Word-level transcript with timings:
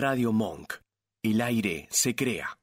Radio 0.00 0.32
Monk. 0.32 0.74
El 1.24 1.40
aire 1.40 1.88
se 1.90 2.14
crea. 2.14 2.56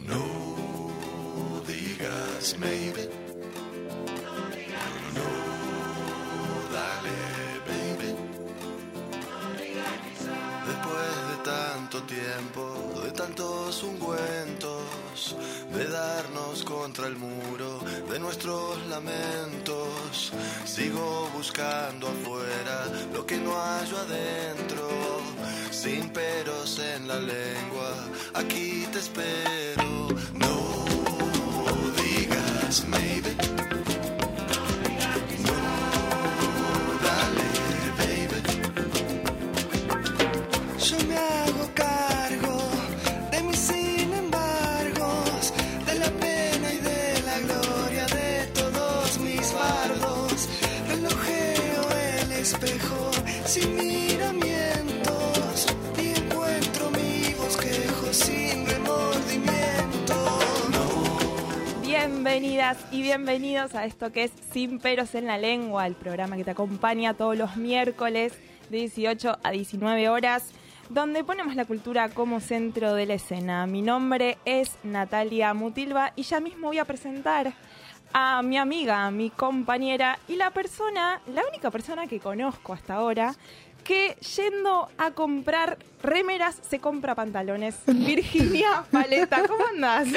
No 0.00 1.62
digas 1.66 2.58
maybe. 2.58 2.85
Sigo 20.64 21.28
buscando 21.34 22.08
afuera 22.08 22.86
lo 23.12 23.26
que 23.26 23.36
no 23.36 23.52
hallo 23.54 23.98
adentro, 23.98 24.88
sin 25.70 26.08
peros 26.10 26.78
en 26.78 27.08
la 27.08 27.18
lengua, 27.18 27.94
aquí 28.34 28.86
te 28.92 28.98
espero. 28.98 30.08
No 30.34 30.84
digas 31.96 32.84
maybe. 32.88 33.25
Bienvenidas 62.38 62.76
y 62.92 63.00
bienvenidos 63.00 63.74
a 63.74 63.86
esto 63.86 64.12
que 64.12 64.24
es 64.24 64.32
Sin 64.52 64.78
Peros 64.78 65.14
en 65.14 65.24
la 65.24 65.38
Lengua, 65.38 65.86
el 65.86 65.94
programa 65.94 66.36
que 66.36 66.44
te 66.44 66.50
acompaña 66.50 67.14
todos 67.14 67.34
los 67.34 67.56
miércoles 67.56 68.34
de 68.68 68.76
18 68.76 69.38
a 69.42 69.50
19 69.50 70.10
horas, 70.10 70.50
donde 70.90 71.24
ponemos 71.24 71.56
la 71.56 71.64
cultura 71.64 72.10
como 72.10 72.40
centro 72.40 72.92
de 72.92 73.06
la 73.06 73.14
escena. 73.14 73.66
Mi 73.66 73.80
nombre 73.80 74.36
es 74.44 74.76
Natalia 74.82 75.54
Mutilva 75.54 76.12
y 76.14 76.24
ya 76.24 76.40
mismo 76.40 76.66
voy 76.66 76.78
a 76.78 76.84
presentar 76.84 77.54
a 78.12 78.42
mi 78.42 78.58
amiga, 78.58 79.10
mi 79.10 79.30
compañera 79.30 80.18
y 80.28 80.36
la 80.36 80.50
persona, 80.50 81.22
la 81.32 81.42
única 81.48 81.70
persona 81.70 82.06
que 82.06 82.20
conozco 82.20 82.74
hasta 82.74 82.96
ahora 82.96 83.34
que 83.86 84.16
yendo 84.36 84.88
a 84.98 85.10
comprar 85.12 85.78
remeras 86.02 86.58
se 86.68 86.78
compra 86.78 87.14
pantalones. 87.14 87.76
Virginia 87.86 88.84
Paleta, 88.90 89.46
¿cómo 89.46 89.64
andás? 89.74 90.08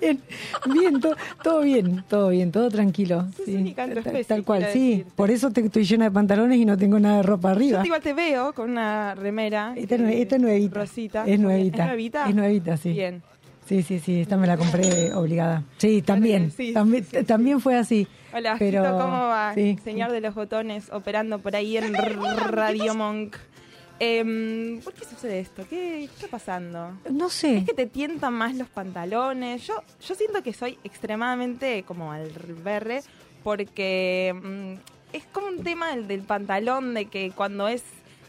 Bien, 0.00 0.20
bien, 0.66 1.00
to- 1.00 1.16
todo 1.42 1.60
bien, 1.62 2.04
todo 2.08 2.28
bien, 2.28 2.52
todo 2.52 2.70
tranquilo. 2.70 3.26
Sí, 3.44 3.64
tu 3.70 3.74
tal, 3.74 3.96
especie, 3.98 4.24
tal 4.24 4.44
cual, 4.44 4.66
sí. 4.72 4.90
decirte. 4.90 5.12
Por 5.16 5.30
eso 5.30 5.50
te, 5.50 5.60
estoy 5.62 5.84
llena 5.84 6.04
de 6.06 6.10
pantalones 6.10 6.58
y 6.58 6.64
no 6.64 6.76
tengo 6.76 6.98
nada 6.98 7.18
de 7.18 7.22
ropa 7.22 7.48
Yo 7.50 7.56
arriba. 7.56 7.82
igual 7.86 8.02
te 8.02 8.12
veo 8.14 8.52
con 8.52 8.70
una 8.70 9.14
remera. 9.14 9.72
Esta, 9.76 9.94
es 9.96 10.00
eh, 10.02 10.22
esta 10.22 10.36
es 10.36 10.42
nuevita. 10.42 10.80
Rosita. 10.80 11.24
Es 11.26 11.38
nuevita. 11.40 11.82
¿Es 11.82 11.86
nuevita? 11.88 12.28
Es 12.28 12.34
nuevita, 12.34 12.76
sí. 12.76 12.90
Bien. 12.92 13.22
Sí, 13.66 13.82
sí, 13.82 13.98
sí, 13.98 14.20
esta 14.20 14.36
me 14.36 14.46
la 14.46 14.56
compré 14.56 15.12
obligada. 15.14 15.64
Sí, 15.78 16.00
también, 16.02 16.52
Sí, 16.52 16.72
también, 16.72 17.04
sí, 17.04 17.16
sí. 17.18 17.24
también 17.24 17.60
fue 17.60 17.76
así. 17.76 18.06
Hola, 18.32 18.56
pero 18.58 18.82
¿cómo 18.98 19.26
va? 19.28 19.54
Señor 19.54 20.12
de 20.12 20.20
los 20.20 20.34
botones 20.34 20.88
operando 20.92 21.38
por 21.40 21.56
ahí 21.56 21.76
en 21.76 21.92
Radio 22.48 22.94
Monk. 22.94 23.36
Em, 23.98 24.80
¿Por 24.82 24.92
qué 24.92 25.04
sucede 25.06 25.40
esto? 25.40 25.62
¿Qué, 25.68 25.76
qué 26.00 26.04
está 26.04 26.28
pasando? 26.28 26.92
No 27.10 27.30
sé. 27.30 27.58
¿Es 27.58 27.64
que 27.64 27.72
te 27.74 27.86
tientan 27.86 28.34
más 28.34 28.54
los 28.54 28.68
pantalones? 28.68 29.66
Yo, 29.66 29.82
yo 30.06 30.14
siento 30.14 30.42
que 30.42 30.52
soy 30.52 30.78
extremadamente 30.84 31.82
como 31.84 32.12
al 32.12 32.30
berre 32.62 33.00
porque 33.42 34.34
mm, 34.34 35.14
es 35.16 35.24
como 35.32 35.46
un 35.46 35.62
tema 35.64 35.90
del, 35.90 36.06
del 36.06 36.20
pantalón 36.20 36.92
de 36.92 37.06
que 37.06 37.30
cuando 37.34 37.68
es 37.68 37.82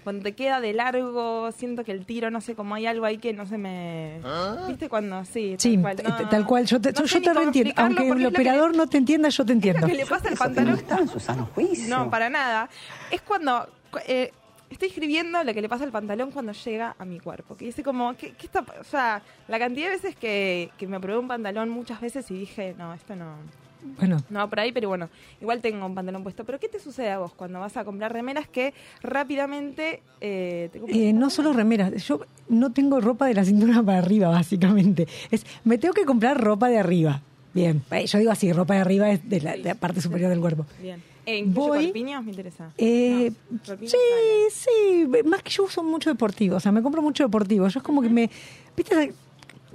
cuando 0.07 0.23
te 0.23 0.35
queda 0.35 0.61
de 0.61 0.71
largo 0.71 1.51
siento 1.51 1.83
que 1.83 1.91
el 1.91 2.05
tiro 2.05 2.31
no 2.31 2.39
sé 2.39 2.55
como 2.55 2.75
hay 2.75 2.85
algo 2.85 3.05
ahí 3.05 3.17
que 3.17 3.33
no 3.33 3.45
se 3.45 3.57
me 3.57 4.21
viste 4.65 4.87
cuando 4.87 5.25
sí 5.25 5.55
Sí, 5.57 5.75
tal 5.75 5.81
cual, 5.81 5.97
no- 6.07 6.15
t- 6.15 6.25
tal 6.27 6.45
cual. 6.45 6.65
Yo 6.65 6.79
te, 6.79 6.93
no 6.93 7.03
yo, 7.05 7.21
te 7.21 7.33
reentiendo. 7.33 7.73
Aunque 7.75 8.07
el 8.07 8.25
operador 8.25 8.73
no 8.73 8.87
te 8.87 8.97
entienda, 8.99 9.27
yo 9.27 9.45
te 9.45 9.51
entiendo. 9.51 9.81
lo 9.81 9.87
que 9.87 9.93
le 9.95 10.05
pasa 10.05 10.29
al 10.29 10.37
pantalón 10.37 10.75
está 10.75 10.97
en 10.99 11.09
su 11.09 11.19
sano 11.19 11.49
juicio. 11.53 11.93
no, 11.93 12.09
para 12.09 12.29
nada. 12.29 12.69
Es 13.11 13.21
cuando 13.21 13.67
cu- 13.91 13.99
eh, 14.07 14.31
estoy 14.69 14.87
escribiendo 14.87 15.43
lo 15.43 15.53
que 15.53 15.61
le 15.61 15.67
pasa 15.67 15.83
al 15.83 15.91
pantalón 15.91 16.31
cuando 16.31 16.53
llega 16.53 16.95
a 16.97 17.03
mi 17.03 17.19
cuerpo. 17.19 17.57
Que 17.57 17.65
dice 17.65 17.83
como, 17.83 18.15
¿qué, 18.15 18.31
qué 18.31 18.45
está? 18.45 18.63
O 18.79 18.83
sea, 18.85 19.21
la 19.49 19.59
cantidad 19.59 19.87
de 19.87 19.95
veces 19.95 20.15
que, 20.15 20.69
que 20.77 20.87
me 20.87 21.01
probé 21.01 21.19
un 21.19 21.27
pantalón 21.27 21.67
muchas 21.69 21.99
veces 21.99 22.31
y 22.31 22.35
dije, 22.35 22.75
no, 22.77 22.93
esto 22.93 23.13
no, 23.15 23.35
Bueno, 23.97 24.17
no 24.29 24.49
por 24.49 24.59
ahí, 24.59 24.71
pero 24.71 24.89
bueno, 24.89 25.09
igual 25.41 25.61
tengo 25.61 25.85
un 25.85 25.95
pantalón 25.95 26.23
puesto. 26.23 26.43
Pero 26.43 26.59
¿qué 26.59 26.67
te 26.69 26.79
sucede 26.79 27.09
a 27.11 27.19
vos 27.19 27.33
cuando 27.33 27.59
vas 27.59 27.75
a 27.77 27.83
comprar 27.85 28.11
remeras 28.13 28.47
que 28.47 28.73
rápidamente 29.01 30.01
eh, 30.21 30.69
te 30.71 30.79
Eh, 31.09 31.13
no 31.13 31.29
solo 31.29 31.53
remeras, 31.53 31.93
yo 32.05 32.21
no 32.49 32.71
tengo 32.71 32.99
ropa 33.01 33.25
de 33.27 33.33
la 33.33 33.43
cintura 33.43 33.81
para 33.83 33.97
arriba, 33.99 34.29
básicamente. 34.29 35.07
Es, 35.31 35.45
me 35.63 35.77
tengo 35.77 35.93
que 35.93 36.05
comprar 36.05 36.39
ropa 36.41 36.69
de 36.69 36.77
arriba. 36.77 37.21
Bien, 37.53 37.81
eh, 37.91 38.05
yo 38.05 38.19
digo 38.19 38.31
así, 38.31 38.53
ropa 38.53 38.75
de 38.75 38.81
arriba 38.81 39.09
es 39.09 39.27
de 39.27 39.41
la, 39.41 39.51
de 39.53 39.63
la 39.63 39.75
parte 39.75 39.99
superior 40.01 40.29
del 40.29 40.39
cuerpo. 40.39 40.65
Bien. 40.81 41.01
Eh, 41.25 41.39
¿Incluye 41.39 41.67
Voy- 41.67 41.83
corpiños? 41.85 42.23
Me 42.23 42.29
interesa. 42.31 42.71
Eh, 42.77 43.31
No, 43.49 43.59
corpiños 43.65 43.91
sí, 43.91 44.67
sí, 44.69 45.07
más 45.25 45.41
que 45.43 45.49
yo 45.49 45.63
uso 45.63 45.83
mucho 45.83 46.09
deportivo, 46.09 46.55
o 46.55 46.59
sea, 46.59 46.71
me 46.71 46.81
compro 46.81 47.01
mucho 47.01 47.23
deportivo. 47.23 47.67
Yo 47.67 47.79
es 47.79 47.83
como 47.83 48.01
que 48.01 48.09
me... 48.09 48.29
¿Viste? 48.77 49.13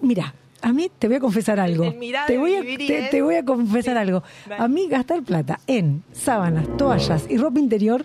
Mira, 0.00 0.32
a 0.62 0.72
mí 0.72 0.90
te 0.98 1.08
voy 1.08 1.16
a 1.16 1.20
confesar 1.20 1.60
algo. 1.60 1.92
Te 2.26 2.38
voy 2.38 2.54
a, 2.54 2.62
te, 2.62 3.08
te 3.10 3.22
voy 3.22 3.34
a 3.34 3.44
confesar 3.44 3.98
algo. 3.98 4.22
A 4.56 4.68
mí 4.68 4.88
gastar 4.88 5.22
plata 5.22 5.58
en 5.66 6.02
sábanas, 6.12 6.66
toallas 6.76 7.26
y 7.28 7.36
ropa 7.36 7.58
interior, 7.60 8.04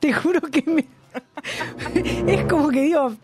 te 0.00 0.12
juro 0.12 0.40
que 0.40 0.62
me... 0.66 0.84
es 2.26 2.44
como 2.44 2.68
que 2.68 2.82
digo, 2.82 3.14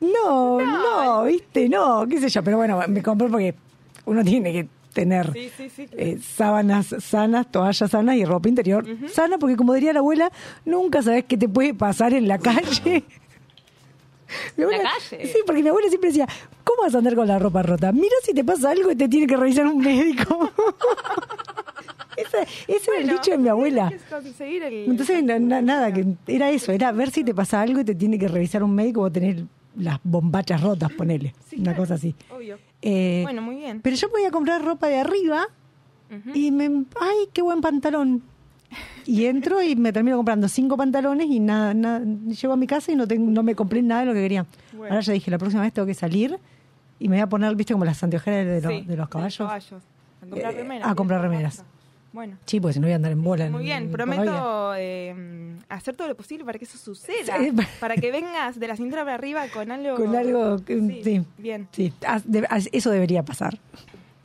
no, 0.00 0.60
no, 0.60 1.24
viste, 1.24 1.68
no, 1.68 2.06
qué 2.08 2.20
sé 2.20 2.28
yo, 2.28 2.42
pero 2.42 2.56
bueno, 2.56 2.80
me 2.88 3.02
compro 3.02 3.28
porque 3.28 3.54
uno 4.06 4.24
tiene 4.24 4.52
que 4.52 4.68
tener 4.92 5.32
Sí, 5.32 5.50
sí, 5.56 5.68
sí. 5.70 5.86
eh, 5.92 6.18
sábanas 6.20 6.94
sanas, 7.00 7.50
toallas 7.52 7.90
sanas 7.90 8.16
y 8.16 8.24
ropa 8.24 8.48
interior 8.48 8.84
sana, 9.12 9.38
porque 9.38 9.56
como 9.56 9.74
diría 9.74 9.92
la 9.92 10.00
abuela, 10.00 10.32
nunca 10.64 11.02
sabes 11.02 11.24
qué 11.24 11.36
te 11.36 11.48
puede 11.48 11.74
pasar 11.74 12.14
en 12.14 12.26
la 12.28 12.38
calle. 12.38 13.04
Mi 14.56 14.64
¿En 14.64 14.70
la 14.70 14.78
calle? 14.78 15.26
Sí, 15.26 15.38
porque 15.46 15.62
mi 15.62 15.68
abuela 15.68 15.88
siempre 15.88 16.10
decía, 16.10 16.26
¿cómo 16.64 16.82
vas 16.82 16.94
a 16.94 16.98
andar 16.98 17.14
con 17.14 17.26
la 17.26 17.38
ropa 17.38 17.62
rota? 17.62 17.92
Mira 17.92 18.14
si 18.22 18.34
te 18.34 18.44
pasa 18.44 18.70
algo 18.70 18.90
y 18.90 18.96
te 18.96 19.08
tiene 19.08 19.26
que 19.26 19.36
revisar 19.36 19.66
un 19.66 19.78
médico. 19.78 20.50
ese 22.16 22.38
ese 22.66 22.90
era 22.90 23.00
el 23.00 23.08
dicho 23.08 23.30
de 23.30 23.38
mi 23.38 23.48
abuela. 23.48 23.90
el- 23.90 24.90
Entonces, 24.90 25.22
na- 25.24 25.38
nada, 25.62 25.92
que 25.92 26.04
era 26.26 26.50
eso, 26.50 26.72
era 26.72 26.92
ver 26.92 27.10
si 27.10 27.24
te 27.24 27.34
pasa 27.34 27.60
algo 27.60 27.80
y 27.80 27.84
te 27.84 27.94
tiene 27.94 28.18
que 28.18 28.28
revisar 28.28 28.62
un 28.62 28.74
médico 28.74 29.02
o 29.02 29.10
tener 29.12 29.44
las 29.76 29.98
bombachas 30.02 30.60
rotas, 30.60 30.92
ponele. 30.92 31.34
Sí, 31.48 31.56
una 31.56 31.66
claro, 31.72 31.78
cosa 31.82 31.94
así. 31.94 32.14
Obvio. 32.34 32.58
Eh, 32.82 33.20
Bueno, 33.22 33.42
muy 33.42 33.56
bien. 33.56 33.80
pero 33.80 33.94
yo 33.96 34.10
podía 34.10 34.30
comprar 34.30 34.64
ropa 34.64 34.88
de 34.88 34.98
arriba 34.98 35.46
y 36.34 36.50
me. 36.50 36.84
¡Ay, 37.00 37.28
qué 37.32 37.42
buen 37.42 37.60
pantalón! 37.60 38.22
Y 39.06 39.24
entro 39.26 39.62
y 39.62 39.74
me 39.76 39.92
termino 39.92 40.16
comprando 40.16 40.48
cinco 40.48 40.76
pantalones 40.76 41.26
y 41.28 41.40
nada, 41.40 41.72
nada 41.72 42.00
llego 42.28 42.52
a 42.52 42.56
mi 42.56 42.66
casa 42.66 42.92
y 42.92 42.96
no, 42.96 43.06
tengo, 43.08 43.30
no 43.30 43.42
me 43.42 43.54
compré 43.54 43.80
nada 43.82 44.00
de 44.02 44.06
lo 44.08 44.12
que 44.12 44.20
quería. 44.20 44.44
Bueno. 44.72 44.86
Ahora 44.94 45.00
ya 45.00 45.12
dije, 45.14 45.30
la 45.30 45.38
próxima 45.38 45.62
vez 45.62 45.72
tengo 45.72 45.86
que 45.86 45.94
salir 45.94 46.38
y 46.98 47.08
me 47.08 47.16
voy 47.16 47.22
a 47.22 47.26
poner, 47.28 47.54
viste, 47.56 47.72
como 47.72 47.84
las 47.86 48.02
anteojeras 48.02 48.44
de, 48.46 48.60
los- 48.60 48.72
Sí, 48.72 48.86
de 48.86 48.96
los 48.96 49.08
caballos. 49.08 49.40
A 49.50 50.26
comprar 50.28 50.52
Eh, 50.52 50.56
remeras. 50.58 50.88
a 50.90 50.94
comprar 50.94 51.20
remeras. 51.22 51.64
Bueno. 52.12 52.36
Sí, 52.46 52.58
porque 52.60 52.72
si 52.74 52.80
no 52.80 52.86
voy 52.86 52.92
a 52.92 52.96
andar 52.96 53.12
en 53.12 53.22
bola. 53.22 53.48
Muy 53.50 53.64
bien, 53.64 53.90
prometo 53.90 54.72
eh, 54.76 55.54
hacer 55.68 55.94
todo 55.96 56.08
lo 56.08 56.16
posible 56.16 56.44
para 56.44 56.58
que 56.58 56.64
eso 56.64 56.76
suceda. 56.78 57.38
Sí. 57.38 57.52
Para 57.80 57.94
que 57.96 58.10
vengas 58.10 58.58
de 58.58 58.66
la 58.66 58.76
cintura 58.76 59.02
para 59.04 59.14
arriba 59.14 59.44
con 59.52 59.70
algo. 59.70 59.96
Con 59.96 60.16
algo, 60.16 60.56
que- 60.64 61.02
sí. 61.04 61.24
Bien. 61.38 61.68
Sí, 61.72 61.92
eso 62.72 62.90
debería 62.90 63.22
pasar. 63.22 63.58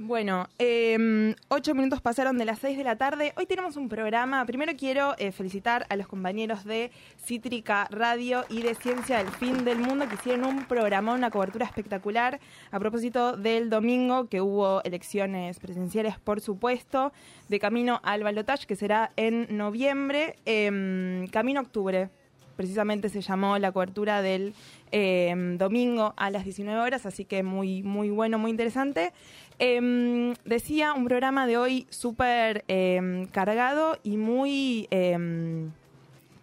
Bueno, 0.06 0.50
eh, 0.60 1.34
ocho 1.48 1.74
minutos 1.74 2.02
pasaron 2.02 2.38
de 2.38 2.44
las 2.44 2.60
seis 2.60 2.78
de 2.78 2.84
la 2.84 2.98
tarde. 2.98 3.32
Hoy 3.38 3.46
tenemos 3.46 3.78
un 3.78 3.88
programa. 3.88 4.46
Primero 4.46 4.74
quiero 4.78 5.16
eh, 5.18 5.32
felicitar 5.32 5.86
a 5.88 5.96
los 5.96 6.08
compañeros 6.08 6.66
de 6.66 6.92
Cítrica 7.24 7.88
Radio 7.90 8.44
y 8.50 8.64
de 8.64 8.76
Ciencia 8.76 9.20
del 9.20 9.30
Fin 9.30 9.64
del 9.64 9.78
Mundo 9.78 10.10
que 10.10 10.16
hicieron 10.16 10.44
un 10.44 10.66
programa, 10.66 11.14
una 11.14 11.32
cobertura 11.32 11.66
espectacular 11.66 12.42
a 12.72 12.80
propósito 12.82 13.38
del 13.38 13.70
domingo 13.70 14.28
que 14.28 14.42
hubo 14.42 14.84
elecciones 14.84 15.58
presidenciales, 15.62 16.20
por 16.20 16.42
supuesto, 16.42 17.14
de 17.48 17.60
camino 17.60 18.02
al 18.04 18.24
balotaje 18.24 18.68
que 18.68 18.76
será 18.76 19.14
en 19.16 19.56
noviembre, 19.56 20.36
em, 20.44 21.28
camino 21.28 21.62
octubre. 21.62 22.10
Precisamente 22.56 23.10
se 23.10 23.22
llamó 23.22 23.58
la 23.58 23.72
cobertura 23.72 24.22
del 24.22 24.54
em, 24.92 25.58
domingo 25.58 26.14
a 26.18 26.30
las 26.30 26.44
19 26.46 26.80
horas, 26.80 27.06
así 27.06 27.26
que 27.26 27.44
muy, 27.44 27.84
muy 27.84 28.10
bueno, 28.10 28.38
muy 28.38 28.52
interesante. 28.52 29.14
Em, 29.60 30.34
decía 30.46 30.94
un 30.94 31.06
programa 31.06 31.48
de 31.48 31.58
hoy 31.58 31.88
súper 31.90 32.64
em, 32.68 33.26
cargado 33.28 33.98
y 34.04 34.18
muy, 34.18 34.88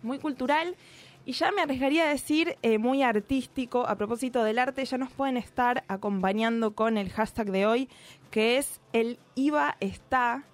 muy 0.02 0.18
cultural. 0.18 0.76
Y 1.26 1.32
ya 1.32 1.52
me 1.52 1.62
arriesgaría 1.62 2.06
a 2.06 2.08
decir 2.08 2.56
eh, 2.62 2.78
muy 2.78 3.02
artístico. 3.02 3.86
A 3.86 3.96
propósito 3.96 4.42
del 4.42 4.58
arte, 4.58 4.84
ya 4.84 4.98
nos 4.98 5.12
pueden 5.12 5.36
estar 5.36 5.84
acompañando 5.86 6.74
con 6.74 6.96
el 6.96 7.10
hashtag 7.10 7.50
de 7.50 7.66
hoy, 7.66 7.88
que 8.30 8.56
es 8.56 8.80
el 8.92 9.18
IVA 9.34 9.76
está. 9.80 10.44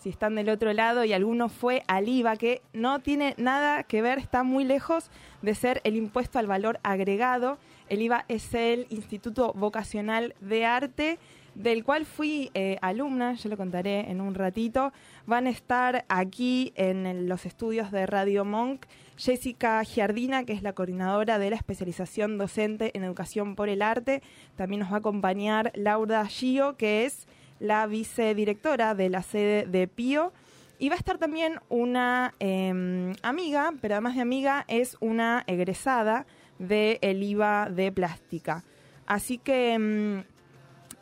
Si 0.00 0.08
están 0.08 0.34
del 0.34 0.48
otro 0.48 0.72
lado 0.72 1.04
y 1.04 1.12
alguno 1.12 1.50
fue 1.50 1.82
al 1.86 2.08
IVA, 2.08 2.36
que 2.36 2.62
no 2.72 3.00
tiene 3.00 3.34
nada 3.36 3.82
que 3.82 4.00
ver, 4.00 4.18
está 4.18 4.42
muy 4.42 4.64
lejos 4.64 5.10
de 5.42 5.54
ser 5.54 5.82
el 5.84 5.94
impuesto 5.94 6.38
al 6.38 6.46
valor 6.46 6.80
agregado. 6.82 7.58
El 7.90 8.00
IVA 8.00 8.24
es 8.28 8.54
el 8.54 8.86
Instituto 8.88 9.52
Vocacional 9.54 10.34
de 10.40 10.64
Arte 10.64 11.18
del 11.54 11.84
cual 11.84 12.06
fui 12.06 12.50
eh, 12.54 12.78
alumna, 12.80 13.34
yo 13.34 13.50
lo 13.50 13.56
contaré 13.56 14.10
en 14.10 14.20
un 14.20 14.34
ratito. 14.34 14.92
Van 15.26 15.46
a 15.46 15.50
estar 15.50 16.04
aquí 16.08 16.72
en 16.76 17.28
los 17.28 17.44
estudios 17.44 17.90
de 17.90 18.06
Radio 18.06 18.44
Monk 18.44 18.86
Jessica 19.16 19.82
Giardina, 19.84 20.44
que 20.44 20.52
es 20.54 20.62
la 20.62 20.72
coordinadora 20.72 21.38
de 21.38 21.50
la 21.50 21.56
especialización 21.56 22.38
docente 22.38 22.90
en 22.96 23.04
educación 23.04 23.54
por 23.54 23.68
el 23.68 23.82
arte. 23.82 24.22
También 24.56 24.80
nos 24.80 24.90
va 24.90 24.96
a 24.96 24.98
acompañar 25.00 25.72
Laura 25.74 26.24
Gio, 26.26 26.76
que 26.76 27.04
es 27.04 27.26
la 27.60 27.86
vicedirectora 27.86 28.96
de 28.96 29.08
la 29.08 29.22
sede 29.22 29.66
de 29.66 29.86
Pío. 29.86 30.32
Y 30.80 30.88
va 30.88 30.94
a 30.96 30.98
estar 30.98 31.18
también 31.18 31.60
una 31.68 32.34
em, 32.40 33.14
amiga, 33.22 33.72
pero 33.80 33.94
además 33.94 34.16
de 34.16 34.22
amiga, 34.22 34.64
es 34.66 34.96
una 35.00 35.44
egresada 35.46 36.26
del 36.58 36.98
el 37.02 37.22
IVA 37.22 37.68
de 37.70 37.92
plástica. 37.92 38.64
Así 39.06 39.38
que 39.38 39.74
em, 39.74 40.24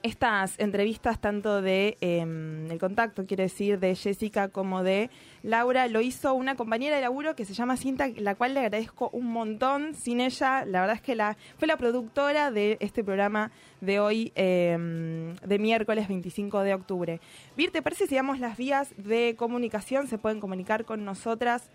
estas 0.03 0.59
entrevistas, 0.59 1.21
tanto 1.21 1.61
de 1.61 1.97
em, 2.01 2.71
el 2.71 2.79
contacto, 2.79 3.27
quiere 3.27 3.45
decir, 3.45 3.79
de 3.79 3.95
Jessica 3.95 4.49
como 4.49 4.83
de 4.83 5.11
Laura, 5.43 5.89
lo 5.89 6.01
hizo 6.01 6.35
una 6.35 6.55
compañera 6.55 6.97
de 6.97 7.03
laburo 7.03 7.35
que 7.35 7.45
se 7.45 7.55
llama 7.55 7.77
Cinta, 7.77 8.09
la 8.17 8.35
cual 8.35 8.55
le 8.55 8.61
agradezco 8.61 9.11
un 9.13 9.27
montón. 9.27 9.95
Sin 9.95 10.21
ella, 10.21 10.65
la 10.65 10.81
verdad 10.81 10.97
es 10.97 11.03
que 11.03 11.15
la, 11.15 11.37
fue 11.59 11.67
la 11.67 11.77
productora 11.77 12.51
de 12.51 12.77
este 12.81 13.03
programa 13.03 13.51
de 13.81 14.01
hoy, 14.01 14.33
em, 14.37 15.35
de 15.37 15.59
miércoles 15.59 16.09
25 16.09 16.61
de 16.61 16.75
octubre. 16.75 17.21
Vir, 17.57 17.71
¿te 17.71 17.83
parece 17.83 18.07
si 18.07 18.15
damos 18.15 18.39
las 18.39 18.57
vías 18.57 18.95
de 18.97 19.35
comunicación? 19.37 20.07
Se 20.07 20.19
pueden 20.19 20.41
comunicar 20.41 20.85
con 20.85 21.05
nosotras 21.05 21.71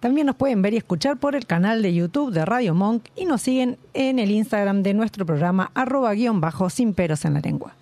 También 0.00 0.26
nos 0.26 0.36
pueden 0.36 0.60
ver 0.62 0.74
y 0.74 0.76
escuchar 0.76 1.16
por 1.16 1.34
el 1.34 1.46
canal 1.46 1.82
de 1.82 1.94
YouTube 1.94 2.32
de 2.32 2.44
Radio 2.44 2.74
Monk 2.74 3.04
y 3.16 3.24
nos 3.24 3.42
siguen 3.42 3.78
en 3.94 4.18
el 4.18 4.30
Instagram 4.30 4.82
de 4.82 4.92
nuestro 4.94 5.24
programa 5.24 5.70
arroba 5.74 6.12
guion 6.12 6.40
bajo 6.40 6.70
sin 6.70 6.94
peros 6.94 7.24
en 7.24 7.34
la 7.34 7.40
lengua. 7.40 7.74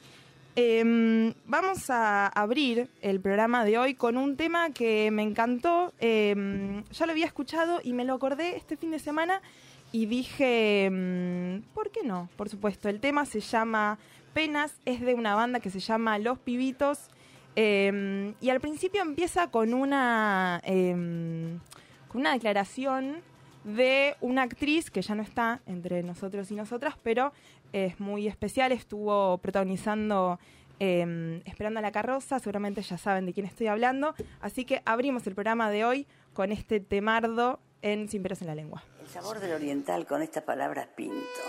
Em, 0.57 1.35
vamos 1.47 1.91
a 1.91 2.29
abrir 2.29 2.89
el 3.03 3.21
programa 3.21 3.65
de 3.65 3.77
hoy 3.77 3.95
con 3.95 4.17
un 4.17 4.37
tema 4.37 4.71
que 4.71 5.11
me 5.11 5.23
encantó. 5.23 5.93
Em, 5.99 6.85
ya 6.93 7.07
lo 7.07 7.13
había 7.13 7.27
escuchado 7.27 7.81
y 7.83 7.93
me 7.93 8.05
lo 8.05 8.15
acordé 8.15 8.57
este 8.57 8.77
fin 8.77 8.93
de 8.93 9.01
semana 9.01 9.43
y 9.91 10.07
dije, 10.07 10.85
em, 10.85 11.63
¿por 11.75 11.91
qué 11.91 12.05
no? 12.05 12.29
Por 12.37 12.49
supuesto, 12.49 12.89
el 12.89 13.01
tema 13.01 13.25
se 13.27 13.41
llama 13.41 13.99
Penas, 14.33 14.77
es 14.85 15.01
de 15.01 15.15
una 15.15 15.35
banda 15.35 15.59
que 15.59 15.71
se 15.71 15.81
llama 15.81 16.19
Los 16.19 16.39
Pibitos. 16.39 17.11
y 17.57 18.51
al 18.51 18.61
principio 18.61 19.03
empieza 19.03 19.49
con 19.49 19.75
una, 19.75 20.61
con 20.65 22.21
una 22.21 22.33
declaración 22.33 23.23
de 23.65 24.17
una 24.21 24.43
actriz 24.43 24.91
que 24.91 25.03
ya 25.03 25.15
no 25.15 25.23
está 25.23 25.61
entre 25.67 26.03
nosotros 26.03 26.51
y 26.51 26.55
nosotras, 26.55 26.97
pero 27.03 27.33
es 27.75 27.99
muy 27.99 28.29
especial, 28.29 28.71
estuvo 28.71 29.39
protagonizando 29.39 30.39
em, 30.79 31.43
Esperando 31.45 31.81
a 31.81 31.83
la 31.83 31.91
carroza, 31.91 32.39
seguramente 32.39 32.83
ya 32.83 32.99
saben 32.99 33.27
de 33.27 33.33
quién 33.33 33.47
estoy 33.47 33.67
hablando, 33.67 34.15
así 34.41 34.65
que 34.65 34.81
abrimos 34.85 35.27
el 35.27 35.35
programa 35.35 35.71
de 35.71 35.85
hoy 35.85 36.07
con 36.33 36.53
este 36.53 36.79
temardo 36.79 37.59
en 37.83 38.09
Sin 38.09 38.23
peros 38.23 38.41
en 38.43 38.47
la 38.47 38.55
lengua. 38.55 38.85
El 39.01 39.09
sabor 39.09 39.41
del 39.41 39.53
oriental 39.53 40.07
con 40.07 40.23
esta 40.23 40.45
palabra 40.45 40.89
pinto 40.97 41.43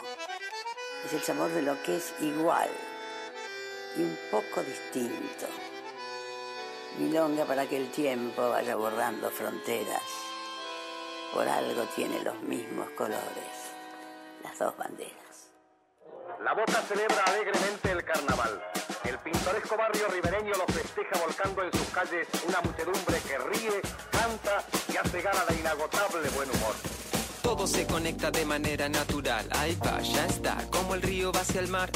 es 1.06 1.14
el 1.14 1.22
sabor 1.22 1.52
de 1.52 1.62
lo 1.62 1.82
que 1.84 1.98
es 1.98 2.14
igual 2.22 2.70
y 3.98 4.02
un 4.02 4.18
poco 4.32 4.62
distinto. 4.62 5.46
Milonga 7.00 7.46
para 7.46 7.68
que 7.68 7.78
el 7.78 7.92
tiempo 7.92 8.50
vaya 8.50 8.76
borrando 8.76 9.30
fronteras. 9.30 10.02
Por 11.34 11.48
algo 11.48 11.84
tiene 11.96 12.24
los 12.24 12.42
mismos 12.44 12.90
colores, 12.92 13.74
las 14.44 14.58
dos 14.58 14.76
banderas. 14.78 15.25
La 16.46 16.54
Boca 16.54 16.80
celebra 16.88 17.24
alegremente 17.26 17.90
el 17.90 18.04
carnaval. 18.04 18.62
El 19.04 19.18
pintoresco 19.18 19.76
barrio 19.76 20.08
ribereño 20.10 20.54
lo 20.54 20.72
festeja 20.72 21.20
volcando 21.20 21.64
en 21.64 21.72
sus 21.72 21.88
calles 21.88 22.28
una 22.48 22.62
muchedumbre 22.62 23.20
que 23.28 23.38
ríe, 23.40 23.82
canta 24.12 24.64
y 24.94 24.96
hace 24.96 25.24
gala 25.24 25.44
de 25.46 25.56
inagotable 25.60 26.30
buen 26.36 26.48
humor. 26.52 26.76
Todo 27.42 27.66
se 27.66 27.88
conecta 27.88 28.30
de 28.30 28.46
manera 28.46 28.88
natural. 28.88 29.48
Ahí 29.54 29.76
va, 29.84 30.00
ya 30.02 30.28
está, 30.28 30.58
como 30.70 30.94
el 30.94 31.02
río 31.02 31.32
va 31.32 31.40
hacia 31.40 31.62
el 31.62 31.68
mar. 31.68 31.90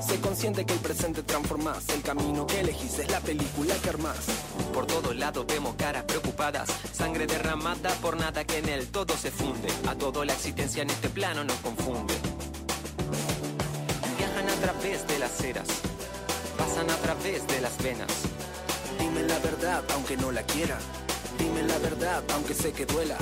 Se 0.00 0.18
consciente 0.18 0.64
que 0.64 0.72
el 0.72 0.80
presente 0.80 1.22
transformás. 1.22 1.86
El 1.90 2.00
camino 2.00 2.46
que 2.46 2.60
elegís 2.60 3.00
es 3.00 3.10
la 3.10 3.20
película 3.20 3.74
que 3.82 3.90
armás. 3.90 4.28
Por 4.72 4.86
todo 4.86 5.12
lado 5.12 5.44
vemos 5.44 5.74
caras 5.74 6.04
preocupadas. 6.04 6.70
Sangre 6.94 7.26
derramada 7.26 7.90
por 8.00 8.16
nada 8.16 8.44
que 8.44 8.56
en 8.56 8.68
él 8.70 8.90
todo 8.90 9.14
se 9.14 9.30
funde. 9.30 9.68
A 9.86 9.94
todo 9.94 10.24
la 10.24 10.32
existencia 10.32 10.80
en 10.80 10.88
este 10.88 11.10
plano 11.10 11.44
nos 11.44 11.56
confunde 11.56 12.14
través 14.60 15.06
de 15.08 15.18
las 15.18 15.32
ceras, 15.32 15.68
pasan 16.58 16.90
a 16.90 16.96
través 16.96 17.46
de 17.46 17.60
las 17.60 17.82
venas. 17.82 18.12
Dime 18.98 19.22
la 19.22 19.38
verdad 19.38 19.82
aunque 19.94 20.16
no 20.16 20.30
la 20.30 20.42
quiera, 20.42 20.78
dime 21.38 21.62
la 21.62 21.78
verdad 21.78 22.22
aunque 22.34 22.54
sé 22.54 22.72
que 22.72 22.84
duela. 22.86 23.16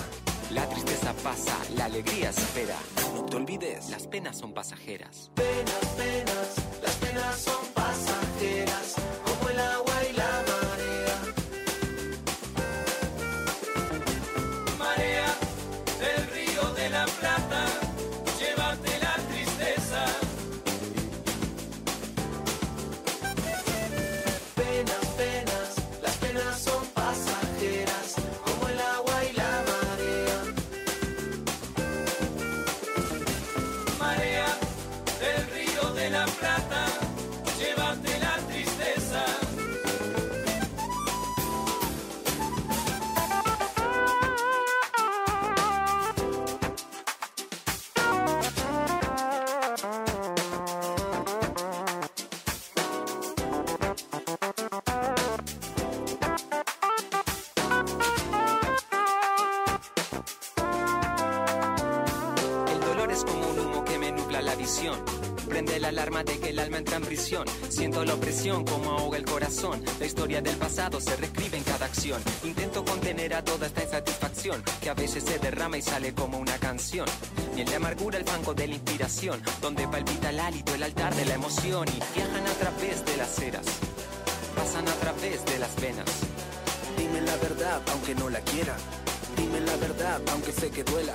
La 0.50 0.69
tristeza 0.69 1.12
pasa, 1.23 1.56
la 1.76 1.85
alegría 1.85 2.31
espera. 2.31 2.76
No 3.14 3.25
te 3.25 3.37
olvides, 3.37 3.90
las 3.90 4.06
penas 4.06 4.38
son 4.38 4.52
pasajeras. 4.52 5.31
Penas, 5.35 5.87
penas, 5.96 6.57
La 69.98 70.06
historia 70.06 70.41
del 70.41 70.56
pasado 70.56 71.00
se 71.00 71.17
reescribe 71.17 71.56
en 71.56 71.65
cada 71.65 71.86
acción. 71.86 72.22
Intento 72.44 72.84
contener 72.84 73.34
a 73.34 73.43
toda 73.43 73.67
esta 73.67 73.82
insatisfacción 73.82 74.62
que 74.81 74.88
a 74.88 74.94
veces 74.94 75.24
se 75.24 75.41
derrama 75.41 75.77
y 75.77 75.82
sale 75.82 76.15
como 76.15 76.38
una 76.38 76.56
canción. 76.58 77.08
Y 77.56 77.62
en 77.62 77.70
la 77.70 77.79
amargura 77.79 78.19
el 78.19 78.24
fango 78.24 78.55
de 78.55 78.69
la 78.69 78.74
inspiración, 78.74 79.43
donde 79.60 79.88
palpita 79.88 80.31
el 80.31 80.38
hálito, 80.38 80.77
el 80.77 80.82
altar 80.84 81.12
de 81.17 81.24
la 81.24 81.34
emoción 81.34 81.88
y 81.88 82.15
viajan 82.15 82.46
a 82.46 82.53
través 82.53 83.05
de 83.05 83.17
las 83.17 83.34
ceras, 83.34 83.67
pasan 84.55 84.86
a 84.86 84.93
través 84.93 85.44
de 85.44 85.58
las 85.58 85.74
venas. 85.81 86.08
Dime 86.96 87.20
la 87.22 87.36
verdad 87.38 87.82
aunque 87.91 88.15
no 88.15 88.31
la 88.31 88.41
quiera. 88.43 88.77
Dime 89.36 89.60
la 89.62 89.74
verdad 89.77 90.22
aunque 90.31 90.53
sé 90.53 90.70
que 90.70 90.84
duela. 90.84 91.15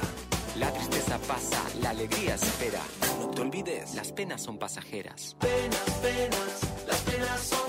La 0.58 0.70
tristeza 0.74 1.18
pasa, 1.20 1.64
la 1.82 1.92
alegría 1.92 2.36
espera. 2.36 2.82
No 3.20 3.30
te 3.30 3.42
olvides, 3.42 3.96
las 3.96 4.12
penas 4.12 4.42
son 4.42 4.58
pasajeras. 4.58 5.38
Penas, 5.40 5.90
penas, 6.02 6.86
las 6.86 7.00
penas 7.00 7.42
son 7.42 7.63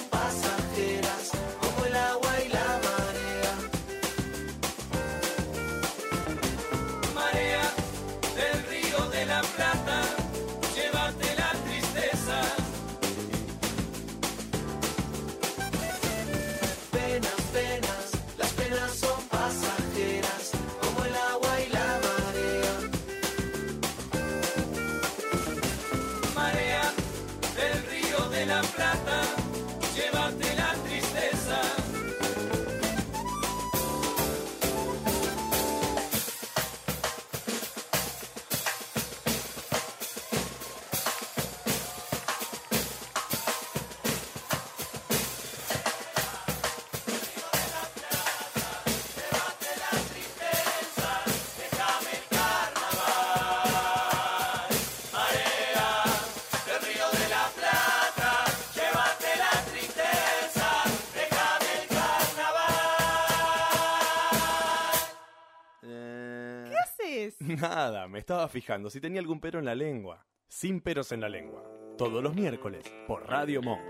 estaba 68.24 68.48
fijando 68.48 68.88
si 68.88 69.02
tenía 69.02 69.20
algún 69.20 69.38
pero 69.38 69.58
en 69.58 69.66
la 69.66 69.74
lengua. 69.74 70.24
Sin 70.48 70.80
peros 70.80 71.12
en 71.12 71.20
la 71.20 71.28
lengua. 71.28 71.62
Todos 71.98 72.22
los 72.22 72.34
miércoles 72.34 72.82
por 73.06 73.28
Radio 73.28 73.60
Monk. 73.60 73.82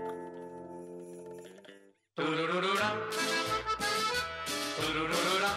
Turururura. 2.15 2.93
Turururura. 4.75 5.49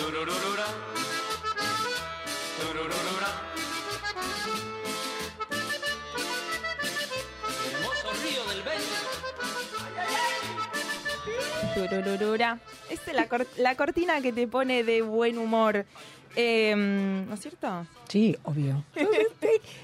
Turururura. 0.00 0.66
Turururura. 2.60 3.30
Hermoso 7.72 8.08
río 8.24 8.44
del 8.46 8.62
Beni. 8.64 8.90
Turururura. 11.74 12.58
Esta 12.90 13.10
es 13.10 13.16
la, 13.16 13.28
cor- 13.28 13.46
la 13.58 13.76
cortina 13.76 14.20
que 14.20 14.32
te 14.32 14.48
pone 14.48 14.82
de 14.84 15.02
buen 15.02 15.38
humor. 15.38 15.86
Eh, 16.36 16.74
¿No 17.28 17.34
es 17.34 17.40
cierto? 17.40 17.86
Sí, 18.08 18.36
obvio. 18.44 18.84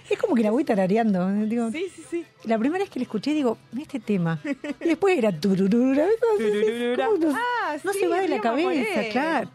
es 0.09 0.19
como 0.19 0.35
que 0.35 0.43
la 0.43 0.51
voy 0.51 0.65
tarareando. 0.65 1.29
Digo, 1.47 1.71
Sí, 1.73 1.87
sí, 1.95 2.03
sí. 2.11 2.25
La 2.45 2.59
primera 2.59 2.83
vez 2.85 2.91
que 2.91 3.01
la 3.01 3.05
escuché, 3.05 3.33
digo, 3.35 3.59
"Mira 3.73 3.83
este 3.83 4.01
tema. 4.01 4.39
Y 4.81 4.85
después 4.89 5.19
era 5.19 5.33
tururura. 5.33 6.07
Tururura. 6.39 7.07
¿Cómo 7.07 7.19
no, 7.19 7.37
Ah, 7.37 7.77
no 7.83 7.93
sí, 7.93 7.99
se 8.01 8.09
va 8.09 8.21
de 8.21 8.29
la 8.29 8.41
cabeza, 8.41 9.03
claro. 9.11 9.51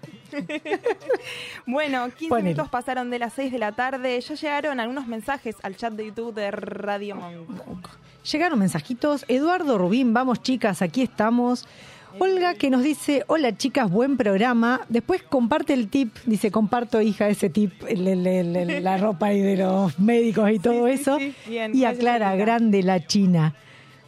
Bueno, 1.65 2.05
15 2.09 2.27
Ponele. 2.29 2.49
minutos 2.49 2.69
pasaron 2.69 3.09
de 3.09 3.19
las 3.19 3.33
6 3.33 3.51
de 3.51 3.59
la 3.59 3.71
tarde. 3.73 4.19
Ya 4.19 4.35
llegaron 4.35 4.79
algunos 4.79 5.07
mensajes 5.07 5.55
al 5.63 5.75
chat 5.75 5.93
de 5.93 6.05
YouTube 6.07 6.33
de 6.33 6.51
Radio 6.51 7.15
Monk. 7.15 7.87
Llegaron 8.31 8.59
mensajitos. 8.59 9.25
Eduardo 9.27 9.77
Rubín, 9.77 10.13
vamos 10.13 10.41
chicas, 10.41 10.81
aquí 10.81 11.01
estamos. 11.01 11.67
Olga 12.19 12.53
que 12.55 12.69
nos 12.69 12.83
dice, 12.83 13.23
hola 13.27 13.55
chicas, 13.57 13.89
buen 13.89 14.17
programa. 14.17 14.81
Después 14.89 15.23
comparte 15.23 15.73
el 15.73 15.87
tip, 15.87 16.13
dice, 16.25 16.51
comparto 16.51 17.01
hija 17.01 17.29
ese 17.29 17.49
tip, 17.49 17.71
el- 17.87 18.07
el- 18.07 18.27
el- 18.27 18.55
el- 18.55 18.83
la 18.83 18.97
ropa 18.97 19.33
y 19.33 19.39
de 19.39 19.57
los 19.57 19.97
médicos 19.99 20.49
y 20.51 20.59
todo 20.59 20.87
sí, 20.87 20.93
eso. 20.93 21.17
sí, 21.19 21.33
bien, 21.47 21.75
y 21.75 21.85
aclara, 21.85 22.35
grande 22.35 22.83
la 22.83 23.05
China. 23.05 23.55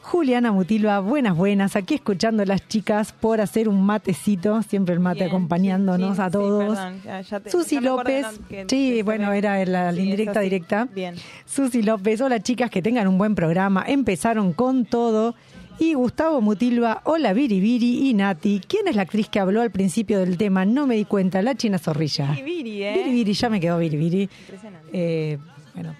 Juliana 0.02 0.52
Mutilva, 0.52 1.00
buenas, 1.00 1.34
buenas. 1.38 1.78
Aquí 1.78 1.94
escuchando 1.94 2.44
a 2.44 2.46
las 2.46 2.68
chicas 2.68 3.14
por 3.14 3.40
hacer 3.40 3.70
un 3.70 3.86
matecito, 3.86 4.62
siempre 4.64 4.94
el 4.94 5.00
mate 5.00 5.20
Bien, 5.20 5.30
acompañándonos 5.30 6.20
a 6.20 6.30
todos. 6.30 6.76
perdón, 6.76 7.02
ya- 7.06 7.22
ya 7.22 7.40
te- 7.40 7.50
Susi 7.50 7.76
ya 7.76 7.82
López, 7.82 8.26
sí, 8.50 8.66
que 8.68 9.02
bueno, 9.06 9.32
era 9.32 9.64
la 9.66 9.94
indirecta 9.94 10.42
directa. 10.42 10.90
Bien. 10.94 11.16
Susi 11.46 11.82
López, 11.84 12.20
hola 12.20 12.42
chicas, 12.42 12.70
que 12.70 12.82
tengan 12.82 13.08
un 13.08 13.18
buen 13.18 13.34
programa. 13.34 13.86
Empezaron 13.88 14.52
con 14.52 14.84
todo. 14.84 15.36
Y 15.80 15.96
Gustavo 15.96 16.40
Mutilva, 16.40 17.02
hola 17.06 17.34
Viri 17.34 18.10
y 18.10 18.14
Nati. 18.14 18.62
¿Quién 18.68 18.88
es 18.88 18.96
la 18.96 19.02
actriz 19.02 19.28
que 19.28 19.40
habló 19.40 19.62
al 19.62 19.72
principio 19.72 20.20
del 20.20 20.38
tema? 20.38 20.66
No 20.66 20.88
me 20.88 20.96
di 20.96 21.06
cuenta, 21.06 21.42
la 21.42 21.56
China 21.56 21.78
Zorrilla. 21.78 22.32
Viri, 22.32 22.44
Viri, 22.44 22.84
¿eh? 22.84 22.94
Viri 22.98 23.12
Viri, 23.12 23.34
ya 23.34 23.50
me 23.50 23.60
quedó 23.60 23.78
Viri 23.80 23.98
Viri. 23.98 24.22
Impresionante. 24.42 24.90
Eh, 24.94 25.38
bueno, 25.74 25.96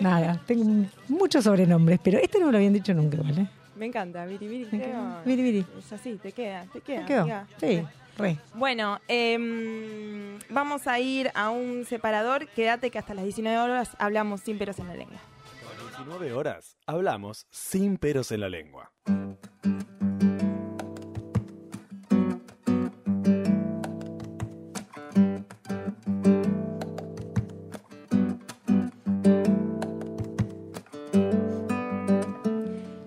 nada, 0.00 0.40
tengo 0.46 0.86
muchos 1.08 1.44
sobrenombres, 1.44 1.98
pero 2.02 2.18
este 2.18 2.38
no 2.38 2.46
me 2.46 2.52
lo 2.52 2.58
habían 2.58 2.72
dicho 2.72 2.94
nunca, 2.94 3.18
¿vale? 3.22 3.48
Me 3.76 3.86
encanta, 3.86 4.24
Viri, 4.24 4.48
Viri. 4.48 4.64
Me 4.72 4.78
creo. 4.80 4.88
encanta. 4.88 5.22
Viri. 5.24 5.66
Es 5.78 5.92
así, 5.92 6.14
te 6.22 6.32
queda, 6.32 6.64
te 6.72 6.80
queda. 6.80 7.00
Me 7.00 7.06
quedó. 7.06 7.20
amiga. 7.22 7.46
Sí, 7.60 7.82
re. 8.16 8.38
Bueno, 8.54 9.00
em, 9.08 10.38
vamos 10.48 10.86
a 10.86 10.98
ir 10.98 11.30
a 11.34 11.50
un 11.50 11.84
separador. 11.84 12.48
Quédate 12.48 12.90
que 12.90 12.98
hasta 12.98 13.12
las 13.12 13.24
19 13.24 13.58
horas 13.58 13.90
hablamos 13.98 14.40
sin 14.40 14.56
peros 14.56 14.78
en 14.78 14.86
la 14.86 14.94
lengua. 14.94 15.18
19 15.98 16.32
horas. 16.32 16.76
Hablamos 16.86 17.46
sin 17.50 17.98
peros 17.98 18.30
en 18.32 18.40
la 18.40 18.48
lengua. 18.48 18.92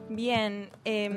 Bien, 0.09 0.69
em, 0.85 1.13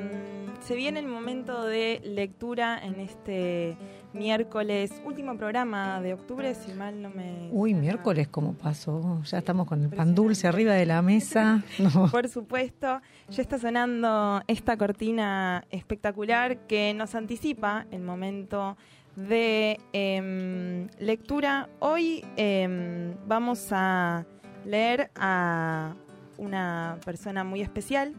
se 0.61 0.75
viene 0.75 0.99
el 0.99 1.07
momento 1.07 1.65
de 1.65 2.01
lectura 2.03 2.79
en 2.83 2.99
este 2.99 3.77
miércoles, 4.13 4.91
último 5.05 5.35
programa 5.37 6.01
de 6.01 6.13
octubre, 6.13 6.53
si 6.55 6.71
mal 6.73 7.01
no 7.01 7.09
me... 7.09 7.49
Uy, 7.51 7.73
miércoles, 7.73 8.27
¿cómo 8.27 8.53
pasó? 8.53 9.21
Ya 9.23 9.39
estamos 9.39 9.67
con 9.67 9.83
el 9.83 9.89
pan 9.89 10.13
dulce 10.15 10.47
arriba 10.47 10.73
de 10.73 10.85
la 10.85 11.01
mesa. 11.01 11.63
No. 11.79 12.09
Por 12.09 12.29
supuesto, 12.29 13.01
ya 13.29 13.41
está 13.41 13.57
sonando 13.57 14.41
esta 14.47 14.77
cortina 14.77 15.65
espectacular 15.69 16.59
que 16.67 16.93
nos 16.93 17.13
anticipa 17.15 17.87
el 17.91 18.01
momento 18.01 18.77
de 19.15 19.79
em, 19.91 20.87
lectura. 20.99 21.69
Hoy 21.79 22.23
em, 22.37 23.15
vamos 23.27 23.67
a 23.71 24.25
leer 24.65 25.09
a 25.15 25.95
una 26.37 26.97
persona 27.03 27.43
muy 27.43 27.61
especial, 27.61 28.13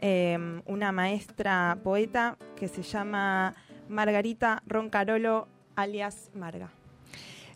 em, 0.00 0.62
una 0.66 0.92
maestra 0.92 1.78
poeta 1.82 2.36
que 2.56 2.68
se 2.68 2.82
llama 2.82 3.54
Margarita 3.88 4.62
Roncarolo, 4.66 5.48
alias 5.76 6.30
Marga. 6.34 6.70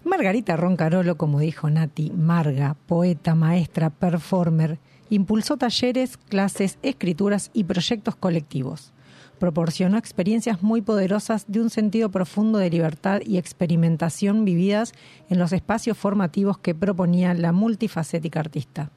Margarita 0.05 0.57
Roncarolo, 0.57 1.17
como 1.17 1.41
dijo 1.41 1.69
Nati, 1.69 2.11
Marga, 2.11 2.77
poeta, 2.87 3.35
maestra, 3.35 3.91
performer, 3.91 4.79
impulsó 5.11 5.57
talleres, 5.57 6.17
clases, 6.17 6.79
escrituras 6.83 7.51
y 7.53 7.65
proyectos 7.65 8.17
colectivos. 8.17 8.93
Proporcionó 9.39 9.99
experiencias 9.99 10.63
muy 10.63 10.83
poderosas 10.83 11.47
de 11.49 11.61
un 11.61 11.71
sentido 11.71 12.11
profundo 12.11 12.59
de 12.59 12.71
libertad 12.71 13.21
y 13.25 13.39
experimentación 13.39 14.45
vividas 14.45 14.93
en 15.29 15.39
los 15.39 15.53
espacios 15.53 15.99
formativos 15.99 16.59
que 16.59 16.75
proponía 16.75 17.35
la 17.35 17.53
multifacética 17.53 18.41
artista. 18.41 18.91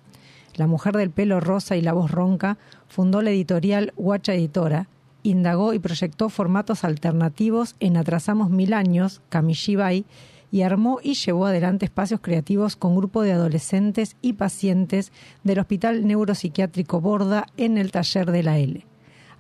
La 0.56 0.68
mujer 0.68 0.96
del 0.96 1.10
pelo 1.10 1.40
rosa 1.40 1.76
y 1.76 1.82
la 1.82 1.94
voz 1.94 2.12
ronca 2.12 2.58
fundó 2.88 3.22
la 3.22 3.32
editorial 3.32 3.92
Huacha 3.98 4.34
Editora, 4.34 4.88
indagó 5.24 5.74
y 5.74 5.80
proyectó 5.80 6.30
formatos 6.30 6.84
alternativos 6.84 7.76
en 7.80 7.98
Atrasamos 7.98 8.50
Mil 8.50 8.74
Años, 8.74 9.22
Kamishibai, 9.30 10.06
y 10.52 10.62
armó 10.62 11.00
y 11.02 11.16
llevó 11.16 11.48
adelante 11.48 11.86
espacios 11.86 12.20
creativos 12.22 12.76
con 12.76 12.96
grupo 12.96 13.24
de 13.24 13.32
adolescentes 13.32 14.16
y 14.22 14.34
pacientes 14.34 15.12
del 15.44 15.58
Hospital 15.58 16.06
Neuropsiquiátrico 16.06 17.02
Borda 17.02 17.48
en 17.58 17.80
el 17.80 17.92
taller 17.92 18.30
de 18.32 18.44
la 18.44 18.60
L. 18.60 18.86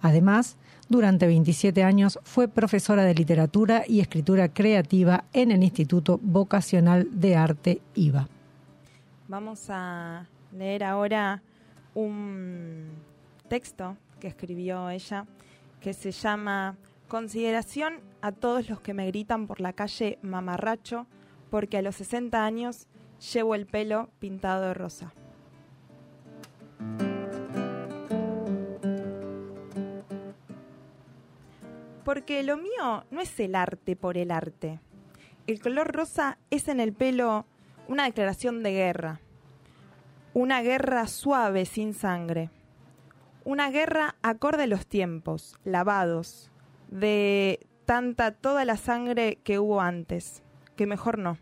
Además, 0.01 0.57
durante 0.89 1.27
27 1.27 1.83
años 1.83 2.19
fue 2.23 2.47
profesora 2.47 3.03
de 3.03 3.13
literatura 3.13 3.83
y 3.87 3.99
escritura 3.99 4.49
creativa 4.49 5.25
en 5.33 5.51
el 5.51 5.63
Instituto 5.63 6.19
Vocacional 6.21 7.07
de 7.11 7.35
Arte 7.35 7.81
IVA. 7.93 8.27
Vamos 9.27 9.69
a 9.69 10.27
leer 10.51 10.83
ahora 10.83 11.43
un 11.93 12.87
texto 13.47 13.97
que 14.19 14.27
escribió 14.27 14.89
ella 14.89 15.25
que 15.83 15.93
se 15.93 16.11
llama 16.11 16.77
Consideración 17.09 17.99
a 18.21 18.31
todos 18.31 18.69
los 18.69 18.79
que 18.79 18.93
me 18.93 19.05
gritan 19.05 19.47
por 19.47 19.59
la 19.59 19.73
calle 19.73 20.17
mamarracho 20.21 21.07
porque 21.51 21.77
a 21.77 21.81
los 21.81 21.97
60 21.97 22.43
años 22.43 22.87
llevo 23.33 23.53
el 23.53 23.65
pelo 23.65 24.09
pintado 24.19 24.63
de 24.63 24.73
rosa. 24.73 25.13
Porque 32.05 32.43
lo 32.43 32.55
mío 32.55 33.03
no 33.11 33.19
es 33.19 33.37
el 33.41 33.53
arte 33.53 33.97
por 33.97 34.17
el 34.17 34.31
arte. 34.31 34.79
El 35.47 35.61
color 35.61 35.93
rosa 35.93 36.37
es 36.49 36.69
en 36.69 36.79
el 36.79 36.93
pelo 36.93 37.45
una 37.89 38.05
declaración 38.05 38.63
de 38.63 38.71
guerra. 38.71 39.19
Una 40.33 40.61
guerra 40.61 41.07
suave 41.07 41.65
sin 41.65 41.93
sangre. 41.93 42.49
Una 43.45 43.69
guerra 43.71 44.15
acorde 44.21 44.63
a 44.63 44.67
los 44.67 44.87
tiempos, 44.87 45.59
lavados, 45.65 46.49
de 46.87 47.59
tanta 47.83 48.31
toda 48.31 48.63
la 48.63 48.77
sangre 48.77 49.39
que 49.43 49.59
hubo 49.59 49.81
antes, 49.81 50.43
que 50.77 50.87
mejor 50.87 51.17
no. 51.17 51.37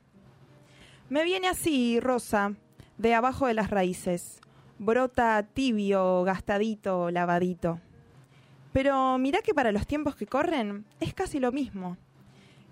Me 1.10 1.24
viene 1.24 1.48
así, 1.48 2.00
rosa, 2.00 2.56
de 2.98 3.14
abajo 3.14 3.46
de 3.46 3.54
las 3.54 3.70
raíces. 3.70 4.42
Brota 4.80 5.46
tibio, 5.54 6.24
gastadito, 6.24 7.12
lavadito. 7.12 7.80
Pero 8.74 9.20
mirá 9.20 9.42
que 9.44 9.54
para 9.54 9.72
los 9.72 9.86
tiempos 9.86 10.16
que 10.16 10.26
corren 10.26 10.86
es 11.00 11.14
casi 11.14 11.40
lo 11.40 11.52
mismo. 11.52 11.98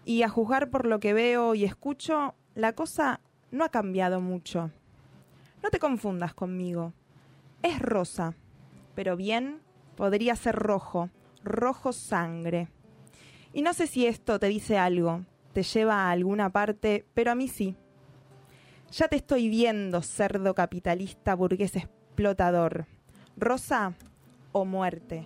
Y 0.06 0.24
a 0.24 0.30
juzgar 0.30 0.72
por 0.72 0.88
lo 0.88 1.00
que 1.00 1.14
veo 1.14 1.54
y 1.54 1.66
escucho, 1.66 2.34
la 2.56 2.74
cosa 2.74 3.20
no 3.52 3.64
ha 3.64 3.70
cambiado 3.70 4.22
mucho. 4.22 4.72
No 5.62 5.70
te 5.70 5.78
confundas 5.78 6.34
conmigo. 6.34 6.94
Es 7.62 7.80
rosa, 7.80 8.34
pero 9.00 9.16
bien 9.16 9.62
podría 9.96 10.36
ser 10.36 10.56
rojo, 10.56 11.10
rojo 11.42 11.94
sangre. 11.94 12.68
Y 13.54 13.62
no 13.62 13.74
sé 13.74 13.88
si 13.88 14.06
esto 14.06 14.42
te 14.42 14.48
dice 14.48 14.78
algo, 14.78 15.24
te 15.54 15.64
lleva 15.64 16.04
a 16.04 16.12
alguna 16.12 16.50
parte, 16.50 17.06
pero 17.14 17.32
a 17.32 17.36
mí 17.36 17.48
sí. 17.48 17.78
Ya 18.92 19.08
te 19.08 19.16
estoy 19.16 19.48
viendo, 19.48 20.02
cerdo 20.02 20.54
capitalista 20.54 21.34
burgués 21.34 21.78
explotador. 21.78 22.88
Rosa 23.38 23.94
o 24.52 24.66
muerte. 24.66 25.26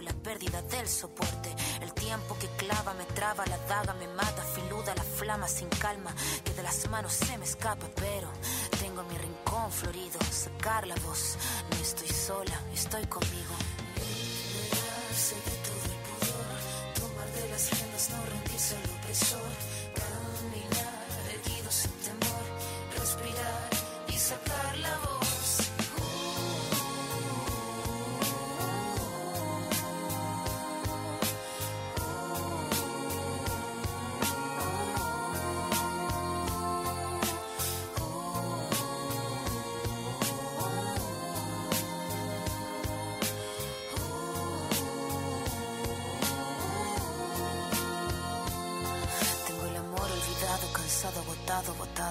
La 0.00 0.12
pérdida 0.12 0.60
del 0.62 0.88
soporte, 0.88 1.54
el 1.80 1.94
tiempo 1.94 2.36
que 2.40 2.48
clava 2.56 2.94
me 2.94 3.04
traba, 3.04 3.46
la 3.46 3.56
daga 3.68 3.94
me 3.94 4.08
mata, 4.08 4.42
filuda 4.42 4.92
la 4.94 5.02
flama 5.04 5.46
sin 5.46 5.68
calma, 5.68 6.12
que 6.44 6.52
de 6.52 6.64
las 6.64 6.88
manos 6.90 7.12
se 7.12 7.38
me 7.38 7.44
escapa, 7.44 7.86
pero 7.94 8.28
tengo 8.80 9.04
mi 9.04 9.16
rincón 9.16 9.70
florido, 9.70 10.18
sacar 10.32 10.86
la 10.88 10.96
voz, 10.96 11.38
no 11.70 11.76
estoy 11.76 12.08
sola, 12.08 12.60
estoy 12.74 13.06
conmigo. 13.06 13.54
Liberarse 13.94 15.36
de 15.36 15.56
todo 15.62 15.84
el 15.92 15.98
pudor, 16.06 17.00
tomar 17.00 17.28
de 17.32 17.48
las 17.50 17.70
riendas, 17.70 18.10
no 18.10 18.24
rendirse 18.26 18.76
al 18.76 18.90
opresor, 18.98 19.52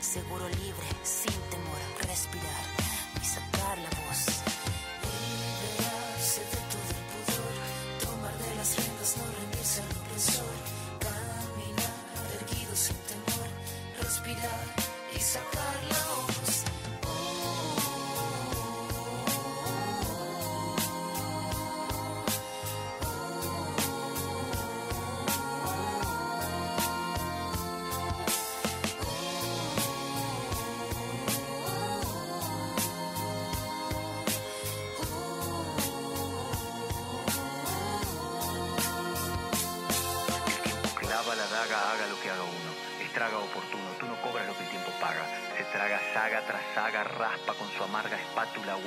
Seguro 0.00 0.48
libre, 0.48 0.86
sin 1.04 1.40
temor, 1.50 1.78
respirar 2.08 2.69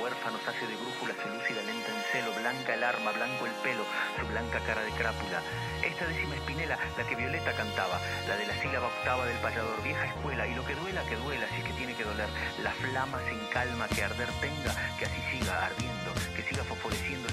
Huérfanos 0.04 0.46
hace 0.46 0.66
de 0.66 0.76
brújula, 0.76 1.14
se 1.16 1.30
lúcida 1.32 1.62
lenta 1.62 1.88
en 1.88 2.02
celo. 2.12 2.30
Blanca 2.36 2.74
el 2.74 2.84
arma, 2.84 3.10
blanco 3.12 3.46
el 3.46 3.52
pelo, 3.64 3.86
su 4.20 4.26
blanca 4.26 4.60
cara 4.60 4.82
de 4.82 4.90
crápula. 4.90 5.40
Esta 5.80 6.04
décima 6.04 6.34
espinela, 6.34 6.76
la 6.98 7.08
que 7.08 7.16
Violeta 7.16 7.56
cantaba. 7.56 7.98
La 8.28 8.36
de 8.36 8.44
la 8.44 8.52
sílaba 8.60 8.88
octava 8.88 9.24
del 9.24 9.38
payador, 9.38 9.82
vieja 9.82 10.04
escuela. 10.04 10.46
Y 10.46 10.54
lo 10.56 10.66
que 10.66 10.74
duela, 10.74 11.00
que 11.08 11.16
duela, 11.16 11.48
si 11.48 11.56
es 11.56 11.64
que 11.64 11.72
tiene 11.72 11.94
que 11.94 12.04
doler. 12.04 12.28
La 12.62 12.72
flama 12.72 13.18
sin 13.30 13.40
calma, 13.48 13.88
que 13.88 14.04
arder 14.04 14.28
tenga, 14.44 14.76
que 14.98 15.06
así 15.06 15.20
siga 15.32 15.64
ardiendo. 15.64 16.12
Que 16.36 16.42
siga 16.42 16.64
fosforeciendo 16.64 17.32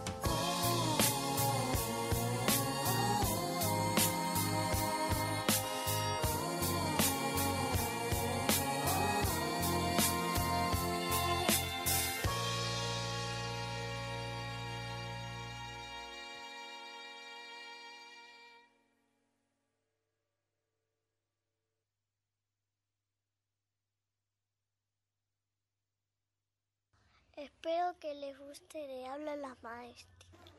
Espero 27.63 27.95
que 27.99 28.15
les 28.15 28.35
guste 28.39 28.87
de 28.87 29.05
habla 29.05 29.35
las 29.35 29.61
maestras. 29.61 30.09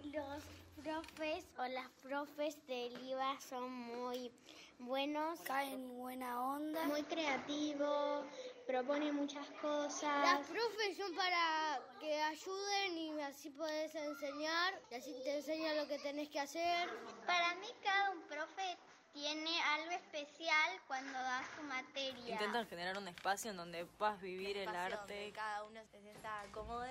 Los 0.05 0.45
profes 0.85 1.45
o 1.59 1.67
las 1.67 1.91
profes 2.01 2.57
del 2.69 2.93
IVA 3.09 3.41
son 3.41 3.73
muy 3.73 4.31
buenos, 4.79 5.41
caen 5.41 5.99
buena 5.99 6.41
onda, 6.41 6.85
muy 6.85 7.03
creativos, 7.03 8.25
proponen 8.69 9.17
muchas 9.17 9.51
cosas. 9.61 10.23
Las 10.23 10.47
profes 10.47 10.97
son 10.97 11.12
para 11.17 11.81
que 11.99 12.23
ayuden 12.23 12.97
y 12.97 13.21
así 13.23 13.51
puedes 13.51 13.93
enseñar, 13.97 14.81
y 14.93 14.95
así 14.95 15.12
te 15.25 15.38
enseñan 15.38 15.77
lo 15.79 15.88
que 15.88 15.99
tenés 15.99 16.29
que 16.29 16.38
hacer. 16.38 16.88
Para 17.27 17.57
mí 17.57 17.67
cada 17.83 18.12
un 18.12 18.23
profe 18.29 18.79
tiene 19.12 19.61
algo 19.62 19.90
especial 19.90 20.70
cuando 20.87 21.12
da 21.12 21.42
su 21.57 21.62
materia. 21.64 22.33
Intentan 22.35 22.66
generar 22.66 22.96
un 22.98 23.09
espacio 23.09 23.51
en 23.51 23.57
donde 23.57 23.85
puedas 23.85 24.20
vivir 24.20 24.57
el 24.57 24.68
arte. 24.68 24.96
donde 24.96 25.33
cada 25.35 25.64
uno 25.64 25.81
se 25.90 26.01
sienta 26.01 26.42
cómodo, 26.53 26.87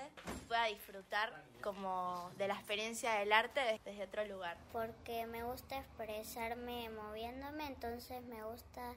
pueda 0.48 0.64
disfrutar 0.66 1.32
como 1.62 2.30
de 2.36 2.48
la 2.48 2.54
experiencia 2.54 3.12
del 3.14 3.32
arte 3.32 3.60
des- 3.60 3.84
desde 3.84 4.04
otro 4.04 4.24
lugar. 4.26 4.56
Porque 4.72 5.26
me 5.26 5.42
gusta 5.42 5.78
expresarme 5.78 6.88
moviéndome, 6.90 7.66
entonces 7.66 8.22
me 8.24 8.42
gusta 8.44 8.94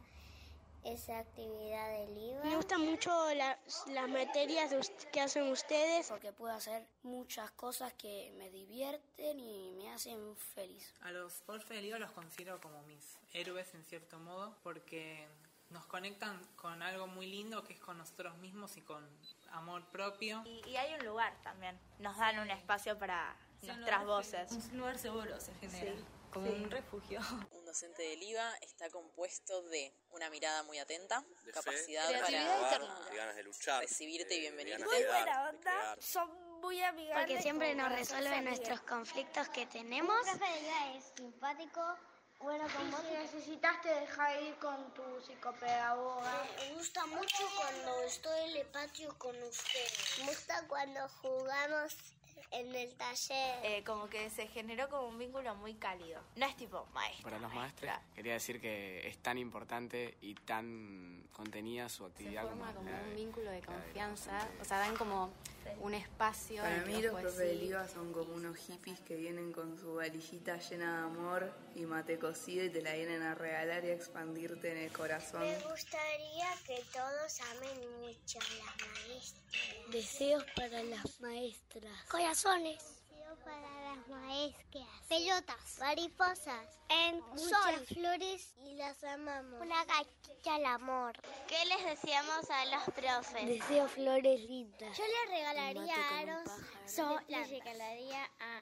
esa 0.85 1.19
actividad 1.19 1.89
del 1.99 2.17
IVA. 2.17 2.43
Me 2.45 2.55
gustan 2.55 2.81
mucho 2.81 3.33
las, 3.33 3.57
las 3.87 4.07
materias 4.07 4.71
que 5.11 5.21
hacen 5.21 5.49
ustedes. 5.49 6.07
Porque 6.07 6.31
puedo 6.31 6.53
hacer 6.53 6.87
muchas 7.03 7.51
cosas 7.51 7.93
que 7.93 8.33
me 8.37 8.49
divierten 8.49 9.39
y 9.39 9.73
me 9.77 9.91
hacen 9.91 10.35
feliz. 10.37 10.93
A 11.01 11.11
los 11.11 11.41
profes 11.41 11.69
del 11.69 11.85
IVA 11.85 11.99
los 11.99 12.11
considero 12.11 12.61
como 12.61 12.81
mis 12.83 13.17
héroes 13.33 13.73
en 13.73 13.83
cierto 13.83 14.19
modo 14.19 14.55
porque 14.63 15.27
nos 15.69 15.85
conectan 15.87 16.39
con 16.55 16.81
algo 16.81 17.07
muy 17.07 17.25
lindo 17.25 17.63
que 17.63 17.73
es 17.73 17.79
con 17.79 17.97
nosotros 17.97 18.37
mismos 18.37 18.77
y 18.77 18.81
con 18.81 19.03
amor 19.51 19.83
propio. 19.89 20.43
Y, 20.45 20.61
y 20.69 20.77
hay 20.77 20.93
un 20.93 21.05
lugar 21.05 21.33
también, 21.41 21.77
nos 21.99 22.15
dan 22.17 22.39
un 22.39 22.51
espacio 22.51 22.97
para 22.97 23.35
Sí, 23.61 23.69
un 23.69 23.77
nuestras 23.77 24.03
lugar 24.03 24.17
voces. 24.17 24.51
Un 24.71 24.77
lugar 24.77 24.97
seguro 24.99 25.39
se 25.39 25.53
genera, 25.55 25.93
Sí, 25.97 26.03
como 26.35 26.47
sí. 26.47 26.63
un 26.63 26.69
refugio. 26.69 27.19
Un 27.51 27.65
docente 27.65 28.03
del 28.03 28.21
IVA 28.21 28.55
está 28.61 28.89
compuesto 28.89 29.61
de 29.63 29.93
una 30.09 30.29
mirada 30.29 30.63
muy 30.63 30.77
atenta, 30.79 31.21
De 31.21 31.35
fe, 31.35 31.51
capacidad 31.51 32.09
y 32.09 32.13
para. 32.13 33.05
De 33.09 33.15
ganas 33.15 33.35
de 33.35 33.43
luchar, 33.43 33.81
recibirte 33.81 34.27
de- 34.29 34.35
y 34.35 34.39
bienvenirte. 34.41 34.83
Muy 34.83 35.03
buena 35.03 35.49
onda, 35.49 35.95
son 35.99 36.59
muy 36.59 36.81
amigables. 36.81 37.25
Porque 37.25 37.41
siempre 37.41 37.73
nos 37.73 37.91
hacer 37.91 38.43
nuestros 38.43 38.81
conflictos 38.81 39.47
que 39.49 39.65
tenemos. 39.67 40.15
Un 40.17 40.37
profe 40.37 40.53
de 40.53 40.59
IVA 40.59 40.97
es 40.97 41.05
simpático, 41.15 41.97
bueno 42.39 42.67
con 42.75 42.91
vos. 42.91 43.01
Si 43.07 43.13
necesitaste 43.13 43.89
dejar 43.89 44.43
ir 44.43 44.55
con 44.57 44.93
tu 44.93 45.03
psicopedagoga. 45.21 46.47
Me 46.57 46.73
gusta 46.73 47.05
mucho 47.07 47.43
cuando 47.57 48.03
estoy 48.03 48.49
en 48.51 48.57
el 48.57 48.67
patio 48.67 49.17
con 49.17 49.41
ustedes. 49.41 50.19
Me 50.19 50.25
gusta 50.27 50.67
cuando 50.67 51.07
jugamos 51.21 51.95
en 52.51 52.73
el 52.75 52.93
taller. 52.95 53.59
Eh, 53.63 53.83
como 53.85 54.07
que 54.09 54.29
se 54.29 54.47
generó 54.47 54.89
como 54.89 55.07
un 55.07 55.17
vínculo 55.17 55.55
muy 55.55 55.73
cálido. 55.75 56.21
No 56.35 56.45
es 56.45 56.55
tipo 56.55 56.85
maestro. 56.93 57.23
Para 57.23 57.39
los 57.39 57.53
maestros, 57.53 57.91
quería 58.13 58.33
decir 58.33 58.59
que 58.61 59.07
es 59.07 59.17
tan 59.19 59.37
importante 59.37 60.17
y 60.21 60.33
tan 60.35 61.23
contenida 61.33 61.89
su 61.89 62.03
Se 62.05 62.09
actividad 62.11 62.43
forma 62.47 62.67
como 62.67 62.77
como 62.77 62.89
la 62.91 63.01
un 63.01 63.09
de- 63.09 63.15
vínculo 63.15 63.49
de 63.51 63.61
confianza, 63.61 64.47
o 64.61 64.65
sea, 64.65 64.79
dan 64.79 64.95
como 64.95 65.31
un 65.81 65.93
espacio. 65.93 66.61
Para 66.61 66.83
mí 66.85 67.01
los 67.01 67.13
profes 67.13 67.37
del 67.37 67.63
ir. 67.63 67.71
IVA 67.71 67.87
son 67.87 68.11
como 68.13 68.33
unos 68.33 68.57
hippies 68.57 68.99
que 69.01 69.15
vienen 69.15 69.51
con 69.51 69.77
su 69.77 69.95
valijita 69.95 70.57
llena 70.57 70.99
de 70.99 71.03
amor 71.05 71.53
y 71.75 71.85
mate 71.85 72.17
cocido 72.17 72.63
y 72.65 72.69
te 72.69 72.81
la 72.81 72.93
vienen 72.93 73.21
a 73.21 73.35
regalar 73.35 73.85
y 73.85 73.89
a 73.89 73.93
expandirte 73.93 74.71
en 74.71 74.77
el 74.77 74.91
corazón. 74.91 75.41
Me 75.41 75.57
gustaría 75.59 76.47
que 76.65 76.83
todos 76.93 77.41
amen 77.55 77.99
mucho 78.01 78.39
a 78.39 78.65
las 78.65 79.09
maestras. 79.09 79.91
Deseos 79.91 80.43
para 80.55 80.83
las 80.83 81.19
maestras. 81.21 82.03
Corazones. 82.09 83.04
Para 83.43 83.95
las 83.95 84.07
maestras. 84.07 84.87
Pelotas. 85.07 85.79
Mariposas. 85.79 86.79
En 86.89 87.19
Muchas 87.21 87.87
flores 87.93 88.55
y 88.63 88.75
las 88.75 89.03
amamos. 89.03 89.61
Una 89.61 89.83
galleta 89.85 90.55
al 90.55 90.65
amor. 90.65 91.13
¿Qué 91.47 91.65
les 91.65 91.83
deseamos 91.85 92.49
a 92.49 92.65
los 92.65 92.83
profes? 92.95 93.47
Deseo 93.47 93.87
flores 93.87 94.41
lindas. 94.41 94.97
Yo 94.97 95.03
les 95.03 95.29
regalaría 95.37 95.95
un 95.95 96.29
aros. 96.29 96.51
Yo 96.95 97.19
les 97.27 97.49
regalaría 97.49 98.23
a, 98.39 98.57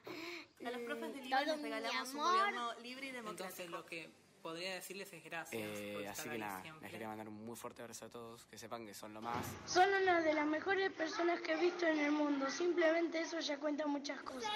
A 0.67 0.71
los 0.71 0.81
profes 0.81 1.13
del 1.13 1.25
mm, 1.25 1.29
todo 1.29 1.45
les 1.45 1.61
regalamos 1.61 2.09
un 2.13 2.19
amor. 2.19 2.31
gobierno 2.37 2.73
libre 2.79 3.07
y 3.07 3.11
democrático. 3.11 3.43
Entonces 3.49 3.69
lo 3.69 3.85
que 3.85 4.09
podría 4.43 4.75
decirles 4.75 5.11
es 5.13 5.23
gracias. 5.23 5.79
Eh, 5.79 5.93
por 5.95 6.07
así 6.07 6.29
que 6.29 6.37
nada, 6.37 6.61
siempre. 6.61 6.81
les 6.81 6.91
quería 6.91 7.07
mandar 7.07 7.29
un 7.29 7.45
muy 7.45 7.55
fuerte 7.55 7.81
abrazo 7.81 8.05
a 8.05 8.09
todos, 8.09 8.45
que 8.45 8.57
sepan 8.57 8.85
que 8.85 8.93
son 8.93 9.13
lo 9.13 9.21
más. 9.21 9.47
Son 9.65 9.87
una 10.01 10.21
de 10.21 10.33
las 10.33 10.45
mejores 10.45 10.91
personas 10.91 11.39
que 11.39 11.53
he 11.53 11.57
visto 11.57 11.87
en 11.87 11.97
el 11.97 12.11
mundo. 12.11 12.49
Simplemente 12.49 13.21
eso 13.21 13.39
ya 13.39 13.57
cuenta 13.57 13.87
muchas 13.87 14.21
cosas. 14.21 14.51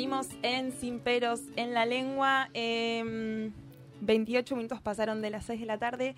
Seguimos 0.00 0.28
en 0.40 0.72
Sin 0.72 0.98
Peros 0.98 1.42
en 1.56 1.74
la 1.74 1.84
Lengua. 1.84 2.48
Em, 2.54 3.52
28 4.00 4.56
minutos 4.56 4.80
pasaron 4.80 5.20
de 5.20 5.28
las 5.28 5.44
6 5.44 5.60
de 5.60 5.66
la 5.66 5.76
tarde. 5.76 6.14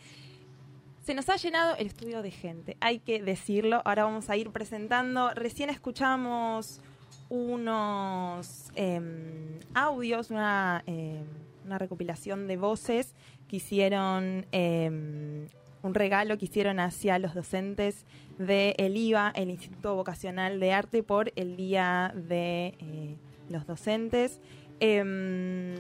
Se 1.05 1.15
nos 1.15 1.29
ha 1.29 1.35
llenado 1.35 1.75
el 1.75 1.89
estudio 1.89 2.23
de 2.23 2.31
gente, 2.31 2.77
hay 2.79 3.01
que 3.01 3.21
decirlo. 3.21 3.83
Ahora 3.85 4.05
vamos 4.05 4.31
a 4.31 4.37
ir 4.37 4.51
presentando. 4.51 5.35
Recién 5.35 5.69
escuchamos 5.69 6.81
unos 7.29 8.71
em, 8.77 9.59
audios, 9.75 10.31
una, 10.31 10.85
em, 10.87 11.25
una 11.65 11.77
recopilación 11.77 12.47
de 12.47 12.59
voces 12.59 13.17
que 13.49 13.57
hicieron 13.57 14.47
em, 14.53 15.49
un 15.83 15.95
regalo 15.95 16.39
que 16.39 16.45
hicieron 16.45 16.79
hacia 16.79 17.19
los 17.19 17.35
docentes 17.35 18.07
de 18.39 18.77
el 18.79 18.97
IVA, 18.97 19.33
el 19.35 19.51
Instituto 19.51 19.97
Vocacional 19.97 20.61
de 20.61 20.73
Arte, 20.73 21.03
por 21.03 21.33
el 21.35 21.57
Día 21.57 22.15
de 22.15 22.77
eh, 22.79 23.17
los 23.53 23.67
Docentes. 23.67 24.41
Em, 24.81 25.75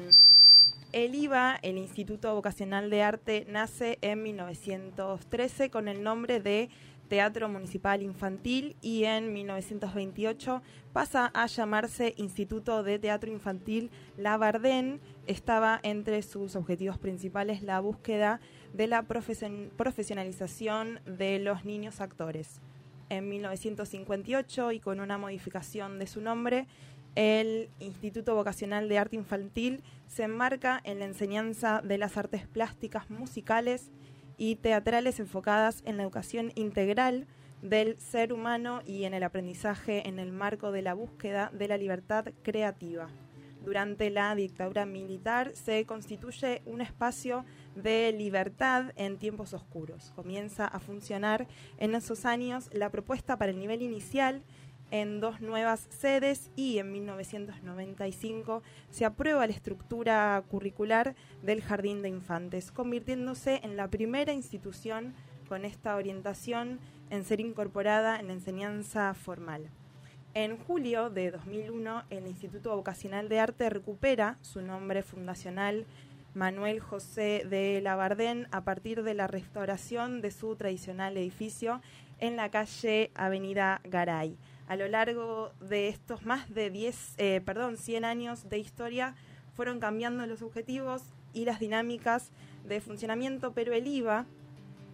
el 0.92 1.14
IVA, 1.14 1.58
el 1.62 1.78
Instituto 1.78 2.34
Vocacional 2.34 2.90
de 2.90 3.02
Arte, 3.02 3.46
nace 3.48 3.98
en 4.02 4.22
1913 4.22 5.70
con 5.70 5.88
el 5.88 6.02
nombre 6.02 6.40
de 6.40 6.68
Teatro 7.08 7.48
Municipal 7.48 8.02
Infantil 8.02 8.76
y 8.80 9.04
en 9.04 9.32
1928 9.32 10.62
pasa 10.92 11.30
a 11.34 11.46
llamarse 11.46 12.14
Instituto 12.16 12.82
de 12.82 12.98
Teatro 12.98 13.30
Infantil 13.30 13.90
La 14.16 14.36
Bardén. 14.36 15.00
Estaba 15.26 15.80
entre 15.82 16.22
sus 16.22 16.56
objetivos 16.56 16.98
principales 16.98 17.62
la 17.62 17.80
búsqueda 17.80 18.40
de 18.72 18.86
la 18.86 19.02
profesion- 19.02 19.70
profesionalización 19.76 21.00
de 21.04 21.38
los 21.38 21.64
niños 21.64 22.00
actores. 22.00 22.60
En 23.10 23.28
1958 23.28 24.72
y 24.72 24.80
con 24.80 24.98
una 25.00 25.18
modificación 25.18 25.98
de 25.98 26.06
su 26.06 26.22
nombre, 26.22 26.66
el 27.14 27.68
Instituto 27.78 28.34
Vocacional 28.34 28.88
de 28.88 28.98
Arte 28.98 29.16
Infantil 29.16 29.82
se 30.06 30.24
enmarca 30.24 30.80
en 30.84 30.98
la 30.98 31.04
enseñanza 31.04 31.82
de 31.82 31.98
las 31.98 32.16
artes 32.16 32.46
plásticas, 32.46 33.10
musicales 33.10 33.90
y 34.38 34.56
teatrales 34.56 35.20
enfocadas 35.20 35.82
en 35.84 35.96
la 35.96 36.04
educación 36.04 36.52
integral 36.54 37.26
del 37.60 37.98
ser 37.98 38.32
humano 38.32 38.80
y 38.84 39.04
en 39.04 39.14
el 39.14 39.22
aprendizaje 39.22 40.08
en 40.08 40.18
el 40.18 40.32
marco 40.32 40.72
de 40.72 40.82
la 40.82 40.94
búsqueda 40.94 41.50
de 41.52 41.68
la 41.68 41.76
libertad 41.76 42.26
creativa. 42.42 43.08
Durante 43.64 44.10
la 44.10 44.34
dictadura 44.34 44.86
militar 44.86 45.52
se 45.54 45.86
constituye 45.86 46.62
un 46.66 46.80
espacio 46.80 47.44
de 47.76 48.12
libertad 48.12 48.92
en 48.96 49.18
tiempos 49.18 49.54
oscuros. 49.54 50.10
Comienza 50.16 50.66
a 50.66 50.80
funcionar 50.80 51.46
en 51.78 51.94
esos 51.94 52.24
años 52.24 52.68
la 52.72 52.90
propuesta 52.90 53.38
para 53.38 53.52
el 53.52 53.60
nivel 53.60 53.82
inicial 53.82 54.42
en 54.92 55.20
dos 55.20 55.40
nuevas 55.40 55.88
sedes 55.90 56.52
y 56.54 56.78
en 56.78 56.92
1995 56.92 58.62
se 58.90 59.04
aprueba 59.06 59.46
la 59.46 59.52
estructura 59.52 60.44
curricular 60.48 61.16
del 61.42 61.62
Jardín 61.62 62.02
de 62.02 62.10
Infantes, 62.10 62.70
convirtiéndose 62.70 63.60
en 63.64 63.76
la 63.76 63.88
primera 63.88 64.34
institución 64.34 65.14
con 65.48 65.64
esta 65.64 65.96
orientación 65.96 66.78
en 67.10 67.24
ser 67.24 67.40
incorporada 67.40 68.20
en 68.20 68.28
la 68.28 68.34
enseñanza 68.34 69.14
formal. 69.14 69.70
En 70.34 70.58
julio 70.58 71.08
de 71.08 71.30
2001, 71.30 72.04
el 72.10 72.26
Instituto 72.26 72.76
Vocacional 72.76 73.28
de 73.30 73.40
Arte 73.40 73.70
recupera 73.70 74.38
su 74.42 74.60
nombre 74.60 75.02
fundacional 75.02 75.86
Manuel 76.34 76.80
José 76.80 77.44
de 77.48 77.80
Labardén 77.82 78.46
a 78.50 78.62
partir 78.62 79.02
de 79.02 79.14
la 79.14 79.26
restauración 79.26 80.20
de 80.20 80.30
su 80.30 80.54
tradicional 80.56 81.16
edificio 81.16 81.80
en 82.18 82.36
la 82.36 82.50
calle 82.50 83.10
Avenida 83.14 83.80
Garay. 83.84 84.36
A 84.68 84.76
lo 84.76 84.88
largo 84.88 85.52
de 85.60 85.88
estos 85.88 86.24
más 86.24 86.52
de 86.52 86.70
10, 86.70 87.14
eh, 87.18 87.40
perdón, 87.44 87.76
100 87.76 88.04
años 88.04 88.48
de 88.48 88.58
historia 88.58 89.14
fueron 89.54 89.80
cambiando 89.80 90.26
los 90.26 90.42
objetivos 90.42 91.02
y 91.34 91.44
las 91.44 91.60
dinámicas 91.60 92.30
de 92.66 92.80
funcionamiento, 92.80 93.52
pero 93.52 93.72
el 93.72 93.86
IVA, 93.86 94.26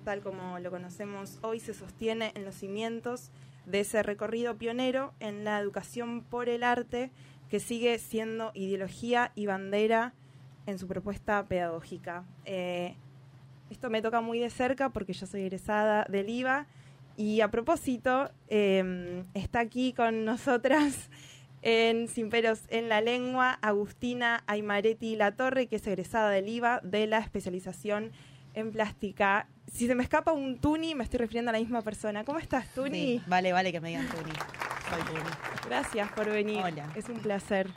tal 0.04 0.20
como 0.20 0.58
lo 0.58 0.70
conocemos 0.70 1.38
hoy, 1.42 1.60
se 1.60 1.74
sostiene 1.74 2.32
en 2.34 2.44
los 2.44 2.54
cimientos 2.54 3.30
de 3.66 3.80
ese 3.80 4.02
recorrido 4.02 4.56
pionero 4.56 5.12
en 5.20 5.44
la 5.44 5.60
educación 5.60 6.22
por 6.22 6.48
el 6.48 6.62
arte 6.62 7.10
que 7.50 7.60
sigue 7.60 7.98
siendo 7.98 8.50
ideología 8.54 9.32
y 9.34 9.46
bandera 9.46 10.14
en 10.66 10.78
su 10.78 10.86
propuesta 10.86 11.44
pedagógica. 11.46 12.24
Eh, 12.44 12.94
esto 13.70 13.90
me 13.90 14.02
toca 14.02 14.20
muy 14.20 14.38
de 14.38 14.50
cerca 14.50 14.90
porque 14.90 15.12
yo 15.12 15.26
soy 15.26 15.42
egresada 15.42 16.06
del 16.08 16.28
IVA 16.28 16.66
y 17.18 17.40
a 17.40 17.50
propósito 17.50 18.30
eh, 18.46 19.24
está 19.34 19.58
aquí 19.58 19.92
con 19.92 20.24
nosotras 20.24 21.10
en 21.62 22.06
Sin 22.06 22.30
Peros 22.30 22.60
en 22.68 22.88
la 22.88 23.00
Lengua 23.00 23.58
Agustina 23.60 24.44
Aymaretti 24.46 25.16
Latorre, 25.16 25.66
que 25.66 25.76
es 25.76 25.86
egresada 25.88 26.30
del 26.30 26.48
IVA 26.48 26.80
de 26.84 27.08
la 27.08 27.18
especialización 27.18 28.12
en 28.54 28.70
plástica. 28.70 29.48
Si 29.66 29.88
se 29.88 29.96
me 29.96 30.04
escapa 30.04 30.30
un 30.30 30.60
Tuni, 30.60 30.94
me 30.94 31.02
estoy 31.02 31.18
refiriendo 31.18 31.50
a 31.50 31.52
la 31.52 31.58
misma 31.58 31.82
persona. 31.82 32.22
¿Cómo 32.24 32.38
estás, 32.38 32.72
Tuni? 32.72 33.18
Sí, 33.18 33.22
vale, 33.26 33.52
vale 33.52 33.72
que 33.72 33.80
me 33.80 33.88
digan 33.88 34.06
Tuni. 34.06 34.32
Soy 34.88 35.02
Tuni. 35.02 35.30
Gracias 35.66 36.12
por 36.12 36.30
venir. 36.30 36.60
Hola. 36.64 36.86
Es 36.94 37.08
un 37.08 37.18
placer. 37.18 37.68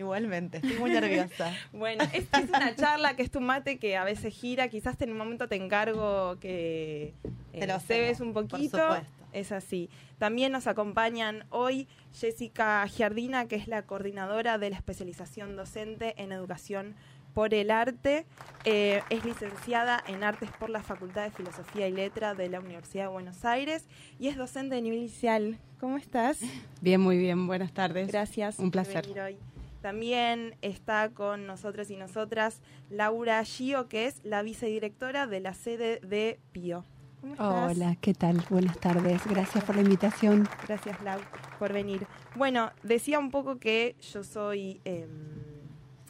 Igualmente, 0.00 0.56
estoy 0.56 0.78
muy 0.78 0.90
nerviosa. 0.92 1.54
Bueno, 1.72 2.04
es, 2.14 2.24
es 2.32 2.48
una 2.48 2.74
charla 2.74 3.16
que 3.16 3.22
es 3.22 3.30
tu 3.30 3.40
mate 3.42 3.78
que 3.78 3.98
a 3.98 4.04
veces 4.04 4.34
gira. 4.34 4.68
Quizás 4.68 4.98
en 5.02 5.10
un 5.12 5.18
momento 5.18 5.46
te 5.46 5.56
encargo 5.56 6.38
que 6.40 7.12
eh, 7.52 7.60
Te 7.60 7.66
lo 7.66 7.78
cebes 7.80 8.14
hacemos, 8.14 8.20
un 8.20 8.32
por 8.32 8.48
poquito. 8.48 8.78
supuesto. 8.78 9.06
Es 9.34 9.52
así. 9.52 9.90
También 10.18 10.52
nos 10.52 10.66
acompañan 10.66 11.44
hoy 11.50 11.86
Jessica 12.18 12.84
Giardina, 12.88 13.46
que 13.46 13.56
es 13.56 13.68
la 13.68 13.82
coordinadora 13.82 14.56
de 14.56 14.70
la 14.70 14.76
especialización 14.76 15.54
docente 15.54 16.14
en 16.16 16.32
educación 16.32 16.94
por 17.34 17.52
el 17.54 17.70
arte. 17.70 18.26
Eh, 18.64 19.02
es 19.10 19.24
licenciada 19.24 20.02
en 20.08 20.24
artes 20.24 20.50
por 20.58 20.68
la 20.70 20.82
Facultad 20.82 21.24
de 21.24 21.30
Filosofía 21.30 21.86
y 21.86 21.92
Letra 21.92 22.34
de 22.34 22.48
la 22.48 22.58
Universidad 22.58 23.04
de 23.04 23.08
Buenos 23.10 23.44
Aires 23.44 23.86
y 24.18 24.28
es 24.28 24.36
docente 24.36 24.74
de 24.74 24.82
nivel 24.82 24.98
inicial. 24.98 25.58
¿Cómo 25.78 25.96
estás? 25.96 26.40
Bien, 26.80 27.00
muy 27.00 27.16
bien. 27.16 27.46
Buenas 27.46 27.72
tardes. 27.72 28.08
Gracias. 28.08 28.58
Un 28.58 28.70
placer. 28.70 29.06
Por 29.06 29.14
venir 29.14 29.22
hoy. 29.22 29.49
También 29.80 30.56
está 30.60 31.10
con 31.10 31.46
nosotros 31.46 31.90
y 31.90 31.96
nosotras 31.96 32.60
Laura 32.90 33.42
Gio, 33.44 33.88
que 33.88 34.06
es 34.06 34.22
la 34.24 34.42
vicedirectora 34.42 35.26
de 35.26 35.40
la 35.40 35.54
sede 35.54 36.00
de 36.00 36.38
Pío. 36.52 36.84
¿Cómo 37.20 37.32
estás? 37.32 37.76
Hola, 37.76 37.96
¿qué 38.00 38.12
tal? 38.12 38.44
Buenas 38.50 38.78
tardes. 38.78 39.26
Gracias 39.26 39.64
por 39.64 39.76
la 39.76 39.82
invitación. 39.82 40.48
Gracias, 40.66 41.02
Lau, 41.02 41.20
por 41.58 41.72
venir. 41.72 42.06
Bueno, 42.34 42.72
decía 42.82 43.18
un 43.18 43.30
poco 43.30 43.58
que 43.58 43.96
yo 44.12 44.22
soy, 44.22 44.82
eh, 44.84 45.08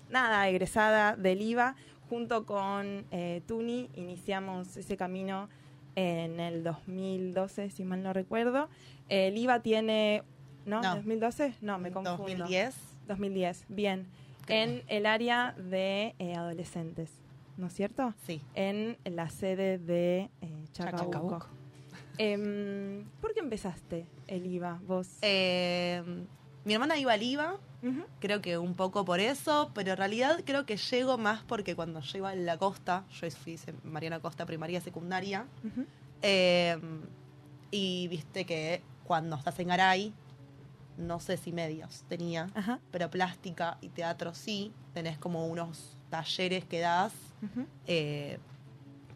nada, 0.09 0.49
egresada 0.49 1.15
del 1.17 1.41
IVA. 1.41 1.77
Junto 2.09 2.45
con 2.45 3.07
eh, 3.13 3.41
Tuni 3.47 3.89
iniciamos 3.95 4.77
ese 4.77 4.97
camino 4.97 5.49
en 5.95 6.41
el 6.41 6.65
2012, 6.65 7.71
si 7.71 7.85
mal 7.85 8.03
no 8.03 8.13
recuerdo. 8.13 8.69
El 9.09 9.39
IVA 9.39 9.61
tiene... 9.61 10.25
¿No? 10.67 10.83
No. 10.83 10.97
¿2012? 10.97 11.55
No, 11.61 11.79
me 11.79 11.91
confundo. 11.91 12.19
2010. 12.25 12.90
2010, 13.11 13.67
bien. 13.69 14.07
En 14.49 14.83
el 14.89 15.07
área 15.07 15.53
de 15.53 16.15
eh, 16.19 16.35
adolescentes, 16.35 17.11
¿no 17.57 17.67
es 17.67 17.75
cierto? 17.75 18.15
Sí. 18.27 18.41
En 18.55 18.97
la 19.05 19.29
sede 19.29 19.79
de 19.79 20.31
eh, 20.41 20.65
Chacabuco. 20.73 21.11
Chacabuco. 21.11 21.47
Em, 22.19 23.05
¿Por 23.21 23.35
qué 23.35 23.41
empezaste 23.41 24.07
el 24.27 24.47
IVA 24.47 24.81
vos? 24.87 25.19
Eh, 25.23 26.03
mi 26.65 26.75
hermana 26.75 26.99
iba 26.99 27.13
al 27.13 27.23
IVA, 27.23 27.59
creo 28.21 28.43
que 28.43 28.59
un 28.59 28.75
poco 28.75 29.05
por 29.05 29.21
eso, 29.21 29.71
pero 29.75 29.93
en 29.93 29.97
realidad 29.97 30.43
creo 30.45 30.67
que 30.67 30.77
llego 30.77 31.17
más 31.19 31.43
porque 31.45 31.75
cuando 31.75 32.01
yo 32.01 32.19
iba 32.19 32.31
a 32.31 32.35
la 32.35 32.59
costa, 32.59 33.05
yo 33.11 33.31
fui 33.31 33.59
Mariana 33.83 34.21
Costa 34.21 34.45
primaria 34.45 34.81
secundaria, 34.81 35.47
eh, 36.23 36.79
y 37.71 38.09
viste 38.09 38.45
que 38.45 38.83
cuando 39.05 39.37
estás 39.37 39.59
en 39.59 39.69
Garay, 39.69 40.13
no 41.01 41.21
sé 41.21 41.37
si 41.37 41.53
medios 41.53 42.05
tenía, 42.09 42.49
pero 42.91 43.11
plástica 43.11 43.79
y 43.81 43.89
teatro 43.89 44.35
sí, 44.35 44.73
tenés 44.95 45.19
como 45.19 45.47
unos 45.47 45.97
talleres 46.11 46.65
que 46.65 46.81
das 46.81 47.13
eh, 47.87 48.39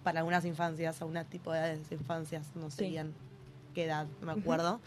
para 0.03 0.21
algunas 0.21 0.45
infancias, 0.45 1.01
a 1.01 1.05
un 1.05 1.23
tipo 1.27 1.53
de 1.53 1.59
edades 1.59 1.89
de 1.89 1.97
infancias, 1.97 2.47
no 2.55 2.71
sé 2.71 2.85
Sí. 2.85 2.91
bien 2.91 3.15
qué 3.75 3.85
edad, 3.85 4.07
no 4.21 4.27
me 4.35 4.41
acuerdo. 4.41 4.81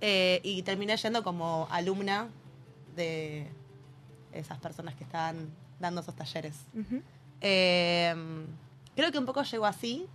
Eh, 0.00 0.40
y 0.42 0.62
terminé 0.62 0.96
yendo 0.96 1.22
como 1.22 1.66
alumna 1.70 2.28
de 2.96 3.46
esas 4.32 4.58
personas 4.58 4.94
que 4.94 5.04
estaban 5.04 5.50
dando 5.78 6.00
esos 6.00 6.14
talleres. 6.14 6.54
Eh, 7.40 8.14
creo 8.94 9.12
que 9.12 9.18
un 9.18 9.26
poco 9.26 9.42
llegó 9.42 9.66
así, 9.66 10.06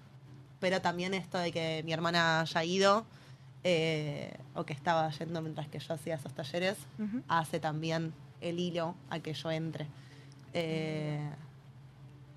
pero 0.59 0.81
también 0.81 1.13
esto 1.13 1.37
de 1.37 1.51
que 1.51 1.81
mi 1.85 1.93
hermana 1.93 2.41
haya 2.41 2.63
ido, 2.63 3.05
eh, 3.67 4.31
o 4.53 4.63
que 4.63 4.73
estaba 4.73 5.09
yendo 5.09 5.41
mientras 5.41 5.67
que 5.67 5.79
yo 5.79 5.95
hacía 5.95 6.15
esos 6.15 6.33
talleres, 6.35 6.77
hace 7.27 7.59
también 7.59 8.13
el 8.39 8.59
hilo 8.59 8.93
a 9.09 9.19
que 9.19 9.33
yo 9.33 9.49
entre. 9.49 9.87
Eh, 10.53 11.19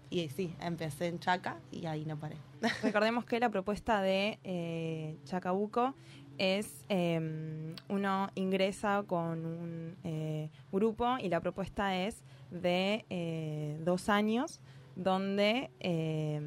y 0.09 0.31
sí, 0.31 0.55
empecé 0.59 1.09
en 1.09 1.19
Chaca 1.19 1.59
y 1.71 1.85
ahí 1.85 2.07
no 2.07 2.17
paré. 2.17 2.37
Recordemos 2.83 3.27
que 3.27 3.39
la 3.41 3.51
propuesta 3.51 4.01
de 4.01 4.39
eh, 4.43 5.19
Chacabuco 5.25 5.95
es 6.39 6.83
eh, 6.89 7.75
uno 7.89 8.31
ingresa 8.35 9.05
con 9.07 9.45
un 9.45 9.97
eh, 10.05 10.49
grupo 10.73 11.19
y 11.21 11.29
la 11.29 11.41
propuesta 11.41 11.95
es 11.95 12.23
de 12.51 13.77
dos 13.85 14.09
años 14.09 14.63
donde 14.99 15.71
eh, 15.79 16.41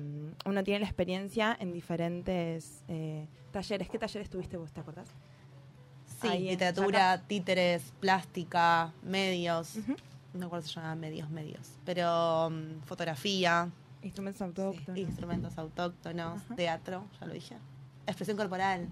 uno 0.45 0.63
tiene 0.63 0.81
la 0.81 0.85
experiencia 0.85 1.57
en 1.57 1.71
diferentes 1.71 2.83
eh, 2.89 3.25
talleres. 3.51 3.89
¿Qué 3.89 3.97
talleres 3.97 4.29
tuviste 4.29 4.57
vos, 4.57 4.73
te 4.73 4.81
acordás? 4.81 5.07
Sí, 6.21 6.27
ahí 6.27 6.49
literatura, 6.49 7.23
títeres, 7.25 7.93
plástica, 8.01 8.91
medios. 9.03 9.77
No 10.33 10.39
me 10.39 10.45
acuerdo 10.45 10.67
si 10.67 10.73
se 10.73 10.75
llamaban 10.75 10.99
medios, 10.99 11.29
medios. 11.29 11.77
Pero 11.85 12.49
mm, 12.49 12.81
fotografía. 12.81 13.69
Instrumentos 14.03 14.41
autóctonos. 14.41 14.99
instrumentos 14.99 15.57
autóctonos, 15.57 16.41
teatro, 16.57 17.05
ya 17.19 17.27
lo 17.27 17.33
dije. 17.33 17.55
Expresión 18.05 18.35
corporal. 18.35 18.89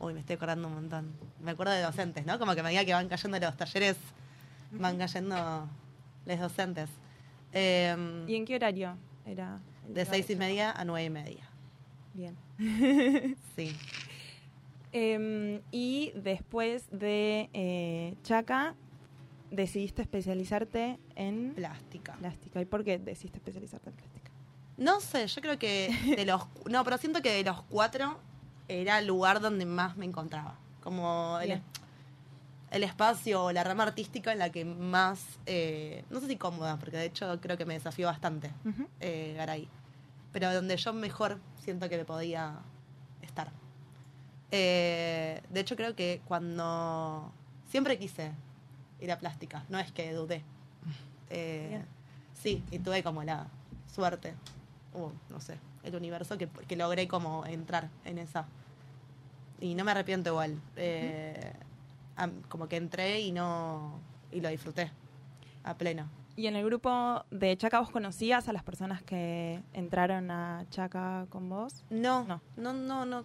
Uy, 0.00 0.14
me 0.14 0.20
estoy 0.20 0.36
acordando 0.36 0.68
un 0.68 0.74
montón. 0.74 1.12
Me 1.42 1.50
acuerdo 1.50 1.74
de 1.74 1.82
docentes, 1.82 2.24
¿no? 2.24 2.38
Como 2.38 2.54
que 2.54 2.60
a 2.60 2.62
medida 2.62 2.86
que 2.86 2.94
van 2.94 3.08
cayendo 3.08 3.38
los 3.38 3.56
talleres, 3.56 3.96
van 4.72 4.96
cayendo 4.96 5.68
los 6.24 6.40
docentes. 6.40 6.88
Em, 7.54 8.28
¿Y 8.28 8.34
en 8.36 8.44
qué 8.44 8.56
horario 8.56 8.96
era? 9.24 9.60
de 9.88 10.04
seis 10.04 10.28
y 10.30 10.36
media 10.36 10.70
a 10.72 10.84
nueve 10.84 11.04
y 11.04 11.10
media. 11.10 11.50
Bien. 12.12 12.36
Sí. 13.56 13.74
Em, 14.92 15.60
y 15.70 16.12
después 16.14 16.86
de 16.90 17.50
eh, 17.52 18.14
Chaca, 18.22 18.74
decidiste 19.50 20.02
especializarte 20.02 20.98
en 21.16 21.52
plástica. 21.54 22.14
Plástica. 22.14 22.60
¿Y 22.60 22.64
por 22.64 22.84
qué 22.84 22.98
decidiste 22.98 23.38
especializarte 23.38 23.90
en 23.90 23.96
plástica? 23.96 24.30
No 24.76 25.00
sé, 25.00 25.26
yo 25.26 25.40
creo 25.40 25.58
que 25.58 25.90
de 26.16 26.24
los... 26.24 26.42
No, 26.68 26.82
pero 26.84 26.98
siento 26.98 27.22
que 27.22 27.32
de 27.32 27.44
los 27.44 27.62
cuatro 27.62 28.18
era 28.68 28.98
el 28.98 29.06
lugar 29.06 29.40
donde 29.40 29.66
más 29.66 29.96
me 29.96 30.04
encontraba. 30.04 30.58
Como 30.82 31.38
el. 31.40 31.60
El 32.74 32.82
espacio 32.82 33.44
o 33.44 33.52
la 33.52 33.62
rama 33.62 33.84
artística 33.84 34.32
en 34.32 34.40
la 34.40 34.50
que 34.50 34.64
más... 34.64 35.24
eh, 35.46 36.04
no 36.10 36.20
sé 36.20 36.26
si 36.26 36.36
cómoda, 36.36 36.76
porque 36.76 36.96
de 36.96 37.04
hecho 37.04 37.40
creo 37.40 37.56
que 37.56 37.64
me 37.64 37.74
desafió 37.74 38.08
bastante 38.08 38.50
eh, 38.98 39.34
Garay. 39.36 39.68
Pero 40.32 40.52
donde 40.52 40.76
yo 40.76 40.92
mejor 40.92 41.38
siento 41.62 41.88
que 41.88 41.96
me 41.96 42.04
podía 42.04 42.58
estar. 43.22 43.52
Eh, 44.50 45.40
de 45.48 45.60
hecho 45.60 45.76
creo 45.76 45.94
que 45.94 46.20
cuando... 46.26 47.32
Siempre 47.68 47.96
quise 47.98 48.32
ir 49.00 49.12
a 49.12 49.18
plástica, 49.18 49.64
no 49.68 49.78
es 49.78 49.92
que 49.92 50.12
dudé. 50.12 50.42
Sí, 52.34 52.62
y 52.70 52.78
tuve 52.80 53.02
como 53.02 53.22
la 53.22 53.46
suerte, 53.92 54.34
o 54.92 55.12
no 55.30 55.40
sé, 55.40 55.58
el 55.82 55.94
universo 55.94 56.36
que, 56.38 56.48
que 56.48 56.76
logré 56.76 57.08
como 57.08 57.46
entrar 57.46 57.88
en 58.04 58.18
esa. 58.18 58.46
Y 59.60 59.74
no 59.74 59.84
me 59.84 59.92
arrepiento 59.92 60.30
igual. 60.30 60.60
Como 62.48 62.68
que 62.68 62.76
entré 62.76 63.20
y 63.20 63.32
no 63.32 63.98
y 64.32 64.40
lo 64.40 64.48
disfruté 64.48 64.90
a 65.64 65.76
pleno. 65.76 66.08
¿Y 66.36 66.48
en 66.48 66.56
el 66.56 66.64
grupo 66.64 67.24
de 67.30 67.56
Chaca 67.56 67.78
vos 67.80 67.90
conocías 67.90 68.48
a 68.48 68.52
las 68.52 68.64
personas 68.64 69.02
que 69.02 69.62
entraron 69.72 70.30
a 70.30 70.66
Chaca 70.70 71.26
con 71.30 71.48
vos? 71.48 71.84
No, 71.90 72.24
no, 72.24 72.40
no, 72.56 72.72
no, 72.72 73.04
no. 73.06 73.24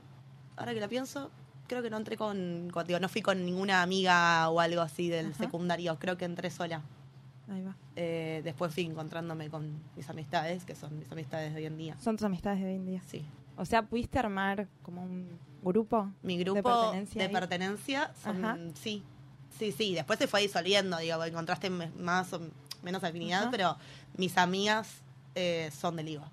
Ahora 0.58 0.73
que 0.73 0.80
lo 0.80 0.88
pienso, 0.89 1.32
creo 1.67 1.82
que 1.82 1.89
no 1.89 1.97
entré 1.97 2.17
con, 2.17 2.69
con- 2.71 2.86
digo, 2.86 2.99
no 2.99 3.10
fui 3.10 3.21
con 3.21 3.43
ninguna 3.43 3.82
amiga 3.82 4.47
o 4.49 4.60
algo 4.60 4.82
así 4.82 5.10
del 5.10 5.28
Ajá. 5.32 5.38
secundario, 5.43 5.97
creo 5.97 6.17
que 6.17 6.25
entré 6.25 6.52
sola. 6.52 6.84
Ahí 7.52 7.63
va. 7.63 7.75
Eh, 7.95 8.41
después 8.43 8.71
fui 8.71 8.84
encontrándome 8.86 9.49
con 9.49 9.82
mis 9.95 10.08
amistades, 10.08 10.63
que 10.65 10.75
son 10.75 10.99
mis 10.99 11.12
amistades 11.12 11.52
de 11.54 11.62
hoy 11.62 11.65
en 11.65 11.78
día. 11.78 11.95
Son 11.99 12.15
tus 12.15 12.25
amistades 12.25 12.60
de 12.60 12.67
hoy 12.67 12.75
en 12.75 12.86
día. 12.86 13.02
Sí. 13.08 13.25
O 13.58 13.65
sea, 13.65 13.82
¿pudiste 13.82 14.19
armar 14.19 14.67
como 14.84 15.02
un 15.04 15.28
grupo? 15.62 16.12
Mi 16.22 16.38
de 16.38 16.43
grupo 16.43 16.63
pertenencia. 16.63 17.22
de 17.22 17.30
pertenencia 17.30 18.13
son, 18.22 18.74
sí, 18.76 19.04
sí, 19.58 19.72
sí. 19.72 19.93
Después 19.93 20.19
se 20.19 20.28
fue 20.28 20.41
disolviendo, 20.41 20.98
digo, 20.98 21.24
encontraste 21.24 21.69
más 21.69 22.34
o 22.34 22.41
menos 22.84 23.04
afinidad, 23.04 23.43
Ajá. 23.43 23.52
pero 23.52 23.78
mis 24.17 24.38
amigas 24.38 25.02
eh, 25.36 25.69
son 25.72 25.95
del 25.95 26.10
IVA. 26.10 26.32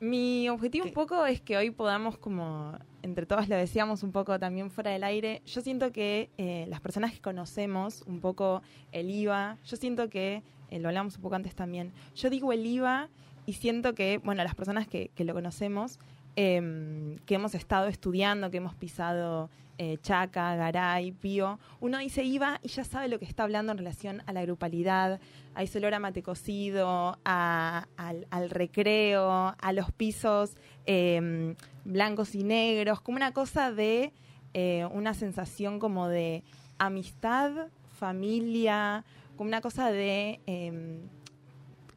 Mi 0.00 0.48
objetivo 0.48 0.86
un 0.86 0.94
poco 0.94 1.26
es 1.26 1.42
que 1.42 1.58
hoy 1.58 1.70
podamos, 1.70 2.16
como 2.16 2.78
entre 3.02 3.26
todos 3.26 3.48
lo 3.48 3.56
decíamos 3.56 4.02
un 4.02 4.12
poco 4.12 4.38
también 4.38 4.70
fuera 4.70 4.90
del 4.90 5.04
aire, 5.04 5.42
yo 5.44 5.60
siento 5.60 5.92
que 5.92 6.30
eh, 6.38 6.66
las 6.68 6.80
personas 6.80 7.12
que 7.12 7.20
conocemos 7.20 8.02
un 8.06 8.20
poco 8.20 8.62
el 8.92 9.10
IVA, 9.10 9.58
yo 9.64 9.76
siento 9.76 10.08
que, 10.08 10.42
eh, 10.70 10.78
lo 10.78 10.88
hablamos 10.88 11.16
un 11.16 11.22
poco 11.22 11.34
antes 11.34 11.54
también, 11.54 11.92
yo 12.14 12.30
digo 12.30 12.52
el 12.52 12.64
IVA 12.64 13.10
y 13.44 13.54
siento 13.54 13.94
que, 13.94 14.18
bueno, 14.24 14.42
las 14.42 14.54
personas 14.54 14.88
que, 14.88 15.10
que 15.14 15.24
lo 15.24 15.34
conocemos, 15.34 15.98
em, 16.40 17.16
que 17.26 17.34
hemos 17.34 17.54
estado 17.54 17.86
estudiando, 17.88 18.50
que 18.50 18.56
hemos 18.56 18.74
pisado 18.74 19.50
eh, 19.76 19.98
Chaca, 20.00 20.56
Garay, 20.56 21.12
Pío, 21.12 21.58
uno 21.80 21.98
dice 21.98 22.24
IVA 22.24 22.60
y 22.62 22.68
ya 22.68 22.82
sabe 22.82 23.08
lo 23.08 23.18
que 23.18 23.26
está 23.26 23.42
hablando 23.42 23.72
en 23.72 23.78
relación 23.78 24.22
a 24.26 24.32
la 24.32 24.42
grupalidad, 24.42 25.20
a 25.54 25.62
ese 25.62 25.76
olor 25.78 25.92
a 25.92 25.98
mate 25.98 26.22
cocido, 26.22 27.18
al 27.24 28.50
recreo, 28.50 29.54
a 29.58 29.72
los 29.74 29.92
pisos 29.92 30.56
em, 30.86 31.56
blancos 31.84 32.34
y 32.34 32.42
negros, 32.42 33.02
como 33.02 33.16
una 33.16 33.32
cosa 33.32 33.70
de 33.70 34.14
eh, 34.54 34.86
una 34.92 35.12
sensación 35.12 35.78
como 35.78 36.08
de 36.08 36.42
amistad, 36.78 37.68
familia, 37.98 39.04
como 39.36 39.48
una 39.48 39.60
cosa 39.60 39.90
de 39.90 40.40
em, 40.46 41.00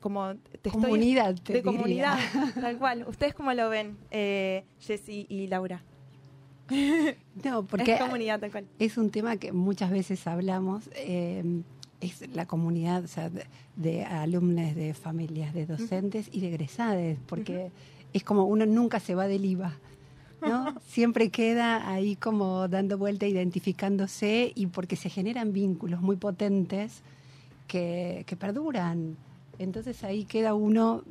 como 0.03 0.35
te 0.35 0.69
estoy- 0.69 0.71
Comunidad, 0.73 1.33
te 1.41 1.53
de 1.53 1.61
diría. 1.61 1.71
comunidad, 1.77 2.17
tal 2.61 2.77
cual. 2.77 3.05
¿Ustedes 3.07 3.33
cómo 3.33 3.51
lo 3.53 3.69
ven, 3.69 3.97
eh, 4.11 4.63
Jessy 4.79 5.25
y 5.29 5.47
Laura? 5.47 5.81
No, 7.43 7.63
porque 7.67 7.93
es 7.95 7.99
comunidad 8.01 8.39
tal 8.39 8.51
cual. 8.51 8.65
es 8.79 8.97
un 8.97 9.09
tema 9.09 9.37
que 9.37 9.51
muchas 9.51 9.89
veces 9.91 10.25
hablamos. 10.27 10.89
eh, 10.95 11.61
es 12.01 12.21
la 12.35 12.45
comunidad 12.45 13.01
o 13.05 13.07
sea, 13.07 13.29
de, 13.29 13.45
de 13.77 14.03
alumnos, 14.03 14.75
de 14.75 14.93
familias, 14.93 15.53
de 15.53 15.65
docentes 15.65 16.27
y 16.33 16.41
de 16.41 16.49
egresades, 16.49 17.17
porque 17.27 17.71
es 18.11 18.23
como 18.25 18.43
uno 18.43 18.65
nunca 18.65 18.99
se 18.99 19.15
va 19.15 19.25
del 19.27 19.45
IVA. 19.45 19.73
¿no? 20.41 20.75
Siempre 20.85 21.29
queda 21.29 21.89
ahí 21.89 22.17
como 22.17 22.67
dando 22.67 22.97
vuelta, 22.97 23.25
identificándose 23.25 24.51
y 24.53 24.67
porque 24.67 24.97
se 24.97 25.09
generan 25.09 25.53
vínculos 25.53 26.01
muy 26.01 26.17
potentes 26.17 27.03
que, 27.67 28.25
que 28.27 28.35
perduran. 28.35 29.15
Entonces 29.59 30.03
ahí 30.03 30.25
queda 30.25 30.53
uno 30.53 31.03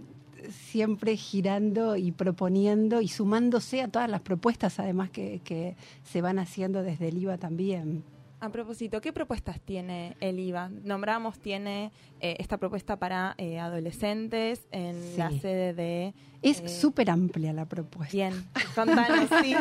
siempre 0.51 1.17
girando 1.17 1.97
y 1.97 2.11
proponiendo 2.11 3.01
y 3.01 3.09
sumándose 3.09 3.81
a 3.83 3.89
todas 3.89 4.11
las 4.11 4.21
propuestas 4.23 4.79
además 4.81 5.11
que, 5.11 5.41
que 5.45 5.77
se 6.03 6.21
van 6.21 6.39
haciendo 6.39 6.83
desde 6.83 7.09
el 7.09 7.19
IVA 7.19 7.39
también. 7.39 8.03
A 8.41 8.49
propósito, 8.49 9.01
¿qué 9.01 9.13
propuestas 9.13 9.61
tiene 9.61 10.17
el 10.19 10.41
IVA? 10.41 10.69
Nombramos, 10.83 11.39
tiene 11.39 11.93
eh, 12.19 12.35
esta 12.41 12.57
propuesta 12.59 12.97
para 12.99 13.37
eh, 13.39 13.61
adolescentes 13.61 14.63
en 14.73 15.01
Sí. 15.01 15.15
la 15.17 15.31
sede 15.31 15.75
de... 15.75 16.13
Es 16.43 16.59
eh, 16.61 16.69
súper 16.69 17.09
amplia 17.11 17.53
la 17.53 17.67
propuesta. 17.67 18.13
Bien, 18.13 18.35
contanos, 18.75 19.29
sí. 19.45 19.55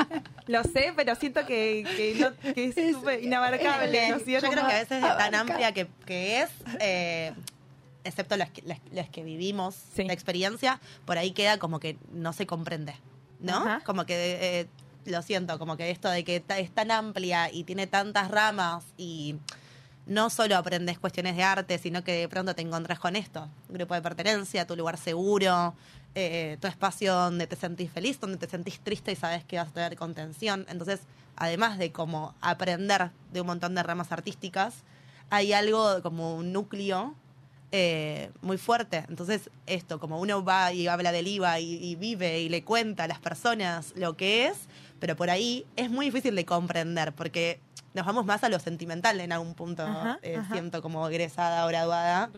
Lo 0.48 0.64
sé, 0.64 0.94
pero 0.96 1.14
siento 1.14 1.46
que, 1.46 1.86
que, 1.96 2.16
no- 2.22 2.54
que 2.56 2.66
es 2.76 2.96
súper 2.96 3.24
inabarcable. 3.24 4.16
Yo 4.26 4.40
creo 4.40 4.52
que 4.52 4.60
a 4.60 4.80
veces 4.80 5.04
es 5.04 5.18
tan 5.18 5.36
amplia 5.36 5.72
que, 5.74 5.86
que 6.08 6.42
es, 6.42 6.50
eh, 6.80 7.34
excepto 8.04 8.38
las 8.38 8.50
que, 8.50 8.64
las 8.92 9.10
que 9.10 9.24
vivimos 9.24 9.76
la 9.98 10.14
experiencia, 10.14 10.80
por 11.06 11.18
ahí 11.18 11.32
queda 11.32 11.58
como 11.58 11.80
que 11.80 11.98
no 12.12 12.34
se 12.34 12.46
comprende, 12.46 12.96
¿no? 13.40 13.58
Ajá. 13.58 13.82
Como 13.86 14.06
que, 14.06 14.60
eh, 14.60 14.68
lo 15.06 15.22
siento, 15.22 15.58
como 15.58 15.78
que 15.78 15.90
esto 15.90 16.10
de 16.10 16.24
que 16.24 16.44
es 16.58 16.72
tan 16.72 16.92
amplia 16.92 17.52
y 17.52 17.64
tiene 17.64 17.88
tantas 17.88 18.30
ramas 18.30 18.84
y 18.98 19.36
no 20.06 20.30
solo 20.30 20.58
aprendes 20.58 21.00
cuestiones 21.00 21.36
de 21.36 21.44
arte, 21.44 21.78
sino 21.78 22.04
que 22.04 22.14
de 22.14 22.30
pronto 22.30 22.56
te 22.56 22.62
encontrás 22.62 23.00
con 23.00 23.16
esto, 23.16 23.48
grupo 23.70 23.94
de 23.94 24.02
pertenencia, 24.02 24.66
tu 24.66 24.76
lugar 24.76 24.98
seguro, 24.98 25.74
eh, 26.16 26.58
tu 26.60 26.68
espacio 26.68 27.14
donde 27.14 27.48
te 27.48 27.56
sentís 27.56 27.92
feliz, 27.92 28.20
donde 28.20 28.38
te 28.38 28.48
sentís 28.48 28.80
triste 28.80 29.12
y 29.12 29.16
sabes 29.16 29.44
que 29.46 29.58
vas 29.58 29.70
a 29.70 29.72
tener 29.72 29.96
contención. 29.96 30.66
Entonces, 30.70 31.02
además 31.36 31.78
de 31.78 31.92
como 31.92 32.36
aprender 32.42 33.12
de 33.32 33.42
un 33.42 33.48
montón 33.48 33.76
de 33.76 33.84
ramas 33.84 34.12
artísticas, 34.12 34.76
hay 35.30 35.54
algo 35.54 36.02
como 36.02 36.36
un 36.36 36.52
núcleo 36.52 37.16
eh, 37.72 38.32
muy 38.42 38.58
fuerte. 38.58 39.06
Entonces, 39.08 39.50
esto, 39.66 40.00
como 40.00 40.20
uno 40.20 40.44
va 40.44 40.74
y 40.74 40.88
habla 40.88 41.12
del 41.12 41.28
IVA 41.28 41.60
y, 41.60 41.76
y 41.84 41.96
vive 41.96 42.42
y 42.42 42.50
le 42.50 42.64
cuenta 42.64 43.06
a 43.06 43.08
las 43.08 43.20
personas 43.20 43.94
lo 43.96 44.18
que 44.18 44.48
es, 44.48 44.68
pero 45.00 45.16
por 45.16 45.30
ahí 45.30 45.66
es 45.76 45.90
muy 45.90 46.08
difícil 46.08 46.36
de 46.36 46.46
comprender 46.46 47.14
porque 47.14 47.60
nos 47.94 48.06
vamos 48.06 48.26
más 48.26 48.44
a 48.44 48.50
lo 48.50 48.60
sentimental 48.60 49.20
en 49.20 49.32
algún 49.32 49.54
punto, 49.54 49.84
Ajá, 49.84 50.20
eh, 50.22 50.38
ajá. 50.38 50.54
siento 50.54 50.82
como 50.82 51.08
egresada 51.08 51.66
o 51.66 51.68
graduada. 51.70 52.30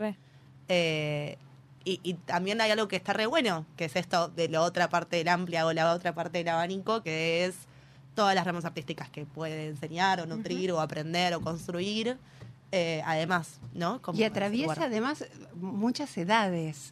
Eh, 0.70 1.38
y, 1.86 2.00
y 2.04 2.14
también 2.14 2.62
hay 2.62 2.72
algo 2.72 2.88
que 2.88 2.96
está 2.96 3.12
re 3.14 3.26
bueno, 3.26 3.66
que 3.76 3.86
es 3.86 3.96
esto 3.96 4.30
de 4.30 4.48
la 4.48 4.62
otra 4.62 4.88
parte 4.90 5.18
del 5.18 5.28
amplia 5.28 5.66
o 5.66 5.74
la 5.74 5.92
otra 5.94 6.16
parte 6.16 6.38
del 6.38 6.48
abanico, 6.48 7.04
que 7.04 7.46
es 7.46 7.56
todas 8.16 8.36
las 8.36 8.46
ramas 8.46 8.64
artísticas 8.66 9.10
que 9.10 9.26
puede 9.26 9.68
enseñar 9.68 10.22
o 10.22 10.26
nutrir 10.26 10.72
o 10.72 10.80
aprender 10.80 11.34
o 11.34 11.42
construir. 11.42 12.18
Eh, 12.76 13.04
además, 13.06 13.60
¿no? 13.76 14.02
Como 14.02 14.18
Y 14.18 14.24
atraviesa 14.24 14.74
lugar. 14.74 14.88
además 14.88 15.24
muchas 15.62 16.18
edades. 16.18 16.92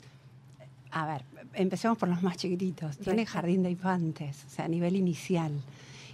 A 0.92 1.08
ver, 1.08 1.26
empecemos 1.56 1.98
por 1.98 2.08
los 2.08 2.22
más 2.22 2.38
chiquititos. 2.38 3.00
Tiene 3.00 3.26
jardín 3.26 3.64
de 3.64 3.72
infantes, 3.72 4.46
o 4.46 4.50
sea, 4.52 4.66
a 4.66 4.68
nivel 4.68 4.96
inicial. 4.96 5.52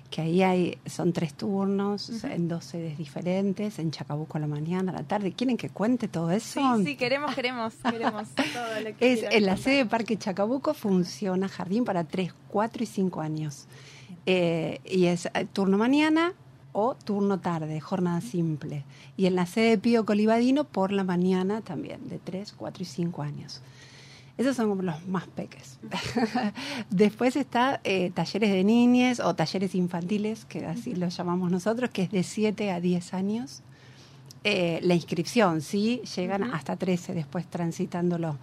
Que 0.09 0.22
ahí 0.22 0.41
hay, 0.41 0.78
son 0.86 1.11
tres 1.11 1.34
turnos, 1.34 2.24
en 2.24 2.47
dos 2.47 2.63
sedes 2.63 2.97
diferentes, 2.97 3.78
en 3.80 3.91
Chacabuco 3.91 4.38
a 4.38 4.39
la 4.39 4.47
mañana, 4.47 4.93
a 4.93 4.95
la 4.95 5.03
tarde. 5.03 5.34
¿Quieren 5.34 5.57
que 5.57 5.70
cuente 5.70 6.07
todo 6.07 6.32
eso? 6.32 6.78
Sí, 6.78 6.86
sí, 6.86 6.95
queremos, 6.95 7.36
queremos, 7.36 7.74
queremos 7.91 8.30
todo 8.30 8.80
lo 8.82 8.95
que 8.95 9.11
Es 9.11 9.24
en 9.24 9.45
la 9.45 9.57
sede 9.57 9.80
de 9.80 9.86
Parque 9.86 10.18
Chacabuco 10.18 10.74
funciona 10.74 11.49
jardín 11.49 11.84
para 11.84 12.05
3, 12.05 12.34
4 12.47 12.84
y 12.84 12.86
5 12.86 13.20
años. 13.20 13.65
Eh, 14.26 14.80
y 14.86 15.07
es 15.07 15.26
eh, 15.26 15.45
turno 15.51 15.78
mañana 15.78 16.34
o 16.80 16.93
turno 16.93 17.39
tarde, 17.39 17.80
jornada 17.80 18.21
simple. 18.21 18.84
Y 19.17 19.25
en 19.25 19.36
la 19.36 19.47
sede 19.47 19.71
de 19.71 19.78
Pío 19.80 20.05
Colibadino 20.05 20.63
por 20.63 20.91
la 20.91 21.03
mañana 21.03 21.61
también, 21.61 22.07
de 22.07 22.19
3, 22.19 22.53
4 22.55 22.84
y 22.84 22.86
5 22.86 23.23
años. 23.23 23.61
Esos 24.38 24.55
son 24.55 24.86
los 24.86 25.07
más 25.07 25.25
peques. 25.25 25.80
Después 26.91 27.36
está 27.36 27.82
eh, 27.84 28.11
talleres 28.13 28.51
de 28.51 28.63
niñes 28.63 29.19
o 29.19 29.34
talleres 29.34 29.73
infantiles, 29.73 30.45
que 30.45 30.67
así 30.67 30.93
los 30.93 31.17
llamamos 31.17 31.49
nosotros, 31.49 31.89
que 31.89 32.03
es 32.03 32.11
de 32.11 32.21
7 32.21 32.69
a 32.69 32.80
10 32.80 33.13
años. 33.15 33.63
Eh, 34.43 34.80
la 34.84 34.93
inscripción, 34.93 35.61
sí, 35.61 36.03
llegan 36.15 36.43
hasta 36.43 36.75
13 36.75 37.15
después 37.15 37.47
transitándolo. 37.47 38.38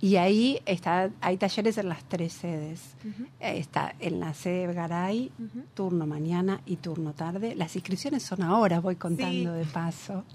Y 0.00 0.16
ahí 0.16 0.60
está, 0.66 1.10
hay 1.22 1.38
talleres 1.38 1.78
en 1.78 1.88
las 1.88 2.04
tres 2.04 2.34
sedes. 2.34 2.96
Eh, 3.40 3.58
está 3.58 3.94
en 3.98 4.20
la 4.20 4.34
sede 4.34 4.72
Garay, 4.74 5.32
turno 5.74 6.06
mañana 6.06 6.60
y 6.66 6.76
turno 6.76 7.14
tarde. 7.14 7.54
Las 7.54 7.76
inscripciones 7.76 8.22
son 8.22 8.42
ahora, 8.42 8.80
voy 8.80 8.96
contando 8.96 9.52
de 9.52 9.64
paso. 9.64 10.24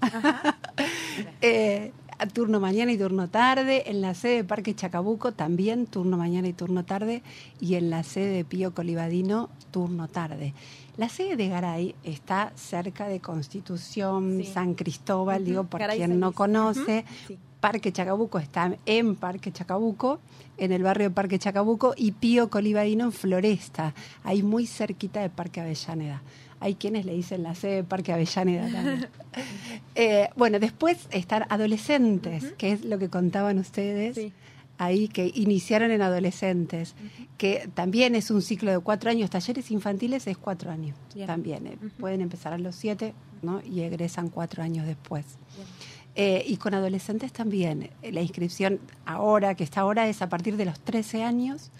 Eh, 1.42 1.92
turno 2.32 2.58
mañana 2.58 2.90
y 2.90 2.96
turno 2.96 3.28
tarde. 3.28 3.90
En 3.90 4.00
la 4.00 4.14
sede 4.14 4.36
de 4.36 4.44
Parque 4.44 4.74
Chacabuco 4.74 5.32
también 5.32 5.86
turno 5.86 6.16
mañana 6.16 6.48
y 6.48 6.54
turno 6.54 6.84
tarde. 6.84 7.22
Y 7.60 7.74
en 7.74 7.90
la 7.90 8.02
sede 8.02 8.36
de 8.36 8.44
Pío 8.44 8.72
Colibadino, 8.72 9.50
turno 9.70 10.08
tarde. 10.08 10.54
La 10.96 11.10
sede 11.10 11.36
de 11.36 11.48
Garay 11.48 11.94
está 12.04 12.52
cerca 12.54 13.08
de 13.08 13.20
Constitución, 13.20 14.42
San 14.44 14.74
Cristóbal, 14.74 15.44
digo, 15.44 15.64
por 15.64 15.80
Garay 15.80 15.98
quien 15.98 16.18
no 16.18 16.32
conoce. 16.32 17.04
Parque 17.62 17.92
Chacabuco 17.92 18.40
está 18.40 18.76
en 18.86 19.14
Parque 19.14 19.52
Chacabuco, 19.52 20.18
en 20.58 20.72
el 20.72 20.82
barrio 20.82 21.08
de 21.10 21.14
Parque 21.14 21.38
Chacabuco, 21.38 21.94
y 21.96 22.10
Pío 22.10 22.50
Colibadino 22.50 23.04
en 23.04 23.12
Floresta, 23.12 23.94
ahí 24.24 24.42
muy 24.42 24.66
cerquita 24.66 25.20
de 25.20 25.30
Parque 25.30 25.60
Avellaneda. 25.60 26.22
Hay 26.58 26.74
quienes 26.74 27.06
le 27.06 27.14
dicen 27.14 27.44
la 27.44 27.54
sede 27.54 27.76
de 27.76 27.84
Parque 27.84 28.12
Avellaneda 28.12 28.68
también. 28.70 29.06
Eh, 29.94 30.28
bueno, 30.36 30.58
después 30.58 31.06
están 31.10 31.44
adolescentes, 31.50 32.52
que 32.58 32.72
es 32.72 32.84
lo 32.84 32.98
que 32.98 33.08
contaban 33.10 33.58
ustedes. 33.58 34.18
Ahí 34.78 35.06
que 35.06 35.30
iniciaron 35.34 35.90
en 35.92 36.02
adolescentes, 36.02 36.94
que 37.38 37.68
también 37.74 38.14
es 38.16 38.30
un 38.30 38.42
ciclo 38.42 38.70
de 38.72 38.78
cuatro 38.80 39.10
años. 39.10 39.30
Talleres 39.30 39.70
infantiles 39.70 40.26
es 40.26 40.36
cuatro 40.38 40.70
años 40.72 40.96
Bien. 41.14 41.26
también. 41.28 41.66
eh, 41.66 41.78
Pueden 42.00 42.20
empezar 42.22 42.52
a 42.54 42.58
los 42.58 42.74
siete 42.74 43.14
¿no? 43.42 43.60
y 43.62 43.82
egresan 43.82 44.28
cuatro 44.30 44.62
años 44.62 44.86
después. 44.86 45.24
Eh, 46.14 46.44
y 46.46 46.56
con 46.58 46.74
adolescentes 46.74 47.32
también. 47.32 47.90
Eh, 48.02 48.12
La 48.12 48.20
inscripción 48.20 48.80
ahora, 49.06 49.54
que 49.54 49.64
está 49.64 49.80
ahora, 49.80 50.08
es 50.08 50.20
a 50.20 50.28
partir 50.28 50.56
de 50.56 50.66
los 50.66 50.78
13 50.80 51.22
años. 51.22 51.70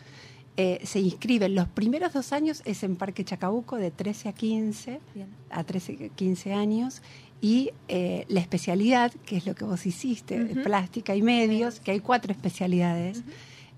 Eh, 0.56 0.80
se 0.84 1.00
inscriben. 1.00 1.54
Los 1.54 1.68
primeros 1.68 2.12
dos 2.12 2.32
años 2.32 2.62
es 2.64 2.82
en 2.82 2.96
Parque 2.96 3.24
Chacabuco, 3.24 3.76
de 3.76 3.90
13 3.90 4.28
a 4.30 4.32
15, 4.32 5.00
Bien. 5.14 5.28
a 5.50 5.64
13, 5.64 6.10
15 6.14 6.52
años. 6.54 7.02
Y 7.40 7.72
eh, 7.88 8.24
la 8.28 8.40
especialidad, 8.40 9.12
que 9.26 9.36
es 9.36 9.46
lo 9.46 9.54
que 9.54 9.64
vos 9.64 9.84
hiciste, 9.84 10.38
plástica 10.62 11.14
y 11.16 11.22
medios, 11.22 11.80
que 11.80 11.90
hay 11.90 12.00
cuatro 12.00 12.32
especialidades. 12.32 13.22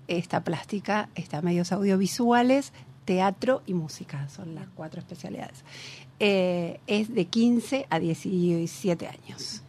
Está 0.07 0.43
plástica, 0.43 1.09
está 1.15 1.41
medios 1.41 1.71
audiovisuales, 1.71 2.73
teatro 3.05 3.63
y 3.65 3.73
música, 3.73 4.29
son 4.29 4.53
las 4.53 4.67
cuatro 4.69 4.99
especialidades. 4.99 5.63
Es 6.19 7.13
de 7.13 7.25
15 7.25 7.87
a 7.89 7.99
17 7.99 9.07
años. 9.07 9.63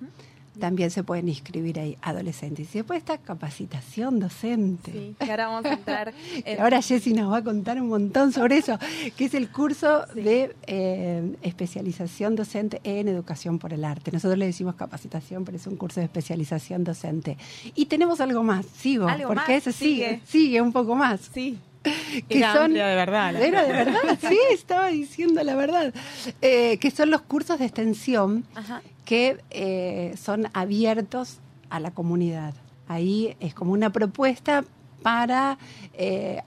También 0.58 0.90
se 0.90 1.02
pueden 1.04 1.28
inscribir 1.28 1.78
ahí 1.78 1.98
adolescentes. 2.02 2.74
Y 2.74 2.78
después 2.78 2.98
está 2.98 3.18
capacitación 3.18 4.18
docente. 4.20 4.90
Sí, 4.92 5.14
que 5.18 5.30
ahora 5.30 5.48
vamos 5.48 5.64
a 5.66 5.72
entrar 5.74 6.14
en... 6.44 6.60
Ahora 6.60 6.80
Jessy 6.82 7.12
nos 7.12 7.32
va 7.32 7.38
a 7.38 7.44
contar 7.44 7.80
un 7.80 7.88
montón 7.88 8.32
sobre 8.32 8.58
eso, 8.58 8.78
que 9.16 9.26
es 9.26 9.34
el 9.34 9.50
curso 9.50 10.04
de 10.14 10.54
eh, 10.66 11.36
especialización 11.42 12.36
docente 12.36 12.80
en 12.84 13.08
educación 13.08 13.58
por 13.58 13.72
el 13.72 13.84
arte. 13.84 14.10
Nosotros 14.12 14.38
le 14.38 14.46
decimos 14.46 14.74
capacitación, 14.76 15.44
pero 15.44 15.56
es 15.56 15.66
un 15.66 15.76
curso 15.76 16.00
de 16.00 16.06
especialización 16.06 16.84
docente. 16.84 17.36
Y 17.74 17.86
tenemos 17.86 18.20
algo 18.20 18.42
más, 18.42 18.64
sigo, 18.78 19.08
Algo 19.08 19.28
porque 19.28 19.40
más, 19.40 19.50
eso 19.50 19.72
sigue, 19.72 20.06
sigue. 20.08 20.20
sigue 20.26 20.60
un 20.60 20.72
poco 20.72 20.94
más. 20.94 21.20
Sí. 21.32 21.58
Que 22.28 22.38
Era 22.38 22.52
son, 22.52 22.72
de 22.72 22.80
verdad, 22.80 23.32
la 23.32 23.40
Era 23.40 23.62
de 23.62 23.72
verdad. 23.72 23.94
verdad, 24.04 24.18
sí, 24.28 24.36
estaba 24.52 24.88
diciendo 24.88 25.40
la 25.44 25.54
verdad. 25.54 25.94
Eh, 26.42 26.78
que 26.78 26.90
son 26.90 27.10
los 27.10 27.20
cursos 27.22 27.60
de 27.60 27.66
extensión 27.66 28.44
Ajá. 28.56 28.82
Que 29.06 29.38
eh, 29.50 30.14
son 30.22 30.48
abiertos 30.52 31.38
a 31.70 31.80
la 31.80 31.90
comunidad. 31.92 32.52
Ahí 32.88 33.34
es 33.40 33.54
como 33.54 33.72
una 33.72 33.90
propuesta 33.90 34.64
para 35.02 35.56
eh, 35.94 36.40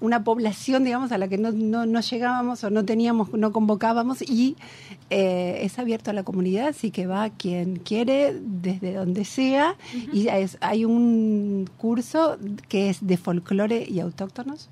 una 0.00 0.24
población, 0.24 0.82
digamos, 0.84 1.12
a 1.12 1.18
la 1.18 1.28
que 1.28 1.36
no, 1.38 1.52
no, 1.52 1.84
no 1.86 2.00
llegábamos 2.00 2.64
o 2.64 2.70
no 2.70 2.84
teníamos, 2.84 3.32
no 3.34 3.52
convocábamos 3.52 4.22
y 4.22 4.56
eh, 5.10 5.58
es 5.62 5.78
abierto 5.78 6.10
a 6.10 6.14
la 6.14 6.22
comunidad, 6.22 6.68
así 6.68 6.90
que 6.90 7.06
va 7.06 7.28
quien 7.30 7.76
quiere 7.76 8.34
desde 8.40 8.94
donde 8.94 9.24
sea. 9.24 9.76
Y 10.12 10.28
es- 10.28 10.56
hay 10.60 10.84
un 10.86 11.68
curso 11.76 12.38
que 12.68 12.88
es 12.90 13.06
de 13.06 13.16
folclore 13.18 13.84
y 13.88 14.00
autóctonos 14.00 14.70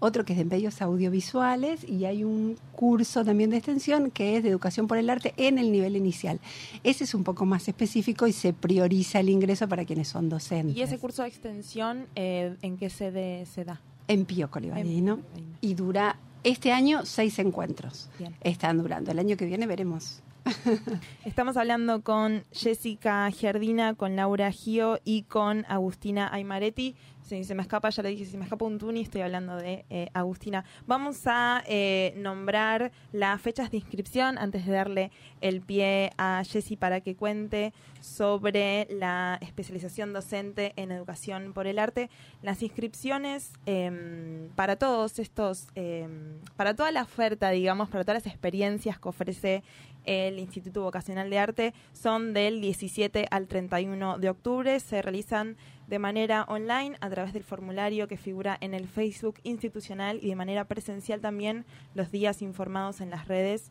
otro 0.00 0.24
que 0.24 0.32
es 0.32 0.38
de 0.38 0.44
medios 0.44 0.80
audiovisuales 0.82 1.88
y 1.88 2.04
hay 2.04 2.24
un 2.24 2.56
curso 2.72 3.24
también 3.24 3.50
de 3.50 3.56
extensión 3.56 4.10
que 4.10 4.36
es 4.36 4.42
de 4.42 4.50
educación 4.50 4.86
por 4.86 4.98
el 4.98 5.10
arte 5.10 5.34
en 5.36 5.58
el 5.58 5.72
nivel 5.72 5.96
inicial. 5.96 6.40
Ese 6.84 7.04
es 7.04 7.14
un 7.14 7.24
poco 7.24 7.46
más 7.46 7.68
específico 7.68 8.26
y 8.26 8.32
se 8.32 8.52
prioriza 8.52 9.20
el 9.20 9.28
ingreso 9.28 9.68
para 9.68 9.84
quienes 9.84 10.08
son 10.08 10.28
docentes. 10.28 10.76
¿Y 10.76 10.82
ese 10.82 10.98
curso 10.98 11.22
de 11.22 11.28
extensión 11.28 12.06
eh, 12.14 12.56
en 12.62 12.76
qué 12.76 12.90
sede 12.90 13.46
se 13.46 13.64
da? 13.64 13.80
En 14.06 14.24
Pío 14.24 14.50
Colibadino. 14.50 15.20
Y 15.60 15.74
dura 15.74 16.18
este 16.44 16.72
año 16.72 17.04
seis 17.04 17.38
encuentros. 17.38 18.08
Bien. 18.18 18.34
Están 18.40 18.78
durando. 18.78 19.10
El 19.10 19.18
año 19.18 19.36
que 19.36 19.44
viene 19.44 19.66
veremos. 19.66 20.22
Estamos 21.24 21.56
hablando 21.56 22.02
con 22.02 22.44
Jessica 22.52 23.30
Giardina, 23.30 23.94
con 23.94 24.16
Laura 24.16 24.50
Gio 24.50 24.98
y 25.04 25.22
con 25.22 25.64
Agustina 25.68 26.32
Aymaretti. 26.32 26.94
Si 27.28 27.44
se 27.44 27.54
me 27.54 27.60
escapa, 27.60 27.90
ya 27.90 28.02
le 28.02 28.08
dije, 28.08 28.24
se 28.24 28.38
me 28.38 28.44
escapa 28.44 28.64
un 28.64 28.78
tuni, 28.78 29.02
estoy 29.02 29.20
hablando 29.20 29.56
de 29.56 29.84
eh, 29.90 30.08
Agustina. 30.14 30.64
Vamos 30.86 31.26
a 31.26 31.62
eh, 31.66 32.14
nombrar 32.16 32.90
las 33.12 33.38
fechas 33.42 33.70
de 33.70 33.76
inscripción 33.76 34.38
antes 34.38 34.64
de 34.64 34.72
darle 34.72 35.10
el 35.42 35.60
pie 35.60 36.10
a 36.16 36.42
Jessy 36.42 36.76
para 36.76 37.02
que 37.02 37.16
cuente 37.16 37.74
sobre 38.00 38.88
la 38.90 39.38
especialización 39.42 40.14
docente 40.14 40.72
en 40.76 40.90
educación 40.90 41.52
por 41.52 41.66
el 41.66 41.78
arte. 41.78 42.08
Las 42.40 42.62
inscripciones 42.62 43.52
em, 43.66 44.48
para 44.54 44.76
todos 44.76 45.18
estos, 45.18 45.66
em, 45.74 46.38
para 46.56 46.74
toda 46.74 46.90
la 46.92 47.02
oferta, 47.02 47.50
digamos, 47.50 47.90
para 47.90 48.04
todas 48.04 48.24
las 48.24 48.32
experiencias 48.32 48.98
que 48.98 49.06
ofrece 49.06 49.62
el 50.06 50.38
Instituto 50.38 50.82
Vocacional 50.82 51.28
de 51.28 51.38
Arte 51.38 51.74
son 51.92 52.32
del 52.32 52.62
17 52.62 53.26
al 53.30 53.46
31 53.46 54.18
de 54.18 54.30
octubre. 54.30 54.80
Se 54.80 55.02
realizan 55.02 55.58
de 55.88 55.98
manera 55.98 56.44
online 56.48 56.96
a 57.00 57.08
través 57.10 57.32
del 57.32 57.42
formulario 57.44 58.06
que 58.08 58.16
figura 58.16 58.56
en 58.60 58.74
el 58.74 58.86
Facebook 58.88 59.40
institucional 59.42 60.18
y 60.22 60.28
de 60.28 60.36
manera 60.36 60.64
presencial 60.66 61.20
también 61.20 61.64
los 61.94 62.10
días 62.12 62.42
informados 62.42 63.00
en 63.00 63.10
las 63.10 63.26
redes 63.26 63.70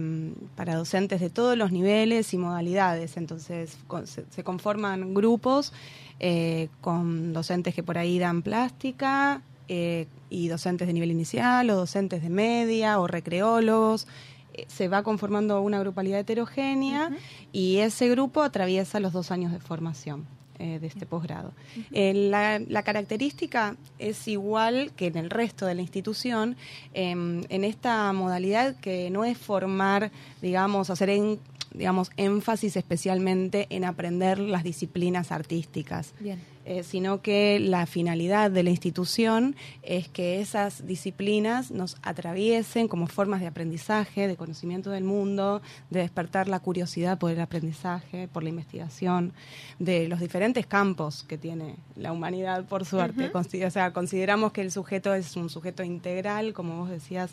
para 0.56 0.74
docentes 0.74 1.20
de 1.20 1.30
todos 1.30 1.56
los 1.56 1.70
niveles 1.70 2.34
y 2.34 2.38
modalidades. 2.38 3.16
Entonces 3.16 3.78
con- 3.86 4.06
se, 4.06 4.24
se 4.30 4.42
conforman 4.42 5.14
grupos 5.14 5.72
eh, 6.18 6.68
con 6.80 7.32
docentes 7.32 7.74
que 7.74 7.82
por 7.82 7.98
ahí 7.98 8.18
dan 8.18 8.42
plástica 8.42 9.42
eh, 9.68 10.06
y 10.30 10.48
docentes 10.48 10.86
de 10.88 10.92
nivel 10.92 11.12
inicial 11.12 11.70
o 11.70 11.76
docentes 11.76 12.22
de 12.22 12.30
media 12.30 12.98
o 12.98 13.06
recreólogos. 13.06 14.08
Eh, 14.54 14.64
Se 14.68 14.88
va 14.88 15.02
conformando 15.02 15.60
una 15.62 15.78
grupalidad 15.80 16.20
heterogénea 16.20 17.10
y 17.52 17.78
ese 17.78 18.08
grupo 18.08 18.42
atraviesa 18.42 19.00
los 19.00 19.12
dos 19.12 19.30
años 19.30 19.52
de 19.52 19.58
formación. 19.60 20.26
eh, 20.58 20.78
de 20.78 20.86
este 20.86 21.06
posgrado. 21.06 21.52
Eh, 21.90 22.12
la, 22.14 22.60
la 22.60 22.82
característica 22.84 23.74
es 23.98 24.28
igual 24.28 24.92
que 24.94 25.06
en 25.08 25.16
el 25.16 25.28
resto 25.28 25.66
de 25.66 25.74
la 25.74 25.80
institución, 25.82 26.56
em, 26.94 27.42
en 27.48 27.64
esta 27.64 28.12
modalidad 28.12 28.76
que 28.76 29.10
no 29.10 29.24
es 29.24 29.36
formar, 29.38 30.12
digamos, 30.40 30.88
hacer 30.90 31.10
en, 31.10 31.40
digamos, 31.74 32.10
énfasis 32.16 32.76
especialmente 32.76 33.66
en 33.70 33.84
aprender 33.84 34.38
las 34.38 34.64
disciplinas 34.64 35.32
artísticas. 35.32 36.14
Bien. 36.20 36.38
Eh, 36.64 36.84
sino 36.84 37.22
que 37.22 37.58
la 37.58 37.86
finalidad 37.86 38.48
de 38.48 38.62
la 38.62 38.70
institución 38.70 39.56
es 39.82 40.06
que 40.06 40.40
esas 40.40 40.86
disciplinas 40.86 41.72
nos 41.72 41.96
atraviesen 42.04 42.86
como 42.86 43.08
formas 43.08 43.40
de 43.40 43.48
aprendizaje, 43.48 44.28
de 44.28 44.36
conocimiento 44.36 44.90
del 44.90 45.02
mundo, 45.02 45.60
de 45.90 46.00
despertar 46.00 46.46
la 46.46 46.60
curiosidad 46.60 47.18
por 47.18 47.32
el 47.32 47.40
aprendizaje, 47.40 48.28
por 48.28 48.44
la 48.44 48.50
investigación, 48.50 49.32
de 49.80 50.06
los 50.06 50.20
diferentes 50.20 50.64
campos 50.64 51.24
que 51.24 51.36
tiene 51.36 51.74
la 51.96 52.12
humanidad, 52.12 52.64
por 52.64 52.84
suerte. 52.84 53.32
O 53.34 53.70
sea, 53.70 53.92
consideramos 53.92 54.52
que 54.52 54.60
el 54.60 54.70
sujeto 54.70 55.12
es 55.14 55.34
un 55.34 55.50
sujeto 55.50 55.82
integral, 55.82 56.52
como 56.52 56.76
vos 56.76 56.90
decías 56.90 57.32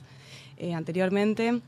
eh, 0.57 0.73
anteriormente, 0.73 1.61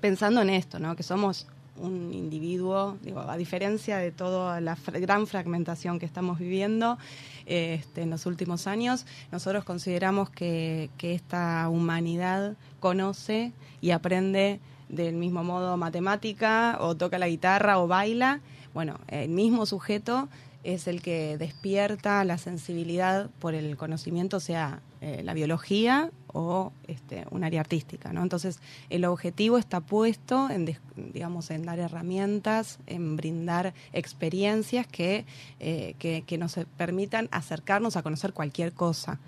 pensando 0.00 0.42
en 0.42 0.50
esto, 0.50 0.80
¿no? 0.80 0.96
que 0.96 1.04
somos 1.04 1.46
un 1.76 2.12
individuo, 2.12 2.98
digo, 3.02 3.20
a 3.20 3.36
diferencia 3.36 3.98
de 3.98 4.12
toda 4.12 4.60
la 4.60 4.76
gran 4.94 5.26
fragmentación 5.26 5.98
que 5.98 6.06
estamos 6.06 6.38
viviendo 6.38 6.98
eh, 7.46 7.78
este, 7.80 8.02
en 8.02 8.10
los 8.10 8.26
últimos 8.26 8.66
años, 8.66 9.06
nosotros 9.30 9.64
consideramos 9.64 10.30
que, 10.30 10.90
que 10.98 11.14
esta 11.14 11.68
humanidad 11.68 12.56
conoce 12.80 13.52
y 13.80 13.90
aprende 13.90 14.60
del 14.88 15.14
mismo 15.14 15.42
modo 15.42 15.76
matemática 15.76 16.76
o 16.80 16.94
toca 16.94 17.18
la 17.18 17.28
guitarra 17.28 17.78
o 17.78 17.88
baila. 17.88 18.40
Bueno, 18.74 18.98
el 19.08 19.30
mismo 19.30 19.66
sujeto 19.66 20.28
es 20.64 20.86
el 20.86 21.02
que 21.02 21.36
despierta 21.38 22.24
la 22.24 22.38
sensibilidad 22.38 23.30
por 23.40 23.54
el 23.54 23.76
conocimiento, 23.76 24.40
sea 24.40 24.80
eh, 25.00 25.22
la 25.24 25.34
biología 25.34 26.10
o 26.28 26.72
este, 26.86 27.26
un 27.30 27.44
área 27.44 27.60
artística. 27.60 28.12
¿no? 28.12 28.22
Entonces, 28.22 28.60
el 28.88 29.04
objetivo 29.04 29.58
está 29.58 29.80
puesto 29.80 30.48
en, 30.50 30.76
digamos, 30.96 31.50
en 31.50 31.64
dar 31.64 31.78
herramientas, 31.78 32.78
en 32.86 33.16
brindar 33.16 33.74
experiencias 33.92 34.86
que, 34.86 35.26
eh, 35.58 35.94
que, 35.98 36.22
que 36.26 36.38
nos 36.38 36.58
permitan 36.76 37.28
acercarnos 37.32 37.96
a 37.96 38.02
conocer 38.02 38.32
cualquier 38.32 38.72
cosa. 38.72 39.18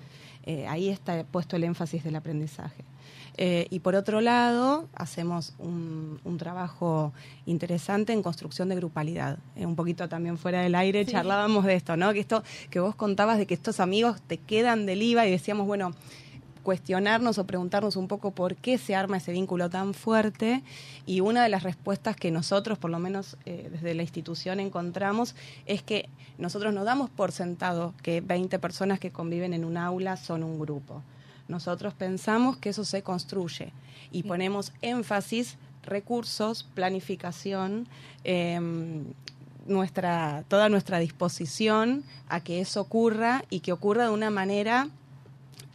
Eh, 0.47 0.67
ahí 0.69 0.91
está 0.91 1.25
puesto 1.25 1.57
el 1.57 1.65
énfasis 1.65 2.05
del 2.05 2.17
aprendizaje. 2.17 2.85
Eh, 3.37 3.67
y 3.71 3.81
por 3.81 3.95
otro 3.97 4.21
lado, 4.21 4.89
hacemos 4.95 5.55
un, 5.59 6.21
un 6.25 6.39
trabajo 6.39 7.13
interesante 7.47 8.13
en 8.13 8.23
construcción 8.23 8.69
de 8.69 8.77
grupalidad. 8.77 9.39
Eh, 9.57 9.67
un 9.67 9.75
poquito 9.77 10.09
también 10.09 10.39
fuera 10.39 10.61
del 10.63 10.75
aire 10.75 11.05
Sí. 11.05 11.13
charlábamos 11.13 11.65
de 11.65 11.75
esto, 11.75 11.97
¿no? 11.97 12.13
Que 12.13 12.21
esto 12.21 12.43
que 12.71 12.81
vos 12.81 12.95
contabas 12.95 13.39
de 13.39 13.47
que 13.47 13.55
estos 13.55 13.81
amigos 13.81 14.21
te 14.23 14.39
quedan 14.39 14.87
del 14.87 15.03
IVA 15.03 15.27
y 15.27 15.31
decíamos, 15.31 15.67
bueno, 15.67 15.95
cuestionarnos 16.63 17.37
o 17.39 17.47
preguntarnos 17.47 17.97
un 17.97 18.09
poco 18.09 18.31
por 18.31 18.57
qué 18.57 18.79
se 18.79 18.95
arma 18.95 19.19
ese 19.19 19.33
vínculo 19.33 19.69
tan 19.69 19.93
fuerte 19.95 20.63
y 21.05 21.21
una 21.21 21.43
de 21.43 21.49
las 21.51 21.63
respuestas 21.63 22.17
que 22.17 22.31
nosotros, 22.31 22.79
por 22.79 22.91
lo 22.91 22.99
menos 22.99 23.37
eh, 23.45 23.69
desde 23.71 23.95
la 23.95 24.03
institución, 24.03 24.61
encontramos 24.61 25.35
es 25.67 25.83
que 25.83 26.09
nosotros 26.39 26.73
no 26.73 26.85
damos 26.85 27.11
por 27.11 27.33
sentado 27.33 27.95
que 28.03 28.21
20 28.23 28.59
personas 28.59 28.99
que 28.99 29.11
conviven 29.11 29.53
en 29.53 29.65
un 29.65 29.77
aula 29.77 30.17
son 30.17 30.43
un 30.43 30.59
grupo. 30.59 31.03
Nosotros 31.49 31.95
pensamos 31.95 32.57
que 32.57 32.71
eso 32.71 32.85
se 32.85 33.03
construye 33.03 33.73
y 34.11 34.23
ponemos 34.23 34.73
énfasis, 34.83 35.57
recursos, 35.83 36.65
planificación, 36.75 37.87
em, 38.25 39.05
nuestra, 39.67 40.45
toda 40.49 40.69
nuestra 40.69 40.99
disposición 40.99 42.05
a 42.29 42.41
que 42.41 42.61
eso 42.61 42.81
ocurra 42.81 43.45
y 43.51 43.61
que 43.61 43.73
ocurra 43.73 44.05
de 44.05 44.11
una 44.11 44.31
manera 44.31 44.89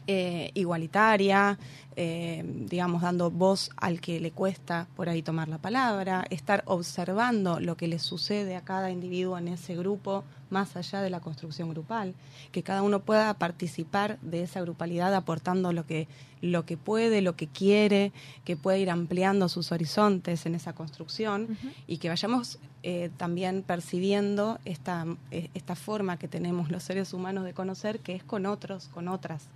eh, 0.07 0.51
igualitaria, 0.55 1.59
eh, 1.95 2.43
digamos, 2.45 3.03
dando 3.03 3.29
voz 3.29 3.69
al 3.77 4.01
que 4.01 4.19
le 4.19 4.31
cuesta 4.31 4.87
por 4.95 5.09
ahí 5.09 5.21
tomar 5.21 5.49
la 5.49 5.59
palabra, 5.59 6.25
estar 6.29 6.63
observando 6.65 7.59
lo 7.59 7.77
que 7.77 7.87
le 7.87 7.99
sucede 7.99 8.55
a 8.55 8.61
cada 8.61 8.89
individuo 8.89 9.37
en 9.37 9.49
ese 9.49 9.75
grupo, 9.75 10.23
más 10.49 10.75
allá 10.75 11.01
de 11.01 11.09
la 11.09 11.19
construcción 11.19 11.69
grupal, 11.69 12.15
que 12.51 12.63
cada 12.63 12.81
uno 12.81 13.01
pueda 13.01 13.33
participar 13.35 14.19
de 14.21 14.43
esa 14.43 14.61
grupalidad 14.61 15.13
aportando 15.13 15.73
lo 15.73 15.85
que, 15.85 16.07
lo 16.41 16.65
que 16.65 16.77
puede, 16.77 17.21
lo 17.21 17.35
que 17.35 17.47
quiere, 17.47 18.11
que 18.45 18.55
pueda 18.55 18.77
ir 18.77 18.89
ampliando 18.89 19.49
sus 19.49 19.71
horizontes 19.71 20.45
en 20.45 20.55
esa 20.55 20.73
construcción 20.73 21.57
y 21.87 21.97
que 21.97 22.09
vayamos 22.09 22.59
eh, 22.81 23.09
también 23.17 23.63
percibiendo 23.63 24.59
esta, 24.65 25.05
eh, 25.31 25.49
esta 25.53 25.75
forma 25.75 26.17
que 26.17 26.27
tenemos 26.27 26.71
los 26.71 26.83
seres 26.83 27.13
humanos 27.13 27.43
de 27.43 27.53
conocer, 27.53 27.99
que 27.99 28.15
es 28.15 28.23
con 28.23 28.45
otros, 28.45 28.87
con 28.87 29.07
otras, 29.07 29.47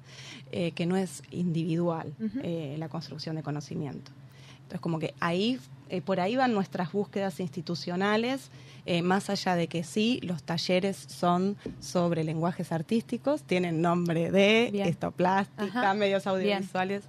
eh, 0.52 0.72
que 0.72 0.86
no 0.86 0.98
es 0.98 1.24
individual 1.32 2.14
eh, 2.44 2.76
la 2.78 2.90
construcción 2.90 3.36
de 3.36 3.44
conocimiento. 3.44 4.12
Entonces, 4.58 4.82
como 4.82 5.00
que 5.00 5.14
ahí, 5.20 5.60
eh, 5.94 6.02
por 6.02 6.20
ahí 6.20 6.36
van 6.36 6.54
nuestras 6.56 6.92
búsquedas 6.92 7.40
institucionales, 7.40 8.50
eh, 8.88 9.04
más 9.04 9.30
allá 9.30 9.56
de 9.56 9.68
que 9.68 9.84
sí, 9.84 10.20
los 10.24 10.42
talleres 10.42 10.98
son 10.98 11.56
sobre 11.80 12.24
lenguajes 12.24 12.72
artísticos, 12.72 13.44
tienen 13.44 13.80
nombre 13.80 14.32
de 14.32 14.70
Bien. 14.72 14.88
esto, 14.88 15.12
plástica, 15.12 15.66
Ajá. 15.66 15.94
medios 15.94 16.24
Bien. 16.24 16.36
audiovisuales. 16.36 17.04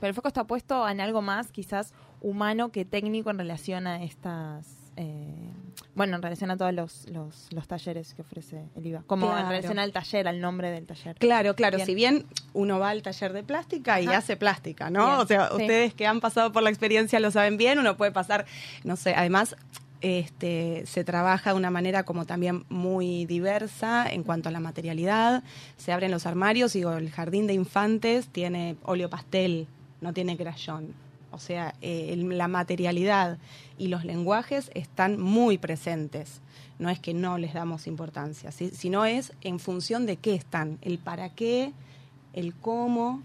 Pero 0.00 0.08
el 0.08 0.14
foco 0.14 0.26
está 0.26 0.42
puesto 0.42 0.88
en 0.88 1.00
algo 1.00 1.22
más, 1.22 1.52
quizás 1.52 1.92
humano 2.20 2.72
que 2.72 2.84
técnico 2.84 3.30
en 3.30 3.38
relación 3.38 3.86
a 3.86 4.02
estas. 4.02 4.83
Eh, 4.96 5.50
bueno, 5.94 6.16
en 6.16 6.22
relación 6.22 6.50
a 6.50 6.56
todos 6.56 6.72
los, 6.72 7.08
los, 7.08 7.48
los 7.52 7.68
talleres 7.68 8.14
que 8.14 8.22
ofrece 8.22 8.64
el 8.76 8.86
IVA. 8.86 9.02
Como 9.06 9.36
en 9.36 9.48
relación 9.48 9.78
al 9.78 9.92
taller, 9.92 10.26
al 10.26 10.40
nombre 10.40 10.70
del 10.70 10.86
taller. 10.86 11.16
Claro, 11.16 11.54
claro. 11.54 11.76
Bien. 11.76 11.86
Si 11.86 11.94
bien 11.94 12.26
uno 12.52 12.78
va 12.78 12.90
al 12.90 13.02
taller 13.02 13.32
de 13.32 13.42
plástica 13.42 14.00
y 14.00 14.06
Ajá. 14.06 14.18
hace 14.18 14.36
plástica, 14.36 14.90
¿no? 14.90 15.06
Bien, 15.06 15.20
O 15.20 15.26
sea, 15.26 15.48
sí. 15.48 15.62
ustedes 15.62 15.94
que 15.94 16.06
han 16.06 16.20
pasado 16.20 16.52
por 16.52 16.62
la 16.62 16.70
experiencia 16.70 17.20
lo 17.20 17.30
saben 17.30 17.56
bien, 17.56 17.78
uno 17.78 17.96
puede 17.96 18.12
pasar, 18.12 18.44
no 18.82 18.96
sé, 18.96 19.14
además 19.14 19.56
este, 20.00 20.84
se 20.86 21.02
trabaja 21.04 21.50
de 21.52 21.56
una 21.56 21.70
manera 21.70 22.02
como 22.02 22.26
también 22.26 22.66
muy 22.68 23.24
diversa 23.24 24.06
en 24.10 24.22
cuanto 24.22 24.48
a 24.48 24.52
la 24.52 24.60
materialidad. 24.60 25.42
Se 25.76 25.92
abren 25.92 26.10
los 26.10 26.26
armarios 26.26 26.76
y 26.76 26.82
el 26.82 27.10
jardín 27.10 27.46
de 27.46 27.54
infantes 27.54 28.28
tiene 28.28 28.76
óleo 28.82 29.08
pastel, 29.08 29.66
no 30.00 30.12
tiene 30.12 30.36
crayón. 30.36 30.94
O 31.34 31.38
sea, 31.38 31.74
eh, 31.82 32.14
la 32.16 32.48
materialidad 32.48 33.38
y 33.78 33.88
los 33.88 34.04
lenguajes 34.04 34.70
están 34.74 35.20
muy 35.20 35.58
presentes. 35.58 36.40
No 36.78 36.90
es 36.90 36.98
que 36.98 37.14
no 37.14 37.38
les 37.38 37.54
damos 37.54 37.86
importancia, 37.86 38.50
sino 38.50 39.04
es 39.04 39.32
en 39.42 39.58
función 39.58 40.06
de 40.06 40.16
qué 40.16 40.34
están, 40.34 40.78
el 40.82 40.98
para 40.98 41.28
qué, 41.30 41.72
el 42.32 42.54
cómo. 42.54 43.22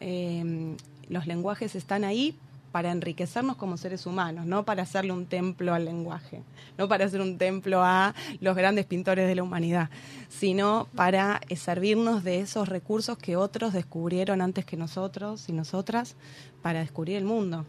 eh, 0.00 0.76
los 1.08 1.26
lenguajes 1.26 1.74
están 1.74 2.04
ahí 2.04 2.34
para 2.72 2.90
enriquecernos 2.90 3.56
como 3.56 3.76
seres 3.76 4.06
humanos, 4.06 4.46
no 4.46 4.64
para 4.64 4.82
hacerle 4.82 5.12
un 5.12 5.26
templo 5.26 5.74
al 5.74 5.84
lenguaje, 5.84 6.42
no 6.78 6.88
para 6.88 7.04
hacer 7.04 7.20
un 7.20 7.38
templo 7.38 7.82
a 7.84 8.14
los 8.40 8.56
grandes 8.56 8.86
pintores 8.86 9.28
de 9.28 9.34
la 9.34 9.42
humanidad, 9.42 9.90
sino 10.28 10.88
para 10.96 11.40
eh, 11.48 11.56
servirnos 11.56 12.24
de 12.24 12.40
esos 12.40 12.68
recursos 12.68 13.18
que 13.18 13.36
otros 13.36 13.72
descubrieron 13.72 14.40
antes 14.40 14.64
que 14.64 14.76
nosotros 14.76 15.48
y 15.48 15.52
nosotras 15.52 16.16
para 16.62 16.80
descubrir 16.80 17.16
el 17.16 17.24
mundo. 17.24 17.66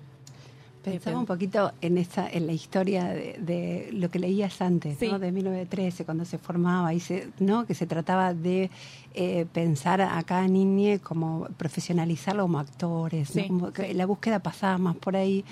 Pensaba 0.83 1.17
un 1.19 1.25
poquito 1.25 1.71
en 1.81 1.97
esta, 1.97 2.29
en 2.29 2.45
la 2.45 2.53
historia 2.53 3.05
de, 3.05 3.37
de 3.39 3.89
lo 3.93 4.09
que 4.11 4.19
leías 4.19 4.61
antes, 4.61 4.97
Sí. 4.99 5.07
¿no? 5.09 5.17
de 5.19 5.31
1913, 5.31 6.05
cuando 6.05 6.25
se 6.25 6.37
formaba, 6.37 6.93
y 6.93 6.99
se, 6.99 7.29
¿no? 7.39 7.65
que 7.65 7.73
se 7.73 7.87
trataba 7.87 8.33
de 8.33 8.69
eh, 9.13 9.45
pensar 9.53 10.01
a 10.01 10.21
cada 10.23 10.47
niña 10.47 10.99
como 10.99 11.47
profesionalizarlo 11.57 12.43
como 12.43 12.59
actores, 12.59 13.31
Como 13.47 13.71
que 13.71 13.93
la 13.93 14.05
búsqueda 14.05 14.39
pasaba 14.39 14.77
más 14.77 14.95
por 14.97 15.15
ahí. 15.15 15.45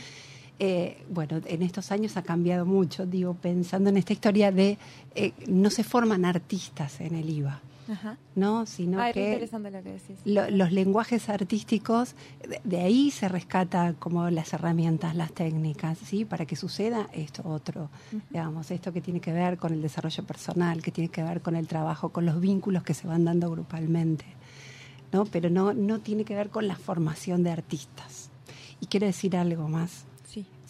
Eh, 0.59 0.97
bueno, 1.09 1.41
en 1.45 1.63
estos 1.63 1.91
años 1.91 2.17
ha 2.17 2.21
cambiado 2.21 2.65
mucho, 2.67 3.05
digo, 3.07 3.33
pensando 3.33 3.89
en 3.89 3.97
esta 3.97 4.13
historia 4.13 4.51
de 4.51 4.77
eh, 5.15 5.31
no 5.47 5.71
se 5.71 5.83
forman 5.83 6.23
artistas 6.23 7.01
en 7.01 7.15
el 7.15 7.27
IVA, 7.29 7.59
Ajá. 7.89 8.17
¿no? 8.35 8.65
Sino 8.65 9.01
Ah, 9.01 9.11
que 9.11 9.25
interesante 9.25 9.71
lo 9.71 9.81
que 9.83 9.91
decís. 9.93 10.19
lo- 10.25 10.49
los 10.49 10.71
lenguajes 10.71 11.29
artísticos, 11.29 12.15
de, 12.47 12.61
de 12.63 12.79
ahí 12.81 13.11
se 13.11 13.27
rescata 13.27 13.93
como 13.97 14.29
las 14.29 14.53
herramientas, 14.53 15.15
las 15.15 15.31
técnicas, 15.33 15.97
¿sí? 15.97 16.23
Para 16.25 16.45
que 16.45 16.55
suceda 16.55 17.09
esto 17.13 17.41
otro, 17.47 17.89
digamos, 18.29 18.69
esto 18.71 18.93
que 18.93 19.01
tiene 19.01 19.19
que 19.19 19.33
ver 19.33 19.57
con 19.57 19.73
el 19.73 19.81
desarrollo 19.81 20.23
personal, 20.25 20.81
que 20.81 20.91
tiene 20.91 21.09
que 21.09 21.23
ver 21.23 21.41
con 21.41 21.55
el 21.55 21.67
trabajo, 21.67 22.09
con 22.09 22.25
los 22.25 22.39
vínculos 22.39 22.83
que 22.83 22.93
se 22.93 23.07
van 23.07 23.25
dando 23.25 23.49
grupalmente, 23.49 24.25
¿no? 25.11 25.25
Pero 25.25 25.49
no, 25.49 25.73
no 25.73 25.99
tiene 25.99 26.23
que 26.23 26.35
ver 26.35 26.49
con 26.49 26.67
la 26.67 26.75
formación 26.75 27.43
de 27.43 27.51
artistas. 27.51 28.29
Y 28.79 28.85
quiero 28.87 29.05
decir 29.07 29.35
algo 29.37 29.67
más. 29.67 30.05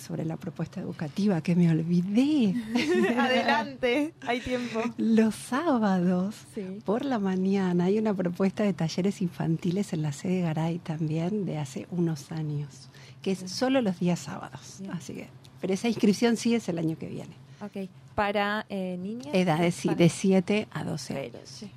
Sobre 0.02 0.26
la 0.26 0.38
propuesta 0.38 0.82
educativa 0.82 1.42
que 1.42 1.56
me 1.56 1.70
olvidé. 1.70 2.56
Adelante, 3.18 4.14
hay 4.22 4.40
tiempo. 4.42 4.82
Los 4.98 5.36
sábados 5.36 6.36
Sí. 6.54 6.64
por 6.86 7.06
la 7.06 7.20
mañana 7.20 7.86
hay 7.86 7.98
una 8.00 8.14
propuesta 8.14 8.64
de 8.64 8.74
talleres 8.74 9.22
infantiles 9.22 9.94
en 9.94 10.02
la 10.02 10.12
sede 10.12 10.42
Garay 10.42 10.80
también 10.80 11.46
de 11.46 11.58
hace 11.58 11.88
unos 11.92 12.32
años, 12.32 12.90
que 13.22 13.32
es 13.32 13.40
solo 13.52 13.82
los 13.82 14.00
días 14.00 14.20
sábados. 14.20 14.82
Así 14.92 15.14
que, 15.14 15.28
pero 15.60 15.74
esa 15.74 15.88
inscripción 15.88 16.38
sí 16.38 16.56
es 16.56 16.68
el 16.70 16.78
año 16.80 16.98
que 16.98 17.08
viene. 17.08 17.36
Ok. 17.64 17.90
Para 18.16 18.66
eh, 18.70 18.98
niñas. 19.00 19.28
Edades 19.34 19.74
sí, 19.76 19.88
Para- 19.88 19.98
de 20.00 20.10
7 20.10 20.68
a 20.72 20.84
12. 20.84 21.14
Pero, 21.14 21.40
sí. 21.46 21.72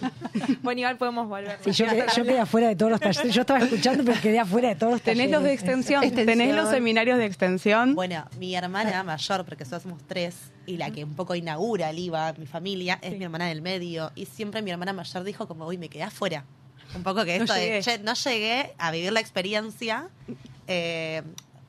bueno, 0.62 0.80
igual 0.80 0.96
podemos 0.96 1.28
volver. 1.28 1.58
Sí, 1.64 1.72
yo, 1.72 1.86
quedé, 1.86 2.04
yo 2.16 2.24
quedé 2.24 2.38
afuera 2.40 2.68
de 2.68 2.76
todos 2.76 2.92
los 2.92 3.00
talleres. 3.00 3.34
Yo 3.34 3.40
estaba 3.40 3.60
escuchando, 3.60 4.04
pero 4.04 4.20
quedé 4.20 4.38
afuera 4.38 4.68
de 4.68 4.76
todos 4.76 4.92
los 4.92 5.02
talleres. 5.02 5.18
Tenés 5.26 5.32
los 5.32 5.42
de 5.42 5.52
extensión, 5.52 6.10
tenés 6.12 6.54
los 6.54 6.68
seminarios 6.70 7.18
de 7.18 7.26
extensión. 7.26 7.94
Bueno, 7.94 8.24
mi 8.38 8.54
hermana 8.54 9.02
mayor, 9.02 9.44
porque 9.44 9.64
nosotros 9.64 9.82
somos 9.82 10.02
tres, 10.06 10.36
y 10.66 10.76
la 10.76 10.90
que 10.90 11.02
un 11.04 11.14
poco 11.14 11.34
inaugura 11.34 11.90
el 11.90 11.98
IVA, 11.98 12.34
mi 12.38 12.46
familia, 12.46 12.98
es 13.02 13.16
mi 13.18 13.24
hermana 13.24 13.46
del 13.46 13.60
medio. 13.62 14.12
Y 14.14 14.26
siempre 14.26 14.62
mi 14.62 14.70
hermana 14.70 14.92
mayor 14.92 15.24
dijo 15.24 15.48
como, 15.48 15.66
uy, 15.66 15.76
me 15.78 15.88
quedé 15.88 16.04
afuera. 16.04 16.44
Un 16.94 17.02
poco 17.02 17.24
que 17.24 17.36
No 17.38 17.44
esto 17.44 17.54
de, 17.54 17.60
llegué. 17.60 17.82
"Che, 17.82 17.98
no 17.98 18.14
llegué 18.14 18.74
a 18.78 18.90
vivir 18.92 19.12
la 19.12 19.20
experiencia. 19.20 20.08
eh, 20.68 21.22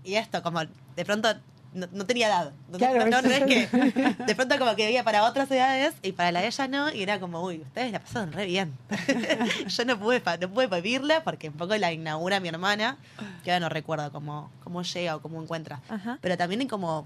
y 0.04 0.16
esto, 0.16 0.44
como, 0.44 0.60
de 0.62 1.06
pronto, 1.06 1.30
no, 1.76 1.88
no 1.92 2.06
tenía 2.08 2.28
edad. 2.28 2.54
No, 2.70 2.78
Claro, 2.80 3.00
no, 3.06 3.06
no, 3.06 3.22
no 3.22 3.28
eso- 3.30 3.46
es 3.46 3.68
que, 3.70 4.16
de 4.26 4.36
pronto 4.36 4.58
como 4.58 4.76
que 4.76 4.86
veía 4.88 5.04
para 5.04 5.24
otras 5.24 5.50
edades 5.52 5.94
y 6.02 6.14
para 6.14 6.32
la 6.32 6.42
de 6.42 6.48
ella 6.48 6.68
no, 6.68 6.92
y 6.92 7.04
era 7.04 7.20
como, 7.20 7.42
uy, 7.44 7.62
ustedes 7.62 7.92
la 7.92 8.00
pasaron 8.00 8.32
re 8.32 8.46
bien. 8.46 8.74
Yo 9.68 9.86
no 9.86 10.00
pude, 10.00 10.22
no 10.42 10.50
pude 10.50 10.68
vivirla 10.68 11.24
porque 11.24 11.50
un 11.50 11.56
poco 11.56 11.76
la 11.78 11.92
inaugura 11.94 12.40
mi 12.40 12.48
hermana, 12.50 12.98
que 13.44 13.52
ahora 13.52 13.60
no 13.60 13.70
recuerdo 13.70 14.12
cómo, 14.12 14.50
cómo 14.64 14.82
llega 14.82 15.16
o 15.16 15.22
cómo 15.22 15.42
encuentra. 15.42 15.82
Ajá. 15.90 16.18
Pero 16.22 16.38
también 16.38 16.62
en 16.62 16.68
como 16.68 17.06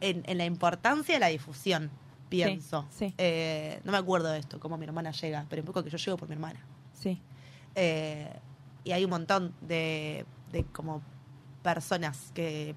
en, 0.00 0.22
en 0.26 0.38
la 0.38 0.44
importancia 0.44 1.14
de 1.14 1.20
la 1.20 1.28
difusión, 1.28 1.90
pienso. 2.28 2.86
sí. 2.90 3.14
Eh, 3.18 3.80
no 3.84 3.92
me 3.92 3.98
acuerdo 3.98 4.30
de 4.30 4.38
esto, 4.38 4.58
cómo 4.60 4.76
mi 4.76 4.84
hermana 4.84 5.10
llega, 5.12 5.46
pero 5.48 5.62
un 5.62 5.66
poco 5.66 5.82
que 5.82 5.90
yo 5.90 5.98
llego 5.98 6.16
por 6.16 6.28
mi 6.28 6.34
hermana. 6.34 6.60
Sí. 6.94 7.20
Eh, 7.74 8.28
y 8.84 8.92
hay 8.92 9.04
un 9.04 9.10
montón 9.10 9.54
de, 9.60 10.26
de 10.50 10.64
como 10.64 11.02
personas 11.62 12.32
que 12.34 12.74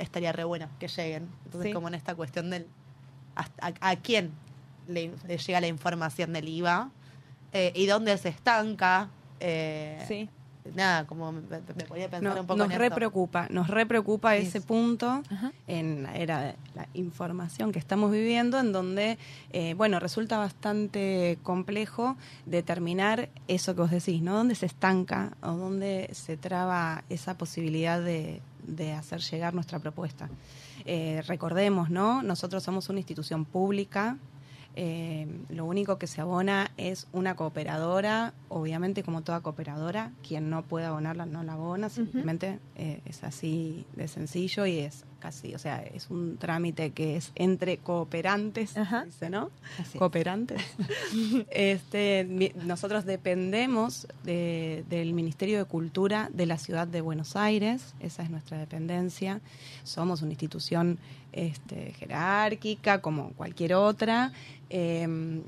estaría 0.00 0.32
re 0.32 0.44
bueno 0.44 0.68
que 0.78 0.88
lleguen. 0.88 1.28
Entonces, 1.44 1.68
Sí. 1.70 1.72
como 1.74 1.88
en 1.88 1.94
esta 1.94 2.14
cuestión 2.14 2.50
del 2.50 2.66
hasta- 3.36 3.66
a, 3.80 3.90
a 3.90 3.96
quién 3.96 4.32
le, 4.88 5.12
le 5.28 5.38
llega 5.38 5.60
la 5.60 5.68
información 5.68 6.32
del 6.32 6.48
IVA 6.48 6.90
eh, 7.52 7.72
y 7.74 7.86
dónde 7.86 8.16
se 8.18 8.28
estanca. 8.30 9.08
eh, 9.40 10.04
Sí. 10.08 10.28
Nada, 10.74 11.06
como 11.06 11.32
me, 11.32 11.40
me 11.40 11.84
ponía 11.86 12.04
a 12.06 12.10
pensar 12.10 12.34
No, 12.34 12.40
un 12.42 12.46
poco 12.46 12.58
nos 12.58 12.70
en 12.70 12.78
re 12.78 12.90
preocupa, 12.90 13.46
nos 13.50 13.68
re 13.68 13.86
preocupa 13.86 14.36
ese 14.36 14.60
punto 14.60 15.22
en 15.66 16.02
la 16.02 16.14
era 16.16 16.40
de 16.42 16.54
la 16.74 16.86
información 16.92 17.72
que 17.72 17.78
estamos 17.78 18.12
viviendo, 18.12 18.58
en 18.60 18.70
donde, 18.70 19.16
eh, 19.54 19.72
bueno, 19.74 19.98
resulta 20.00 20.36
bastante 20.36 21.38
complejo 21.42 22.16
determinar 22.44 23.30
eso 23.48 23.74
que 23.74 23.80
vos 23.80 23.90
decís, 23.90 24.20
¿no? 24.20 24.34
¿Dónde 24.36 24.54
se 24.54 24.66
estanca 24.66 25.32
o 25.42 25.52
dónde 25.52 26.10
se 26.12 26.36
traba 26.36 27.04
esa 27.08 27.38
posibilidad 27.38 27.98
de, 28.00 28.42
de 28.76 28.92
hacer 28.92 29.20
llegar 29.20 29.54
nuestra 29.54 29.78
propuesta? 29.78 30.28
Eh, 30.84 31.22
recordemos, 31.26 31.90
¿no? 31.90 32.22
Nosotros 32.22 32.62
somos 32.62 32.88
una 32.88 33.00
institución 33.00 33.44
pública, 33.44 34.16
eh, 34.76 35.26
lo 35.48 35.64
único 35.64 35.98
que 35.98 36.06
se 36.06 36.20
abona 36.20 36.70
es 36.76 37.06
una 37.12 37.34
cooperadora, 37.36 38.32
obviamente 38.48 39.02
como 39.02 39.22
toda 39.22 39.40
cooperadora, 39.40 40.12
quien 40.26 40.48
no 40.50 40.62
puede 40.62 40.86
abonarla 40.86 41.26
no 41.26 41.42
la 41.42 41.54
abona, 41.54 41.88
simplemente 41.88 42.58
eh, 42.76 43.00
es 43.04 43.24
así 43.24 43.84
de 43.96 44.08
sencillo 44.08 44.66
y 44.66 44.78
es 44.78 45.04
casi, 45.18 45.54
o 45.54 45.58
sea, 45.58 45.82
es 45.82 46.08
un 46.08 46.38
trámite 46.38 46.92
que 46.92 47.16
es 47.16 47.32
entre 47.34 47.76
cooperantes, 47.76 48.74
dice, 49.04 49.28
¿no? 49.28 49.50
Cooperantes. 49.98 50.62
este, 51.50 52.52
nosotros 52.64 53.04
dependemos 53.04 54.06
de- 54.24 54.84
del 54.88 55.12
Ministerio 55.12 55.58
de 55.58 55.64
Cultura 55.66 56.30
de 56.32 56.46
la 56.46 56.56
ciudad 56.58 56.86
de 56.88 57.00
Buenos 57.02 57.36
Aires, 57.36 57.94
esa 58.00 58.22
es 58.22 58.30
nuestra 58.30 58.58
dependencia. 58.58 59.40
Somos 59.84 60.22
una 60.22 60.30
institución 60.32 60.98
este, 61.32 61.92
jerárquica 61.92 63.00
como 63.00 63.30
cualquier 63.32 63.74
otra. 63.74 64.32
eh, 64.68 65.40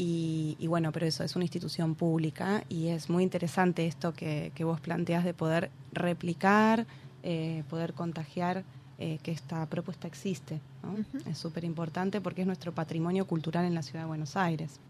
y, 0.00 0.56
y 0.58 0.66
bueno, 0.66 0.92
pero 0.92 1.04
eso 1.04 1.24
es 1.24 1.36
una 1.36 1.44
institución 1.44 1.94
pública 1.94 2.64
y 2.70 2.88
es 2.88 3.10
muy 3.10 3.22
interesante 3.22 3.86
esto 3.86 4.14
que, 4.14 4.50
que 4.54 4.64
vos 4.64 4.80
planteás 4.80 5.24
de 5.26 5.34
poder 5.34 5.70
replicar, 5.92 6.86
eh, 7.22 7.64
poder 7.68 7.92
contagiar 7.92 8.64
eh, 8.98 9.18
que 9.22 9.30
esta 9.30 9.66
propuesta 9.66 10.08
existe. 10.08 10.58
¿no? 10.82 10.96
Es 11.30 11.36
súper 11.36 11.64
importante 11.64 12.22
porque 12.22 12.40
es 12.40 12.46
nuestro 12.46 12.72
patrimonio 12.72 13.26
cultural 13.26 13.66
en 13.66 13.74
la 13.74 13.82
ciudad 13.82 14.04
de 14.04 14.08
Buenos 14.08 14.36
Aires. 14.36 14.80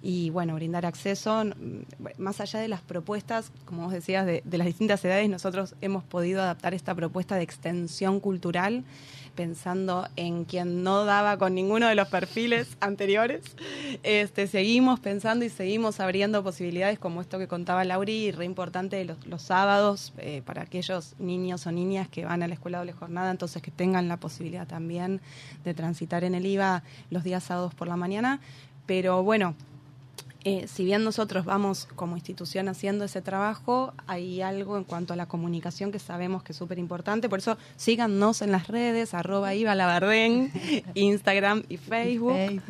Y 0.00 0.30
bueno, 0.30 0.54
brindar 0.54 0.86
acceso, 0.86 1.44
más 2.16 2.40
allá 2.40 2.60
de 2.60 2.68
las 2.68 2.80
propuestas, 2.80 3.52
como 3.66 3.82
vos 3.82 3.92
decías, 3.92 4.24
de, 4.24 4.42
de 4.42 4.56
las 4.56 4.68
distintas 4.68 5.04
edades, 5.04 5.28
nosotros 5.28 5.74
hemos 5.82 6.02
podido 6.02 6.40
adaptar 6.40 6.72
esta 6.72 6.94
propuesta 6.94 7.36
de 7.36 7.42
extensión 7.42 8.20
cultural 8.20 8.84
pensando 9.30 10.08
en 10.16 10.44
quien 10.44 10.82
no 10.82 11.04
daba 11.04 11.38
con 11.38 11.54
ninguno 11.54 11.88
de 11.88 11.94
los 11.94 12.08
perfiles 12.08 12.76
anteriores. 12.80 13.42
Este, 14.02 14.46
seguimos 14.46 15.00
pensando 15.00 15.44
y 15.44 15.48
seguimos 15.48 16.00
abriendo 16.00 16.42
posibilidades 16.42 16.98
como 16.98 17.20
esto 17.20 17.38
que 17.38 17.48
contaba 17.48 17.84
Lauri, 17.84 18.26
y 18.26 18.32
re 18.32 18.44
importante 18.44 19.04
los, 19.04 19.26
los 19.26 19.42
sábados 19.42 20.12
eh, 20.18 20.42
para 20.44 20.62
aquellos 20.62 21.14
niños 21.18 21.66
o 21.66 21.72
niñas 21.72 22.08
que 22.08 22.24
van 22.24 22.42
a 22.42 22.48
la 22.48 22.54
escuela 22.54 22.78
doble 22.78 22.92
jornada, 22.92 23.30
entonces 23.30 23.62
que 23.62 23.70
tengan 23.70 24.08
la 24.08 24.16
posibilidad 24.16 24.66
también 24.66 25.20
de 25.64 25.74
transitar 25.74 26.24
en 26.24 26.34
el 26.34 26.46
IVA 26.46 26.82
los 27.10 27.24
días 27.24 27.44
sábados 27.44 27.74
por 27.74 27.88
la 27.88 27.96
mañana. 27.96 28.40
Pero 28.86 29.22
bueno, 29.22 29.54
eh, 30.44 30.66
si 30.68 30.84
bien 30.84 31.02
nosotros 31.02 31.44
vamos 31.44 31.88
como 31.96 32.16
institución 32.16 32.68
haciendo 32.68 33.04
ese 33.04 33.20
trabajo, 33.20 33.92
hay 34.06 34.40
algo 34.40 34.76
en 34.76 34.84
cuanto 34.84 35.12
a 35.12 35.16
la 35.16 35.26
comunicación 35.26 35.90
que 35.90 35.98
sabemos 35.98 36.42
que 36.42 36.52
es 36.52 36.58
súper 36.58 36.78
importante. 36.78 37.28
Por 37.28 37.40
eso 37.40 37.58
síganos 37.76 38.40
en 38.42 38.52
las 38.52 38.68
redes, 38.68 39.14
arroba 39.14 39.54
Iva 39.54 39.74
Labardén, 39.74 40.52
Instagram 40.94 41.64
y 41.68 41.76
Facebook. 41.76 42.62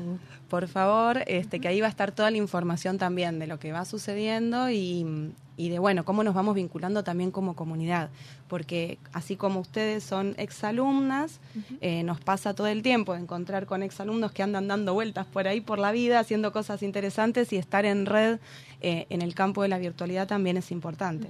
Por 0.48 0.66
favor, 0.66 1.22
este, 1.26 1.60
que 1.60 1.68
ahí 1.68 1.80
va 1.80 1.88
a 1.88 1.90
estar 1.90 2.12
toda 2.12 2.30
la 2.30 2.38
información 2.38 2.96
también 2.96 3.38
de 3.38 3.46
lo 3.46 3.58
que 3.58 3.70
va 3.70 3.84
sucediendo 3.84 4.70
y, 4.70 5.30
y 5.58 5.70
de 5.70 5.80
bueno, 5.80 6.04
cómo 6.04 6.22
nos 6.22 6.34
vamos 6.34 6.54
vinculando 6.54 7.02
también 7.02 7.32
como 7.32 7.56
comunidad. 7.56 8.10
Porque 8.46 8.98
así 9.12 9.34
como 9.34 9.58
ustedes 9.58 10.04
son 10.04 10.34
exalumnas, 10.38 11.40
eh, 11.80 12.04
nos 12.04 12.20
pasa 12.20 12.54
todo 12.54 12.68
el 12.68 12.82
tiempo 12.82 13.12
de 13.12 13.20
encontrar 13.20 13.66
con 13.66 13.82
exalumnos 13.82 14.30
que 14.30 14.44
andan 14.44 14.68
dando 14.68 14.94
vueltas 14.94 15.26
por 15.26 15.48
ahí 15.48 15.60
por 15.60 15.80
la 15.80 15.90
vida, 15.90 16.20
haciendo 16.20 16.52
cosas 16.52 16.82
interesantes 16.84 17.52
y 17.52 17.56
estar 17.56 17.84
en 17.84 18.06
red 18.06 18.38
eh, 18.80 19.06
en 19.10 19.20
el 19.20 19.34
campo 19.34 19.62
de 19.62 19.68
la 19.68 19.78
virtualidad 19.78 20.28
también 20.28 20.56
es 20.56 20.70
importante. 20.70 21.28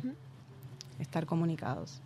Estar 1.01 1.25
comunicados. 1.25 2.03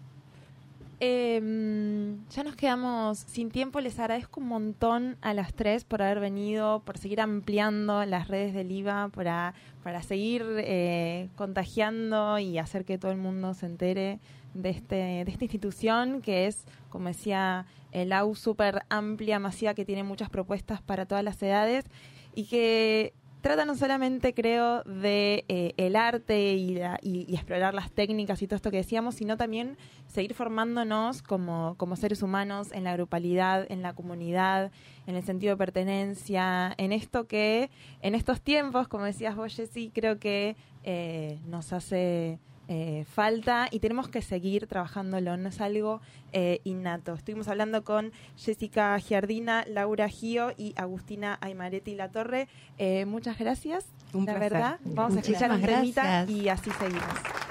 Eh, 1.05 2.17
ya 2.31 2.45
nos 2.45 2.55
quedamos 2.55 3.19
sin 3.19 3.51
tiempo. 3.51 3.81
Les 3.81 3.99
agradezco 3.99 4.39
un 4.39 4.47
montón 4.47 5.17
a 5.21 5.35
las 5.35 5.53
tres 5.53 5.83
por 5.83 6.01
haber 6.01 6.21
venido, 6.21 6.79
por 6.85 6.97
seguir 6.97 7.21
ampliando 7.21 8.05
las 8.05 8.29
redes 8.29 8.55
del 8.55 8.71
IVA, 8.71 9.09
para, 9.09 9.53
para 9.83 10.05
seguir 10.05 10.45
eh, 10.59 11.29
contagiando 11.35 12.39
y 12.39 12.57
hacer 12.59 12.85
que 12.85 12.99
todo 12.99 13.11
el 13.11 13.19
mundo 13.19 13.53
se 13.53 13.67
entere 13.67 14.21
de, 14.55 14.71
este, 14.71 14.95
de 14.95 15.27
esta 15.27 15.43
institución 15.43 16.23
que 16.23 16.47
es, 16.47 16.67
como 16.89 17.09
decía 17.09 17.67
el 17.91 18.13
AU, 18.13 18.37
súper 18.37 18.85
amplia, 18.89 19.41
masiva, 19.41 19.75
que 19.75 19.85
tiene 19.85 20.05
muchas 20.05 20.31
propuestas 20.31 20.83
para 20.83 21.05
todas 21.05 21.25
las 21.25 21.43
edades 21.43 21.85
y 22.33 22.45
que 22.45 23.13
trata 23.43 23.65
no 23.67 23.75
solamente, 23.77 24.33
creo, 24.33 24.83
de 24.85 25.45
eh, 25.49 25.75
el 25.77 25.97
arte 25.97 26.55
y, 26.55 26.77
la- 26.77 26.99
y- 27.03 27.27
y 27.31 27.35
explorar 27.35 27.75
las 27.75 27.91
técnicas 27.93 28.41
y 28.41 28.47
todo 28.47 28.57
esto 28.57 28.71
que 28.71 28.79
decíamos, 28.79 29.17
sino 29.17 29.37
también 29.37 29.77
seguir 30.07 30.33
formándonos 30.33 31.21
como, 31.23 31.75
como 31.77 31.97
seres 31.97 32.23
humanos 32.23 32.73
en 32.73 32.85
la 32.85 32.95
grupalidad, 32.95 33.67
en 33.71 33.83
la 33.83 33.93
comunidad, 33.95 34.71
en 35.07 35.17
el 35.17 35.23
sentido 35.25 35.53
de 35.55 35.59
pertenencia, 35.59 36.73
en 36.79 36.93
esto 36.93 37.27
que 37.27 37.69
en 38.01 38.15
estos 38.15 38.41
tiempos, 38.41 38.89
como 38.89 39.05
decías 39.05 39.37
vos, 39.37 39.55
Jessy, 39.55 39.91
creo 39.93 40.19
que 40.19 40.57
eh, 40.85 41.39
nos 41.47 41.73
hace 41.73 42.39
eh, 42.69 43.05
falta 43.13 43.69
y 43.71 43.81
tenemos 43.81 44.09
que 44.09 44.23
seguir 44.23 44.67
trabajándolo, 44.67 45.37
no 45.37 45.49
es 45.49 45.61
algo 45.61 46.01
eh, 46.33 46.61
innato. 46.65 47.15
Estuvimos 47.15 47.49
hablando 47.49 47.85
con 47.85 48.13
Jessica 48.37 48.99
Giardina, 48.99 49.65
Laura 49.69 50.09
Gio 50.09 50.53
y 50.57 50.73
Agustina 50.77 51.39
Aymaretti 51.41 51.95
La 51.95 52.11
Torre. 52.11 52.49
Eh, 52.79 53.05
muchas 53.05 53.39
gracias, 53.39 53.87
Un 54.13 54.25
la 54.27 54.35
placer. 54.35 54.53
verdad. 54.53 54.81
Vamos 54.85 55.17
a 55.17 55.21
escuchar 55.21 55.51
un 55.51 55.63
temita 55.63 56.25
y 56.29 56.49
así 56.49 56.71
seguimos. 56.79 57.42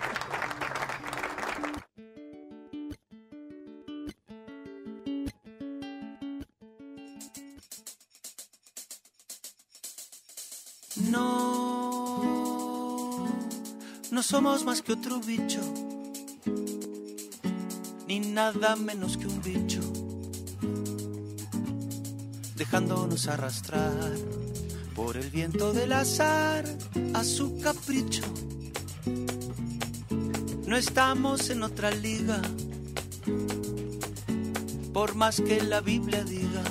No 14.22 14.28
somos 14.28 14.64
más 14.64 14.84
que 14.84 14.94
otro 14.94 15.20
bicho, 15.20 15.62
ni 18.08 18.20
nada 18.20 18.76
menos 18.76 19.18
que 19.18 19.26
un 19.26 19.42
bicho, 19.42 19.82
dejándonos 22.56 23.28
arrastrar 23.28 24.14
por 24.94 25.18
el 25.18 25.28
viento 25.32 25.74
del 25.74 25.92
azar 25.94 26.66
a 27.16 27.24
su 27.24 27.60
capricho. 27.62 28.22
No 30.68 30.78
estamos 30.78 31.50
en 31.50 31.64
otra 31.64 31.90
liga, 31.90 32.44
por 34.94 35.16
más 35.16 35.42
que 35.42 35.64
la 35.64 35.82
Biblia 35.82 36.24
diga. 36.24 36.64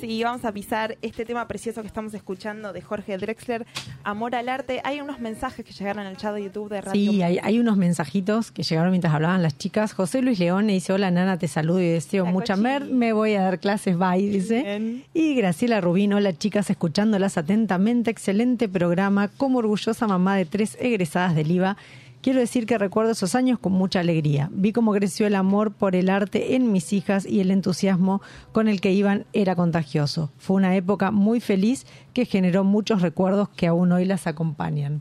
Sí, 0.00 0.22
vamos 0.22 0.44
a 0.44 0.52
pisar 0.52 0.96
este 1.02 1.24
tema 1.24 1.46
precioso 1.46 1.80
que 1.80 1.88
estamos 1.88 2.14
escuchando 2.14 2.72
de 2.72 2.82
Jorge 2.82 3.18
Drexler, 3.18 3.66
Amor 4.08 4.34
al 4.34 4.48
Arte. 4.48 4.80
Hay 4.84 5.02
unos 5.02 5.20
mensajes 5.20 5.66
que 5.66 5.74
llegaron 5.74 6.06
el 6.06 6.16
chat 6.16 6.34
de 6.34 6.44
YouTube 6.44 6.70
de 6.70 6.80
Radio. 6.80 7.12
Sí, 7.12 7.20
hay, 7.20 7.38
hay 7.42 7.58
unos 7.58 7.76
mensajitos 7.76 8.50
que 8.50 8.62
llegaron 8.62 8.90
mientras 8.90 9.12
hablaban 9.12 9.42
las 9.42 9.58
chicas. 9.58 9.92
José 9.92 10.22
Luis 10.22 10.38
León 10.38 10.66
le 10.66 10.72
dice, 10.72 10.94
hola 10.94 11.10
Nana, 11.10 11.38
te 11.38 11.46
saludo 11.46 11.82
y 11.82 11.88
deseo 11.88 12.24
La 12.24 12.30
mucha 12.30 12.56
mer, 12.56 12.86
me 12.86 13.12
voy 13.12 13.34
a 13.34 13.42
dar 13.42 13.60
clases, 13.60 13.98
bye, 13.98 14.16
dice. 14.30 15.02
Y 15.12 15.34
Graciela 15.34 15.82
Rubín, 15.82 16.14
hola 16.14 16.32
chicas, 16.32 16.70
escuchándolas 16.70 17.36
atentamente, 17.36 18.10
excelente 18.10 18.66
programa, 18.66 19.28
como 19.28 19.58
orgullosa 19.58 20.06
mamá 20.06 20.36
de 20.36 20.46
tres 20.46 20.78
egresadas 20.80 21.34
del 21.34 21.50
IVA. 21.50 21.76
Quiero 22.20 22.40
decir 22.40 22.66
que 22.66 22.78
recuerdo 22.78 23.12
esos 23.12 23.34
años 23.36 23.60
con 23.60 23.72
mucha 23.72 24.00
alegría. 24.00 24.48
Vi 24.52 24.72
cómo 24.72 24.92
creció 24.92 25.26
el 25.26 25.36
amor 25.36 25.72
por 25.72 25.94
el 25.94 26.10
arte 26.10 26.56
en 26.56 26.72
mis 26.72 26.92
hijas 26.92 27.24
y 27.24 27.40
el 27.40 27.52
entusiasmo 27.52 28.20
con 28.52 28.66
el 28.66 28.80
que 28.80 28.92
iban 28.92 29.24
era 29.32 29.54
contagioso. 29.54 30.32
Fue 30.36 30.56
una 30.56 30.74
época 30.74 31.12
muy 31.12 31.40
feliz 31.40 31.86
que 32.12 32.24
generó 32.24 32.64
muchos 32.64 33.02
recuerdos 33.02 33.48
que 33.50 33.68
aún 33.68 33.92
hoy 33.92 34.04
las 34.04 34.26
acompañan. 34.26 35.00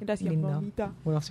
Gracias. 0.00 0.34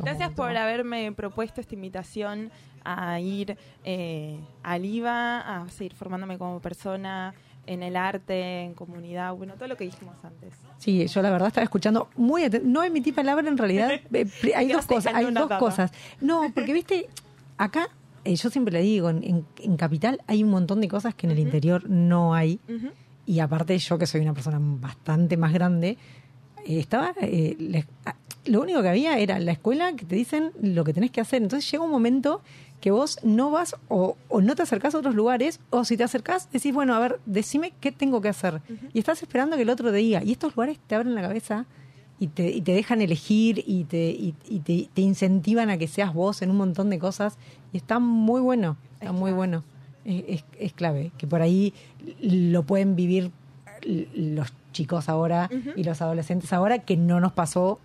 Gracias, 0.03 0.31
por 0.31 0.57
haberme 0.57 1.11
propuesto 1.11 1.61
esta 1.61 1.75
invitación 1.75 2.49
a 2.83 3.19
ir 3.19 3.55
eh, 3.83 4.39
al 4.63 4.83
IVA, 4.83 5.61
a 5.61 5.69
seguir 5.69 5.93
formándome 5.93 6.39
como 6.39 6.59
persona 6.59 7.35
en 7.65 7.81
el 7.83 7.95
arte, 7.95 8.61
en 8.63 8.73
comunidad, 8.73 9.33
bueno, 9.35 9.53
todo 9.55 9.67
lo 9.67 9.77
que 9.77 9.85
dijimos 9.85 10.15
antes. 10.23 10.53
Sí, 10.79 11.07
yo 11.07 11.21
la 11.21 11.29
verdad 11.31 11.47
estaba 11.47 11.63
escuchando 11.63 12.09
muy 12.17 12.43
no 12.63 12.83
emití 12.83 13.11
palabra 13.11 13.47
en 13.47 13.57
realidad. 13.57 13.91
eh, 14.13 14.25
hay 14.55 14.67
dos 14.71 14.85
cosas, 14.85 15.13
hay 15.15 15.25
dos 15.33 15.49
cosas. 15.59 15.91
No, 16.21 16.51
porque 16.53 16.73
viste, 16.79 17.07
acá 17.57 17.87
eh, 18.25 18.35
yo 18.35 18.49
siempre 18.49 18.73
le 18.73 18.81
digo, 18.81 19.09
en, 19.09 19.23
en- 19.23 19.45
en 19.61 19.77
capital 19.77 20.21
hay 20.27 20.43
un 20.43 20.49
montón 20.49 20.81
de 20.81 20.87
cosas 20.87 21.13
que 21.15 21.25
en 21.27 21.31
el 21.31 21.39
interior 21.39 21.89
no 21.89 22.33
hay. 22.33 22.59
Y 23.25 23.39
aparte 23.39 23.77
yo 23.77 23.97
que 23.97 24.05
soy 24.05 24.19
una 24.21 24.33
persona 24.33 24.57
bastante 24.61 25.37
más 25.37 25.53
grande, 25.53 25.97
eh, 26.65 26.79
estaba 26.79 27.13
eh, 27.21 27.55
la- 27.59 27.85
ah, 28.05 28.15
lo 28.45 28.59
único 28.61 28.81
que 28.81 28.89
había 28.89 29.17
era 29.19 29.39
la 29.39 29.53
escuela 29.53 29.93
que 29.95 30.03
te 30.03 30.15
dicen 30.15 30.51
lo 30.61 30.83
que 30.83 30.93
tenés 30.93 31.11
que 31.11 31.21
hacer. 31.21 31.41
Entonces 31.41 31.69
llega 31.71 31.83
un 31.85 31.91
momento 31.91 32.41
que 32.83 32.91
vos 32.91 33.17
no 33.23 33.49
vas 33.49 33.77
o, 33.87 34.17
o 34.27 34.41
no 34.41 34.55
te 34.55 34.61
acercás 34.63 34.93
a 34.93 34.97
otros 34.97 35.15
lugares, 35.15 35.61
o 35.69 35.85
si 35.85 35.95
te 35.95 36.03
acercás, 36.03 36.51
decís, 36.51 36.73
bueno, 36.73 36.93
a 36.93 36.99
ver, 36.99 37.21
decime 37.25 37.71
qué 37.79 37.93
tengo 37.93 38.19
que 38.19 38.27
hacer. 38.27 38.59
Y 38.93 38.99
estás 38.99 39.23
esperando 39.23 39.55
que 39.55 39.61
el 39.61 39.69
otro 39.69 39.89
te 39.89 39.95
diga. 39.97 40.21
Y 40.21 40.33
estos 40.33 40.53
lugares 40.53 40.79
te 40.85 40.95
abren 40.95 41.15
la 41.15 41.21
cabeza 41.21 41.65
y 42.19 42.27
te, 42.27 42.49
y 42.51 42.59
te 42.61 42.73
dejan 42.73 43.01
elegir 43.01 43.63
y, 43.65 43.85
te, 43.85 44.09
y, 44.11 44.35
y 44.49 44.59
te, 44.59 44.89
te 44.93 45.01
incentivan 45.01 45.69
a 45.69 45.77
que 45.77 45.87
seas 45.87 46.13
vos 46.13 46.41
en 46.41 46.49
un 46.51 46.57
montón 46.57 46.89
de 46.89 46.99
cosas. 46.99 47.37
Y 47.71 47.77
está 47.77 47.99
muy 47.99 48.41
bueno, 48.41 48.75
está 48.99 49.13
muy 49.13 49.31
bueno. 49.31 49.63
Es, 50.03 50.23
es- 50.27 50.45
es 50.59 50.73
clave, 50.73 51.13
que 51.17 51.25
por 51.25 51.41
ahí 51.41 51.73
lo 52.21 52.63
pueden 52.63 52.97
vivir 52.97 53.31
los 53.85 54.51
chicos 54.73 55.07
ahora 55.09 55.49
y 55.77 55.83
los 55.85 56.01
adolescentes 56.01 56.51
ahora, 56.53 56.79
que 56.79 56.97
no 56.97 57.19
nos 57.21 57.31
pasó 57.31 57.79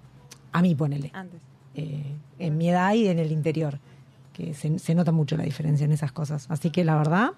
a 0.53 0.61
mí, 0.63 0.75
ponele 0.75 1.11
Antes. 1.15 1.41
eh, 1.77 2.03
en 2.41 2.57
mi 2.59 2.69
edad 2.69 2.95
y 2.95 3.07
en 3.09 3.19
el 3.19 3.31
interior, 3.33 3.79
que 4.39 4.55
se, 4.55 4.79
se 4.79 4.95
nota 4.95 5.11
mucho 5.11 5.37
la 5.37 5.43
diferencia 5.43 5.85
en 5.85 5.93
esas 5.93 6.13
cosas. 6.13 6.47
Así 6.49 6.71
que 6.71 6.85
la 6.85 6.97
verdad, 6.97 7.33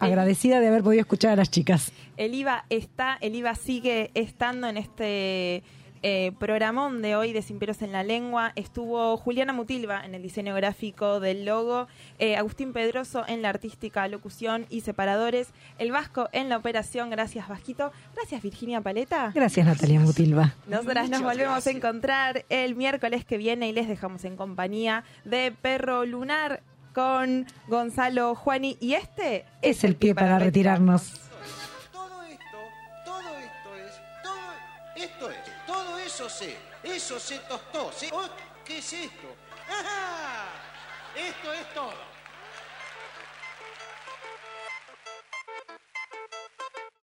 agradecida 0.00 0.60
de 0.60 0.66
haber 0.66 0.82
podido 0.82 1.00
escuchar 1.00 1.30
a 1.30 1.36
las 1.36 1.50
chicas. 1.50 1.92
El 2.16 2.34
IVA 2.34 2.64
está, 2.70 3.16
el 3.20 3.36
IVA 3.36 3.54
sigue 3.54 4.10
estando 4.14 4.66
en 4.66 4.76
este 4.76 5.62
eh, 6.06 6.32
programón 6.38 7.00
de 7.00 7.16
hoy 7.16 7.32
de 7.32 7.40
Sin 7.40 7.58
Pelos 7.58 7.80
en 7.80 7.90
la 7.90 8.02
Lengua. 8.02 8.52
Estuvo 8.56 9.16
Juliana 9.16 9.54
Mutilva 9.54 10.04
en 10.04 10.14
el 10.14 10.20
diseño 10.20 10.54
gráfico 10.54 11.18
del 11.18 11.46
logo, 11.46 11.88
eh, 12.18 12.36
Agustín 12.36 12.74
Pedroso 12.74 13.24
en 13.26 13.40
la 13.40 13.48
artística, 13.48 14.06
locución 14.06 14.66
y 14.68 14.82
separadores, 14.82 15.48
el 15.78 15.92
Vasco 15.92 16.28
en 16.32 16.50
la 16.50 16.58
operación. 16.58 17.08
Gracias, 17.08 17.48
Vasquito. 17.48 17.90
Gracias, 18.14 18.42
Virginia 18.42 18.82
Paleta. 18.82 19.32
Gracias, 19.34 19.64
Natalia 19.64 19.98
Mutilva. 19.98 20.54
Nosotras 20.68 21.08
nos 21.08 21.22
volvemos 21.22 21.66
a 21.66 21.70
encontrar 21.70 22.44
el 22.50 22.74
miércoles 22.74 23.24
que 23.24 23.38
viene 23.38 23.70
y 23.70 23.72
les 23.72 23.88
dejamos 23.88 24.26
en 24.26 24.36
compañía 24.36 25.04
de 25.24 25.52
Perro 25.52 26.04
Lunar 26.04 26.62
con 26.92 27.46
Gonzalo 27.66 28.34
Juani. 28.34 28.76
Y 28.78 28.92
este 28.92 29.46
Es 29.62 29.84
el 29.84 29.96
pie 29.96 30.14
para 30.14 30.38
retirarnos. 30.38 31.14
Todo 31.90 32.22
esto, 32.24 32.44
todo 33.06 33.38
esto 33.38 33.74
es, 33.74 33.92
todo 34.22 35.02
esto 35.02 35.30
es, 35.30 35.43
eso 36.14 36.28
se, 36.28 36.56
eso 36.84 37.18
se 37.18 37.40
tostó, 37.40 37.90
se, 37.90 38.08
oh, 38.12 38.28
¿qué 38.64 38.78
es 38.78 38.92
esto? 38.92 39.34
¡Ajá! 39.68 40.46
Esto 41.16 41.52
es 41.52 41.74
todo. 41.74 42.13